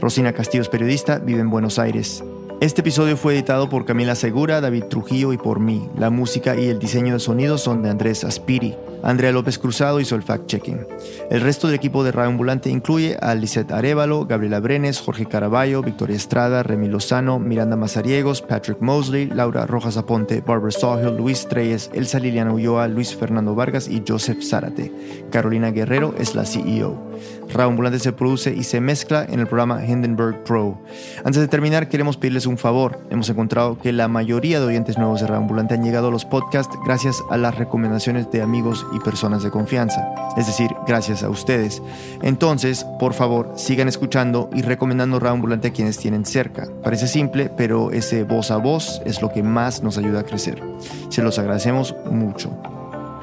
Rosina 0.00 0.32
Castillo 0.32 0.62
es 0.62 0.68
periodista, 0.68 1.20
vive 1.20 1.42
en 1.42 1.50
Buenos 1.50 1.78
Aires. 1.78 2.24
Este 2.60 2.80
episodio 2.80 3.16
fue 3.16 3.34
editado 3.34 3.68
por 3.68 3.84
Camila 3.84 4.16
Segura, 4.16 4.60
David 4.60 4.86
Trujillo 4.86 5.32
y 5.32 5.38
por 5.38 5.60
mí. 5.60 5.88
La 5.96 6.10
música 6.10 6.56
y 6.56 6.66
el 6.66 6.80
diseño 6.80 7.12
de 7.12 7.20
sonido 7.20 7.56
son 7.56 7.82
de 7.82 7.90
Andrés 7.90 8.24
Aspiri. 8.24 8.74
Andrea 9.04 9.30
López 9.30 9.60
Cruzado 9.60 10.00
hizo 10.00 10.16
el 10.16 10.24
fact-checking. 10.24 10.84
El 11.30 11.40
resto 11.40 11.68
del 11.68 11.76
equipo 11.76 12.02
de 12.02 12.10
Radio 12.10 12.30
Ambulante 12.30 12.68
incluye 12.68 13.16
a 13.22 13.36
Lisette 13.36 13.70
Arevalo, 13.70 14.26
Gabriela 14.26 14.58
Brenes, 14.58 14.98
Jorge 14.98 15.26
Caraballo, 15.26 15.82
Victoria 15.82 16.16
Estrada, 16.16 16.64
Remy 16.64 16.88
Lozano, 16.88 17.38
Miranda 17.38 17.76
Mazariegos, 17.76 18.42
Patrick 18.42 18.80
Mosley, 18.80 19.26
Laura 19.26 19.64
Rojas 19.64 19.96
Aponte, 19.96 20.40
Barbara 20.40 20.72
Sawhill, 20.72 21.16
Luis 21.16 21.46
Treyes, 21.46 21.90
Elsa 21.94 22.18
Liliana 22.18 22.52
Ulloa, 22.52 22.88
Luis 22.88 23.14
Fernando 23.14 23.54
Vargas 23.54 23.86
y 23.86 24.02
Joseph 24.06 24.42
Zárate. 24.42 24.92
Carolina 25.30 25.70
Guerrero 25.70 26.12
es 26.18 26.34
la 26.34 26.44
CEO. 26.44 27.08
Radio 27.50 27.70
Ambulante 27.70 27.98
se 27.98 28.12
produce 28.12 28.54
y 28.54 28.64
se 28.64 28.80
mezcla 28.80 29.24
en 29.28 29.40
el 29.40 29.46
programa 29.46 29.84
Hindenburg 29.84 30.44
Pro. 30.44 30.78
Antes 31.24 31.40
de 31.40 31.48
terminar, 31.48 31.88
queremos 31.88 32.16
pedirles 32.16 32.46
un 32.46 32.58
favor. 32.58 33.00
Hemos 33.10 33.28
encontrado 33.30 33.78
que 33.78 33.92
la 33.92 34.08
mayoría 34.08 34.60
de 34.60 34.66
oyentes 34.66 34.98
nuevos 34.98 35.20
de 35.20 35.26
Radio 35.26 35.42
Ambulante 35.42 35.74
han 35.74 35.82
llegado 35.82 36.08
a 36.08 36.10
los 36.10 36.24
podcasts 36.24 36.76
gracias 36.84 37.22
a 37.30 37.36
las 37.36 37.56
recomendaciones 37.56 38.30
de 38.30 38.42
amigos 38.42 38.86
y 38.92 39.00
personas 39.00 39.42
de 39.42 39.50
confianza. 39.50 40.06
Es 40.36 40.46
decir, 40.46 40.70
gracias 40.86 41.22
a 41.22 41.30
ustedes. 41.30 41.82
Entonces, 42.22 42.84
por 42.98 43.14
favor, 43.14 43.52
sigan 43.56 43.88
escuchando 43.88 44.50
y 44.54 44.62
recomendando 44.62 45.18
Radio 45.18 45.34
Ambulante 45.34 45.68
a 45.68 45.72
quienes 45.72 45.98
tienen 45.98 46.26
cerca. 46.26 46.68
Parece 46.82 47.08
simple, 47.08 47.50
pero 47.56 47.92
ese 47.92 48.24
voz 48.24 48.50
a 48.50 48.58
voz 48.58 49.00
es 49.04 49.22
lo 49.22 49.32
que 49.32 49.42
más 49.42 49.82
nos 49.82 49.98
ayuda 49.98 50.20
a 50.20 50.24
crecer. 50.24 50.62
Se 51.08 51.22
los 51.22 51.38
agradecemos 51.38 51.94
mucho. 52.10 52.50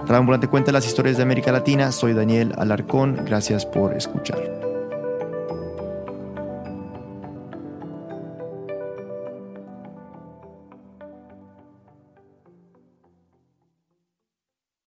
Radio 0.05 0.19
Ambulante 0.19 0.47
cuenta 0.47 0.71
las 0.71 0.85
historias 0.85 1.17
de 1.17 1.23
América 1.23 1.51
Latina. 1.51 1.91
Soy 1.91 2.13
Daniel 2.13 2.53
Alarcón. 2.57 3.25
Gracias 3.25 3.65
por 3.65 3.95
escuchar. 3.95 4.64